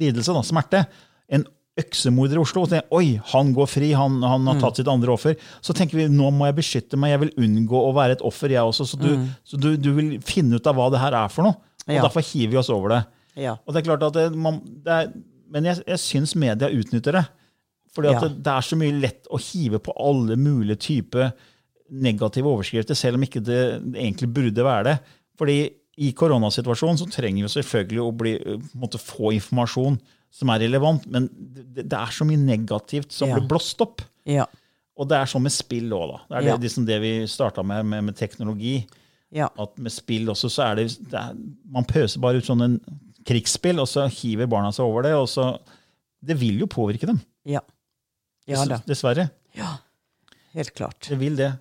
lidelse, 0.00 0.32
da, 0.32 0.42
smerte, 0.46 0.84
en 1.30 1.44
øksemorder 1.80 2.36
i 2.36 2.42
Oslo, 2.42 2.62
og 2.66 2.68
tenker, 2.72 2.88
oi, 2.92 3.20
han 3.32 3.52
går 3.56 3.68
fri, 3.70 3.92
han, 3.96 4.18
han 4.26 4.42
Mm. 4.42 4.48
har 4.50 4.60
tatt 4.60 4.76
sitt 4.80 4.88
andre 4.90 5.12
offer, 5.14 5.36
så 5.62 5.72
tenker 5.76 5.96
vi 5.96 6.08
nå 6.12 6.28
må 6.34 6.48
jeg 6.50 6.56
beskytte 6.58 6.98
meg, 7.00 7.12
jeg 7.14 7.20
vil 7.20 7.32
unngå 7.46 7.78
å 7.86 7.94
være 7.96 8.18
et 8.18 8.24
offer, 8.26 8.50
jeg 8.52 8.60
også. 8.66 8.84
Så 8.90 8.98
du, 9.00 9.08
så 9.46 9.56
du, 9.60 9.76
du 9.80 9.92
vil 9.96 10.10
finne 10.20 10.58
ut 10.58 10.66
av 10.66 10.74
hva 10.76 10.90
det 10.92 11.00
her 11.00 11.14
er 11.14 11.28
for 11.32 11.46
noe. 11.46 11.56
Og 11.86 11.88
Mm. 11.88 11.94
Ja. 11.96 12.02
derfor 12.04 12.20
hiver 12.22 12.50
vi 12.52 12.56
oss 12.60 12.68
over 12.70 12.88
det. 12.92 13.00
Ja. 13.40 13.54
Og 13.66 13.72
det 13.72 13.80
er 13.80 13.86
klart 13.88 14.02
at 14.10 14.12
det, 14.18 14.26
man, 14.36 14.60
det 14.84 14.92
er, 14.92 15.12
Men 15.50 15.64
jeg, 15.64 15.80
jeg 15.86 15.98
syns 15.98 16.34
media 16.36 16.68
utnytter 16.70 17.12
det. 17.16 17.24
Fordi 17.94 18.08
at 18.12 18.22
Ja. 18.22 18.28
det, 18.28 18.42
det 18.44 18.52
er 18.52 18.60
så 18.62 18.76
mye 18.78 19.00
lett 19.00 19.26
å 19.32 19.38
hive 19.40 19.80
på 19.82 19.94
alle 19.98 20.36
mulige 20.36 20.76
typer 20.78 21.32
negative 21.90 22.46
overskrifter, 22.46 22.94
selv 22.94 23.16
om 23.18 23.24
ikke 23.26 23.42
det 23.42 23.58
egentlig 23.96 24.28
burde 24.32 24.62
være 24.62 24.84
det. 24.84 24.98
Fordi 25.40 25.56
i 25.98 26.12
koronasituasjonen 26.12 26.98
så 27.00 27.08
trenger 27.10 27.42
vi 27.48 27.50
selvfølgelig 27.56 28.00
å 28.04 28.12
bli, 28.16 28.34
måtte 28.78 29.00
få 29.02 29.32
informasjon 29.34 29.98
som 30.30 30.50
er 30.54 30.60
relevant, 30.64 31.06
men 31.10 31.26
det, 31.32 31.84
det 31.90 31.96
er 31.98 32.12
så 32.14 32.24
mye 32.28 32.38
negativt 32.38 33.12
som 33.12 33.28
Ja. 33.30 33.38
blir 33.38 33.48
blåst 33.50 33.80
opp. 33.82 34.02
Ja. 34.28 34.46
Og 35.00 35.08
det 35.08 35.16
er 35.18 35.30
sånn 35.30 35.42
med 35.42 35.52
spill 35.54 35.90
òg, 35.96 36.10
da. 36.12 36.18
Det 36.28 36.36
er 36.38 36.46
det, 36.52 36.56
liksom 36.66 36.86
det 36.86 36.98
vi 37.02 37.12
starta 37.30 37.62
med, 37.66 37.86
med, 37.88 38.04
med 38.10 38.16
teknologi. 38.18 38.86
Ja. 39.34 39.48
At 39.58 39.76
med 39.78 39.92
spill 39.94 40.28
også 40.30 40.50
så 40.50 40.64
er 40.70 40.80
det, 40.80 40.86
det 41.10 41.16
er, 41.18 41.36
Man 41.70 41.86
pøser 41.88 42.20
bare 42.22 42.40
ut 42.42 42.46
sånne 42.46 42.74
krigsspill, 43.26 43.78
og 43.82 43.88
så 43.90 44.06
hiver 44.10 44.48
barna 44.50 44.72
seg 44.74 44.84
over 44.86 45.06
det. 45.06 45.14
og 45.14 45.28
så 45.30 45.52
Det 46.20 46.36
vil 46.40 46.60
jo 46.60 46.66
påvirke 46.70 47.06
dem. 47.08 47.20
Ja. 47.48 47.60
Ja 48.50 48.64
da. 48.66 48.80
Dessverre. 48.86 49.28
Ja. 49.56 49.76
Helt 50.54 50.74
klart. 50.74 51.06
Det 51.08 51.18
vil 51.20 51.36
det. 51.38 51.52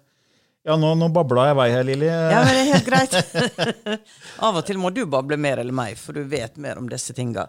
Ja, 0.65 0.75
nå, 0.75 0.91
nå 0.99 1.07
babla 1.13 1.47
jeg 1.49 1.55
vei 1.57 1.67
her, 1.71 1.83
Lilly. 1.87 2.07
Ja, 2.09 2.41
men 2.43 2.53
det 2.53 2.61
er 2.61 2.71
helt 2.73 2.89
greit. 2.89 3.13
Av 4.45 4.57
og 4.59 4.65
til 4.67 4.77
må 4.81 4.91
du 4.93 5.05
bable 5.09 5.37
mer 5.39 5.61
eller 5.61 5.73
meg, 5.73 5.95
for 5.97 6.17
du 6.17 6.25
vet 6.29 6.57
mer 6.61 6.77
om 6.81 6.89
disse 6.91 7.13
tinga. 7.15 7.45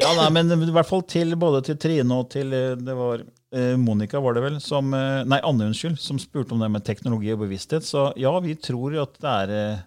Ja, 0.00 0.12
nei, 0.16 0.28
men 0.32 0.52
i 0.54 0.72
hvert 0.72 0.88
fall 0.88 1.02
til 1.10 1.34
både 1.40 1.60
til 1.66 1.78
Trine 1.80 2.20
og 2.20 2.28
til 2.32 2.52
eh, 2.54 2.76
det 2.80 2.94
var 2.96 3.24
eh, 3.24 3.74
Monica, 3.80 4.20
var 4.22 4.36
det 4.36 4.44
vel, 4.44 4.60
som 4.62 4.94
eh, 4.96 5.24
Nei, 5.28 5.40
Anne, 5.44 5.68
unnskyld, 5.70 5.98
som 6.00 6.20
spurte 6.22 6.54
om 6.54 6.62
det 6.62 6.70
med 6.72 6.86
teknologi 6.86 7.32
og 7.34 7.42
bevissthet. 7.42 7.86
Så 7.86 8.06
ja, 8.20 8.32
vi 8.44 8.54
tror 8.56 8.96
at 9.02 9.18
det 9.20 9.34
er 9.42 9.54
eh, 9.58 9.82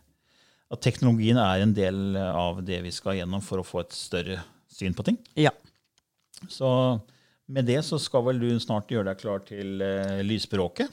at 0.67 0.83
teknologien 0.83 1.39
er 1.39 1.63
en 1.63 1.73
del 1.75 2.17
av 2.19 2.59
det 2.67 2.81
vi 2.83 2.91
skal 2.91 3.15
gjennom 3.21 3.43
for 3.43 3.61
å 3.61 3.67
få 3.67 3.85
et 3.85 3.95
større 3.95 4.41
syn 4.67 4.95
på 4.97 5.05
ting. 5.07 5.17
Ja. 5.39 5.53
Så 6.51 6.69
med 7.47 7.65
det 7.69 7.79
så 7.87 7.99
skal 8.01 8.25
vel 8.27 8.41
du 8.41 8.49
snart 8.59 8.91
gjøre 8.91 9.13
deg 9.13 9.21
klar 9.21 9.43
til 9.47 9.81
eh, 9.83 10.19
lysspråket. 10.27 10.91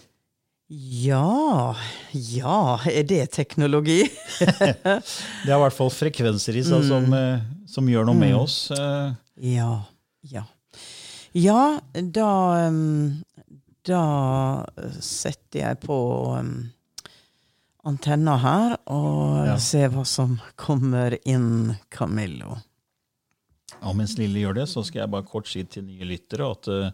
Ja 0.71 1.75
Ja, 2.15 2.79
er 2.89 3.05
det 3.05 3.27
teknologi? 3.35 4.07
Det 4.41 5.51
er 5.51 5.59
i 5.59 5.61
hvert 5.61 5.77
fall 5.77 5.91
frekvenser 5.93 6.57
i 6.57 6.63
seg 6.65 6.87
som, 6.89 7.11
eh, 7.13 7.43
som 7.75 7.89
gjør 7.91 8.07
noe 8.09 8.19
med 8.21 8.37
oss. 8.39 8.59
eh. 8.75 9.15
Ja. 9.55 9.73
Ja. 10.31 10.45
Ja, 11.35 11.81
da 11.93 12.29
um, 12.71 13.25
Da 13.85 14.65
setter 15.03 15.59
jeg 15.61 15.81
på 15.83 15.97
um, 16.39 16.53
antenna 17.85 18.37
her 18.41 18.77
og 18.89 19.43
Ja. 19.51 19.57
ser 19.61 19.91
hva 19.93 20.07
som 20.09 20.39
kommer 20.57 21.19
inn, 21.29 21.75
Camillo. 21.93 22.57
Ja, 23.83 23.93
mens 23.93 24.15
Lilly 24.17 24.41
gjør 24.47 24.55
det, 24.63 24.69
så 24.73 24.85
skal 24.87 25.03
jeg 25.03 25.11
bare 25.13 25.27
kort 25.29 25.51
si 25.51 25.65
til 25.69 25.85
nye 25.85 26.07
lyttere 26.09 26.47
at 26.49 26.69
uh, 26.73 26.91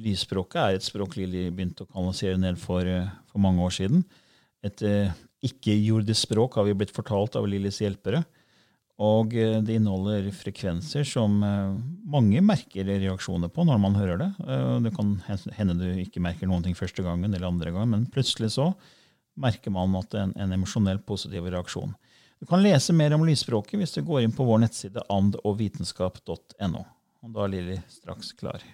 lysspråket 0.00 0.60
er 0.62 0.78
et 0.78 0.86
språk 0.86 1.18
Lilly 1.18 1.50
begynte 1.52 1.84
å 1.84 1.90
kanalisere 1.92 2.38
ned 2.40 2.56
for, 2.62 2.86
uh, 2.88 3.10
for 3.28 3.42
mange 3.44 3.60
år 3.66 3.74
siden. 3.76 4.04
Et 4.64 4.82
uh, 4.86 5.12
ikke-jordisk 5.44 6.24
språk 6.30 6.56
har 6.56 6.64
vi 6.70 6.72
blitt 6.78 6.94
fortalt 6.96 7.36
av 7.36 7.44
Lillys 7.50 7.82
hjelpere. 7.84 8.22
Og 9.00 9.32
eh, 9.38 9.58
det 9.64 9.78
inneholder 9.78 10.28
frekvenser 10.36 11.06
som 11.08 11.38
eh, 11.46 11.76
mange 12.10 12.42
merker 12.44 12.84
reaksjoner 12.90 13.48
på 13.52 13.64
når 13.64 13.80
man 13.80 13.96
hører 13.96 14.20
det. 14.20 14.30
Eh, 14.44 14.76
det 14.84 14.92
kan 14.96 15.14
hende 15.56 15.78
du 15.80 15.86
ikke 16.02 16.22
merker 16.22 16.50
noen 16.50 16.66
ting 16.66 16.76
første 16.76 17.04
gangen 17.06 17.32
eller 17.32 17.48
andre 17.48 17.72
gangen, 17.72 17.94
men 17.94 18.08
plutselig 18.12 18.52
så 18.58 18.70
merker 19.40 19.72
man 19.72 19.96
at 19.96 20.10
det 20.12 20.20
er 20.20 20.28
en, 20.28 20.36
en 20.44 20.56
emosjonell 20.58 21.00
positiv 21.06 21.48
reaksjon. 21.48 21.94
Du 22.40 22.48
kan 22.48 22.62
lese 22.64 22.92
mer 22.96 23.12
om 23.16 23.24
lysspråket 23.24 23.80
hvis 23.80 23.96
du 23.96 24.02
går 24.04 24.24
inn 24.24 24.36
på 24.36 24.44
vår 24.48 24.62
nettside 24.66 25.04
andogvitenskap.no. 25.12 26.84
Og 27.20 27.34
da 27.36 27.44
er 27.44 27.52
Lilly 27.52 27.80
straks 27.92 28.32
klar. 28.36 28.64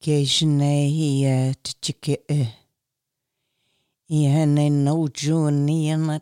كاجناهيات 0.00 1.66
تكئه 1.82 2.46
يعني 4.10 4.70
نوجوني 4.70 5.94
أنا 5.94 6.20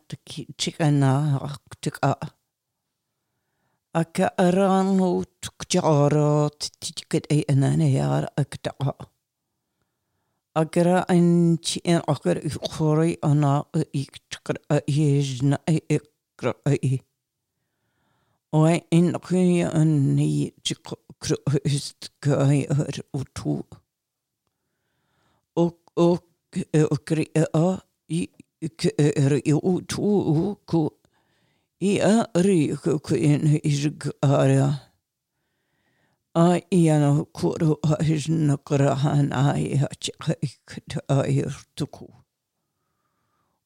تكنا 0.59 1.37
أكتقا 1.45 2.17
أكا 3.97 4.25
أرانو 4.25 5.23
تكجارات 5.23 6.63
تكئي 6.63 7.45
أنا 7.51 7.77
نيار 7.77 8.27
أكتقا 8.39 8.95
أقرأ 10.57 10.99
أنت 10.99 11.87
إن 11.87 11.95
أقرأ 11.95 12.41
أخري 12.63 13.19
أنا 13.25 13.65
أقرأ 13.77 14.81
يجنا 14.89 15.59
أقرأ 15.69 16.55
وإن 18.53 19.17
قيا 19.17 19.83
أني 19.83 20.55
تقرأ 20.65 21.08
e. 21.23 21.35
Og 21.47 21.55
en 21.55 21.81
kuya 22.23 22.37
anni 22.37 22.67
chikra 22.69 22.69
ist 22.69 22.71
kayar 22.71 23.01
utu. 23.13 23.63
Og 25.57 25.79
og 25.97 26.23
og 26.75 27.11
a 27.55 27.81
i 28.09 28.29
kr 28.77 29.33
i 29.45 29.53
utu 29.53 30.57
ku 30.67 30.91
i 31.81 31.99
a 32.01 32.27
ri 32.35 32.77
ku 32.77 33.15
in 33.15 33.61
isgara. 33.65 34.81
A 36.35 36.61
iana 36.71 37.25
kuru 37.35 37.77
a 37.83 38.03
hisna 38.03 38.57
karahan 38.57 39.33
a 39.33 39.57
i 39.59 39.75
a 39.75 39.89
chika 40.01 40.35
ikta 40.43 41.01
a 41.09 41.25
irtuku. 41.27 42.07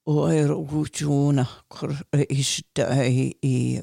Og 0.07 0.35
er 0.35 0.51
utjuna 0.51 1.47
kur 1.69 1.95
ista 2.31 3.05
i 3.05 3.35
i 3.43 3.83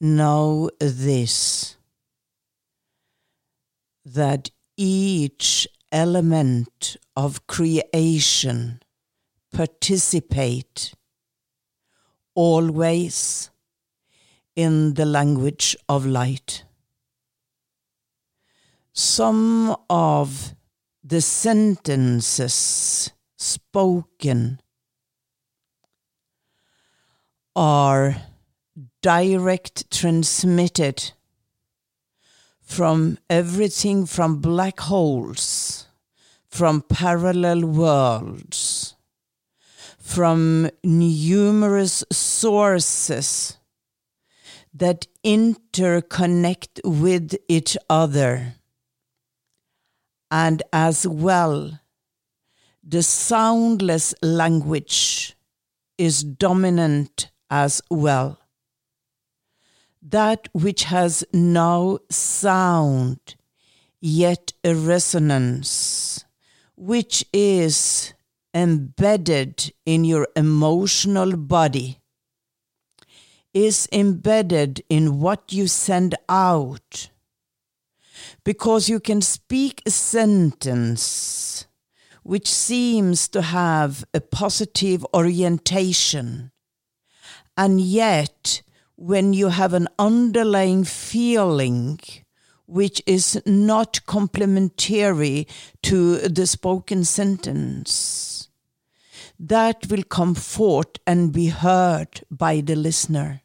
Know 0.00 0.70
this 0.78 1.76
that 4.04 4.50
each 4.76 5.68
element 5.92 6.96
of 7.14 7.46
creation 7.46 8.80
participate 9.52 10.94
always 12.34 13.50
in 14.56 14.94
the 14.94 15.04
language 15.04 15.76
of 15.88 16.06
light. 16.06 16.64
Some 18.94 19.76
of 19.90 20.54
the 21.04 21.20
sentences 21.20 23.10
spoken 23.36 24.60
are 27.54 28.29
direct 29.02 29.90
transmitted 29.90 31.12
from 32.60 33.18
everything 33.28 34.06
from 34.06 34.40
black 34.40 34.80
holes, 34.80 35.86
from 36.48 36.82
parallel 36.82 37.64
worlds, 37.64 38.94
from 39.98 40.70
numerous 40.84 42.04
sources 42.12 43.56
that 44.72 45.06
interconnect 45.24 46.80
with 46.84 47.34
each 47.48 47.76
other 47.88 48.54
and 50.30 50.62
as 50.72 51.06
well 51.06 51.80
the 52.82 53.02
soundless 53.02 54.14
language 54.22 55.36
is 55.98 56.24
dominant 56.24 57.30
as 57.50 57.82
well. 57.90 58.39
That 60.02 60.48
which 60.52 60.84
has 60.84 61.24
no 61.32 61.98
sound, 62.10 63.36
yet 64.00 64.52
a 64.64 64.74
resonance, 64.74 66.24
which 66.74 67.24
is 67.34 68.14
embedded 68.54 69.72
in 69.84 70.04
your 70.04 70.26
emotional 70.34 71.36
body, 71.36 72.00
is 73.52 73.88
embedded 73.92 74.82
in 74.88 75.20
what 75.20 75.52
you 75.52 75.66
send 75.66 76.14
out. 76.28 77.10
Because 78.42 78.88
you 78.88 79.00
can 79.00 79.20
speak 79.20 79.82
a 79.84 79.90
sentence 79.90 81.66
which 82.22 82.50
seems 82.50 83.28
to 83.28 83.42
have 83.42 84.04
a 84.14 84.20
positive 84.20 85.04
orientation, 85.14 86.52
and 87.56 87.80
yet 87.80 88.62
when 89.00 89.32
you 89.32 89.48
have 89.48 89.72
an 89.72 89.88
underlying 89.98 90.84
feeling 90.84 91.98
which 92.66 93.02
is 93.06 93.40
not 93.46 94.04
complementary 94.04 95.48
to 95.82 96.18
the 96.18 96.46
spoken 96.46 97.02
sentence, 97.02 98.50
that 99.38 99.86
will 99.88 100.02
come 100.02 100.34
forth 100.34 100.98
and 101.06 101.32
be 101.32 101.46
heard 101.46 102.20
by 102.30 102.60
the 102.60 102.76
listener. 102.76 103.40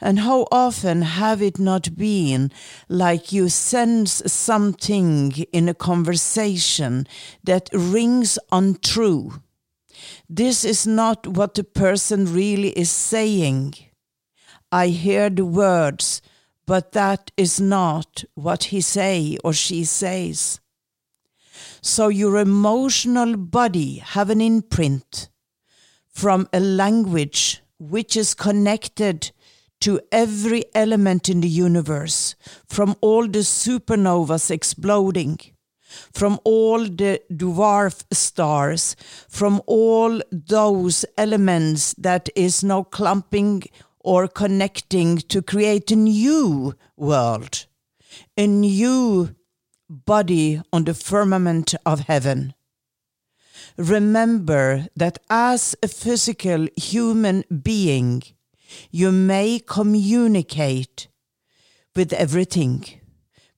And 0.00 0.18
how 0.18 0.48
often 0.50 1.02
have 1.02 1.40
it 1.40 1.60
not 1.60 1.96
been 1.96 2.50
like 2.88 3.32
you 3.32 3.48
sense 3.48 4.20
something 4.26 5.30
in 5.52 5.68
a 5.68 5.74
conversation 5.74 7.06
that 7.44 7.70
rings 7.72 8.36
untrue? 8.50 9.42
This 10.28 10.64
is 10.64 10.88
not 10.88 11.24
what 11.28 11.54
the 11.54 11.62
person 11.62 12.34
really 12.34 12.70
is 12.70 12.90
saying. 12.90 13.74
I 14.72 14.88
hear 14.88 15.30
the 15.30 15.44
words, 15.44 16.20
but 16.66 16.92
that 16.92 17.30
is 17.36 17.60
not 17.60 18.24
what 18.34 18.64
he 18.64 18.80
say 18.80 19.38
or 19.44 19.52
she 19.52 19.84
says. 19.84 20.60
So 21.80 22.08
your 22.08 22.38
emotional 22.38 23.36
body 23.36 23.98
have 23.98 24.30
an 24.30 24.40
imprint 24.40 25.28
from 26.08 26.48
a 26.52 26.60
language 26.60 27.62
which 27.78 28.16
is 28.16 28.34
connected 28.34 29.32
to 29.80 30.00
every 30.10 30.64
element 30.74 31.28
in 31.28 31.42
the 31.42 31.48
universe, 31.48 32.34
from 32.66 32.96
all 33.02 33.28
the 33.28 33.40
supernovas 33.40 34.50
exploding, 34.50 35.38
from 36.12 36.40
all 36.44 36.78
the 36.78 37.20
dwarf 37.30 38.04
stars, 38.10 38.96
from 39.28 39.60
all 39.66 40.22
those 40.32 41.04
elements 41.18 41.94
that 41.98 42.30
is 42.34 42.64
now 42.64 42.84
clumping 42.84 43.62
or 44.04 44.28
connecting 44.28 45.16
to 45.16 45.42
create 45.42 45.90
a 45.90 45.96
new 45.96 46.74
world, 46.96 47.66
a 48.36 48.46
new 48.46 49.34
body 49.88 50.60
on 50.72 50.84
the 50.84 50.94
firmament 50.94 51.74
of 51.84 52.00
heaven. 52.00 52.54
Remember 53.76 54.86
that 54.94 55.18
as 55.28 55.74
a 55.82 55.88
physical 55.88 56.68
human 56.76 57.44
being, 57.62 58.22
you 58.90 59.10
may 59.10 59.58
communicate 59.58 61.08
with 61.96 62.12
everything 62.12 62.84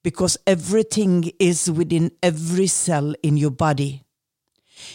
because 0.02 0.38
everything 0.46 1.32
is 1.40 1.70
within 1.70 2.12
every 2.22 2.66
cell 2.66 3.14
in 3.22 3.36
your 3.36 3.50
body. 3.50 4.04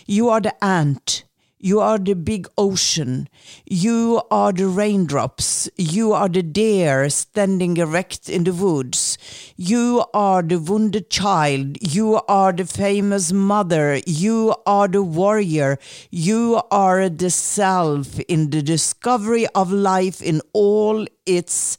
You 0.05 0.29
are 0.29 0.39
the 0.39 0.63
ant. 0.63 1.25
You 1.63 1.79
are 1.79 1.99
the 1.99 2.15
big 2.15 2.47
ocean. 2.57 3.29
You 3.67 4.23
are 4.31 4.51
the 4.51 4.65
raindrops. 4.65 5.69
You 5.77 6.11
are 6.11 6.27
the 6.27 6.41
deer 6.41 7.07
standing 7.11 7.77
erect 7.77 8.29
in 8.29 8.45
the 8.45 8.53
woods. 8.53 9.19
You 9.55 10.03
are 10.11 10.41
the 10.41 10.57
wounded 10.57 11.11
child. 11.11 11.77
You 11.79 12.19
are 12.27 12.51
the 12.51 12.65
famous 12.65 13.31
mother. 13.31 14.01
You 14.07 14.55
are 14.65 14.87
the 14.87 15.03
warrior. 15.03 15.77
You 16.09 16.63
are 16.71 17.09
the 17.09 17.29
self 17.29 18.19
in 18.21 18.49
the 18.49 18.63
discovery 18.63 19.45
of 19.53 19.71
life 19.71 20.19
in 20.19 20.41
all 20.53 21.05
its 21.27 21.77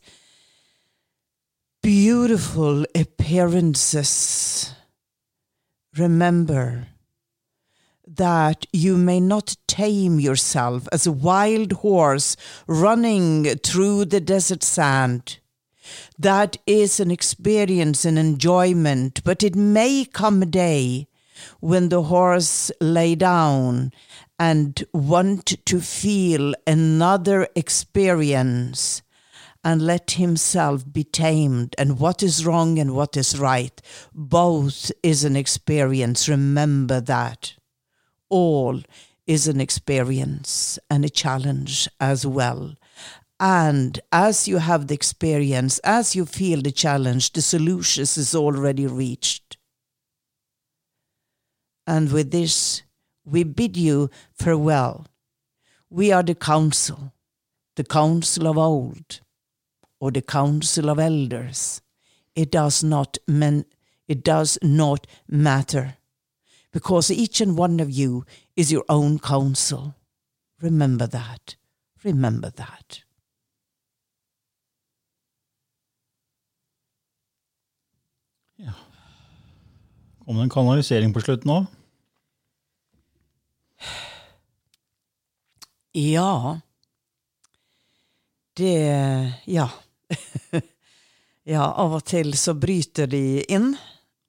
beautiful 1.82 2.84
appearances. 2.94 4.72
Remember, 5.96 6.86
that 8.16 8.66
you 8.72 8.96
may 8.96 9.20
not 9.20 9.56
tame 9.66 10.20
yourself 10.20 10.88
as 10.92 11.06
a 11.06 11.12
wild 11.12 11.72
horse 11.72 12.36
running 12.66 13.44
through 13.64 14.04
the 14.04 14.20
desert 14.20 14.62
sand. 14.62 15.38
That 16.18 16.58
is 16.66 17.00
an 17.00 17.10
experience 17.10 18.04
and 18.04 18.18
enjoyment, 18.18 19.22
but 19.24 19.42
it 19.42 19.56
may 19.56 20.04
come 20.04 20.42
a 20.42 20.46
day 20.46 21.08
when 21.60 21.88
the 21.88 22.02
horse 22.02 22.70
lay 22.80 23.14
down 23.14 23.92
and 24.38 24.84
want 24.92 25.64
to 25.66 25.80
feel 25.80 26.54
another 26.66 27.48
experience 27.56 29.02
and 29.64 29.82
let 29.82 30.12
himself 30.12 30.84
be 30.90 31.04
tamed. 31.04 31.74
And 31.78 31.98
what 31.98 32.22
is 32.22 32.44
wrong 32.44 32.78
and 32.78 32.94
what 32.94 33.16
is 33.16 33.38
right 33.38 33.80
both 34.12 34.90
is 35.02 35.24
an 35.24 35.36
experience. 35.36 36.28
Remember 36.28 37.00
that 37.00 37.54
all 38.32 38.80
is 39.26 39.46
an 39.46 39.60
experience 39.60 40.78
and 40.90 41.04
a 41.04 41.08
challenge 41.08 41.86
as 42.00 42.26
well. 42.26 42.74
And 43.38 44.00
as 44.10 44.48
you 44.48 44.58
have 44.58 44.86
the 44.86 44.94
experience, 44.94 45.78
as 45.80 46.16
you 46.16 46.24
feel 46.24 46.62
the 46.62 46.72
challenge, 46.72 47.32
the 47.32 47.42
solution 47.42 48.02
is 48.02 48.34
already 48.34 48.86
reached. 48.86 49.58
And 51.86 52.10
with 52.10 52.30
this, 52.30 52.82
we 53.24 53.44
bid 53.44 53.76
you 53.76 54.10
farewell. 54.32 55.06
We 55.90 56.10
are 56.10 56.22
the 56.22 56.34
council, 56.34 57.12
the 57.76 57.84
council 57.84 58.48
of 58.48 58.56
old, 58.56 59.20
or 60.00 60.10
the 60.10 60.22
council 60.22 60.88
of 60.88 60.98
elders. 60.98 61.82
It 62.34 62.50
does 62.50 62.82
not 62.82 63.18
men, 63.28 63.66
it 64.08 64.24
does 64.24 64.58
not 64.62 65.06
matter 65.28 65.96
because 66.72 67.10
each 67.10 67.40
and 67.40 67.58
one 67.58 67.80
of 67.80 67.90
you 67.90 68.24
is 68.56 68.72
your 68.72 68.84
own 68.88 69.18
counsel. 69.18 69.94
Remember 70.60 71.06
that. 71.06 71.56
Remember 72.02 72.50
that. 72.50 73.02
Ja. 78.56 78.72
Kom 80.24 80.36
det 80.36 80.42
en 80.42 80.50
kanalisering 80.50 81.12
på 81.14 81.20
slutten 81.20 81.50
òg? 81.50 81.64
Ja. 85.92 86.60
Det 88.54 89.32
Ja. 89.44 89.68
ja, 91.44 91.64
av 91.72 91.94
og 91.98 92.04
til 92.04 92.36
så 92.38 92.54
bryter 92.54 93.06
de 93.10 93.42
inn 93.42 93.72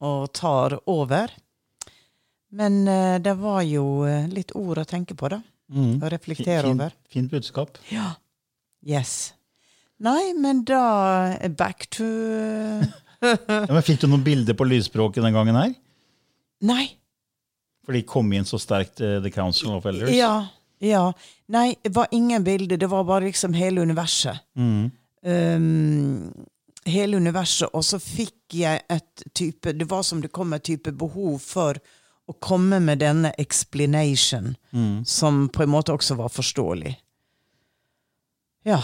og 0.03 0.31
tar 0.33 0.79
over. 0.89 1.31
Men 2.53 2.87
eh, 2.87 3.19
det 3.23 3.33
var 3.41 3.61
jo 3.65 4.03
eh, 4.05 4.27
litt 4.29 4.53
ord 4.57 4.83
å 4.83 4.87
tenke 4.87 5.17
på, 5.17 5.29
da. 5.33 5.39
Mm. 5.73 5.95
Og 5.97 6.09
reflektere 6.13 6.67
Fin- 6.67 6.75
over. 6.75 6.93
Fint 7.09 7.31
budskap. 7.33 7.79
Ja. 7.89 8.11
Yes. 8.85 9.33
Nei, 10.03 10.33
men 10.37 10.61
da 10.67 10.83
eh, 11.37 11.49
Back 11.49 11.87
to 11.95 12.05
Ja, 13.23 13.71
men 13.71 13.83
fikk 13.85 14.01
du 14.03 14.09
noen 14.11 14.25
bilder 14.25 14.57
på 14.59 14.67
lydspråket 14.67 15.23
den 15.23 15.35
gangen 15.35 15.55
her? 15.55 15.71
Nei. 16.67 16.89
For 17.83 17.95
de 17.95 18.03
kom 18.07 18.27
inn 18.35 18.45
så 18.47 18.59
sterkt, 18.59 18.99
uh, 18.99 19.21
The 19.23 19.31
Council 19.31 19.71
of 19.77 19.87
Elders. 19.87 20.11
Ja. 20.15 20.49
ja. 20.83 21.05
Nei, 21.51 21.69
det 21.83 21.93
var 21.95 22.11
ingen 22.15 22.43
bilder. 22.43 22.79
Det 22.79 22.89
var 22.91 23.07
bare 23.07 23.29
liksom 23.29 23.55
hele 23.55 23.83
universet. 23.83 24.43
Mm. 24.59 24.91
um, 25.23 26.45
hele 26.83 27.17
universet, 27.17 27.69
og 27.71 27.83
så 27.87 27.99
fikk 27.99 28.57
jeg 28.59 28.81
et 28.91 29.23
type 29.31 29.71
Det 29.71 29.85
var 29.87 30.03
som 30.03 30.19
det 30.21 30.33
kom 30.35 30.51
et 30.51 30.65
type 30.67 30.91
behov 30.99 31.37
for 31.39 31.79
å 32.29 32.33
komme 32.39 32.79
med 32.79 32.99
denne 33.03 33.33
explanation, 33.37 34.55
Mm. 34.73 35.05
som 35.05 35.49
på 35.49 35.63
en 35.63 35.69
måte 35.69 35.91
også 35.93 36.15
var 36.15 36.29
forståelig. 36.29 36.95
Ja. 38.65 38.79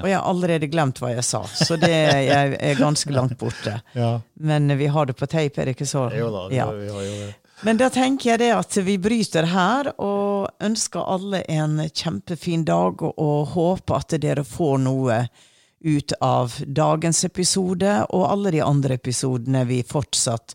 Og 0.00 0.06
jeg 0.08 0.16
har 0.16 0.24
allerede 0.24 0.68
glemt 0.72 1.00
hva 1.02 1.10
jeg 1.12 1.24
sa, 1.26 1.42
så 1.52 1.76
det 1.80 1.90
jeg 1.92 2.54
er 2.56 2.78
ganske 2.80 3.12
langt 3.12 3.36
borte. 3.40 3.78
Ja. 3.98 4.20
Men 4.40 4.70
vi 4.78 4.86
har 4.88 5.06
det 5.06 5.16
på 5.18 5.26
tape, 5.28 5.60
er 5.60 5.68
det 5.68 5.74
ikke 5.76 5.88
så? 5.88 6.06
Jo 6.16 6.30
da, 6.32 6.46
det 6.48 6.56
Ja. 6.56 6.70
vi 6.72 6.88
har 6.88 7.02
jo 7.08 7.16
det. 7.26 7.34
Men 7.62 7.76
da 7.78 7.88
tenker 7.94 8.30
jeg 8.32 8.38
det 8.40 8.50
at 8.56 8.74
vi 8.86 8.96
bryter 8.98 9.46
her, 9.46 9.92
og 10.02 10.48
ønsker 10.60 11.04
alle 11.06 11.44
en 11.48 11.76
kjempefin 11.94 12.64
dag, 12.66 13.02
og, 13.02 13.48
håper 13.52 13.94
at 14.00 14.16
dere 14.20 14.42
får 14.44 14.80
noe 14.82 15.28
ut 15.84 16.12
av 16.22 16.56
dagens 16.66 17.24
episode, 17.24 17.92
og 18.10 18.24
alle 18.30 18.50
de 18.50 18.60
andre 18.64 18.94
episodene 18.98 19.64
vi 19.66 19.82
fortsatt 19.82 20.54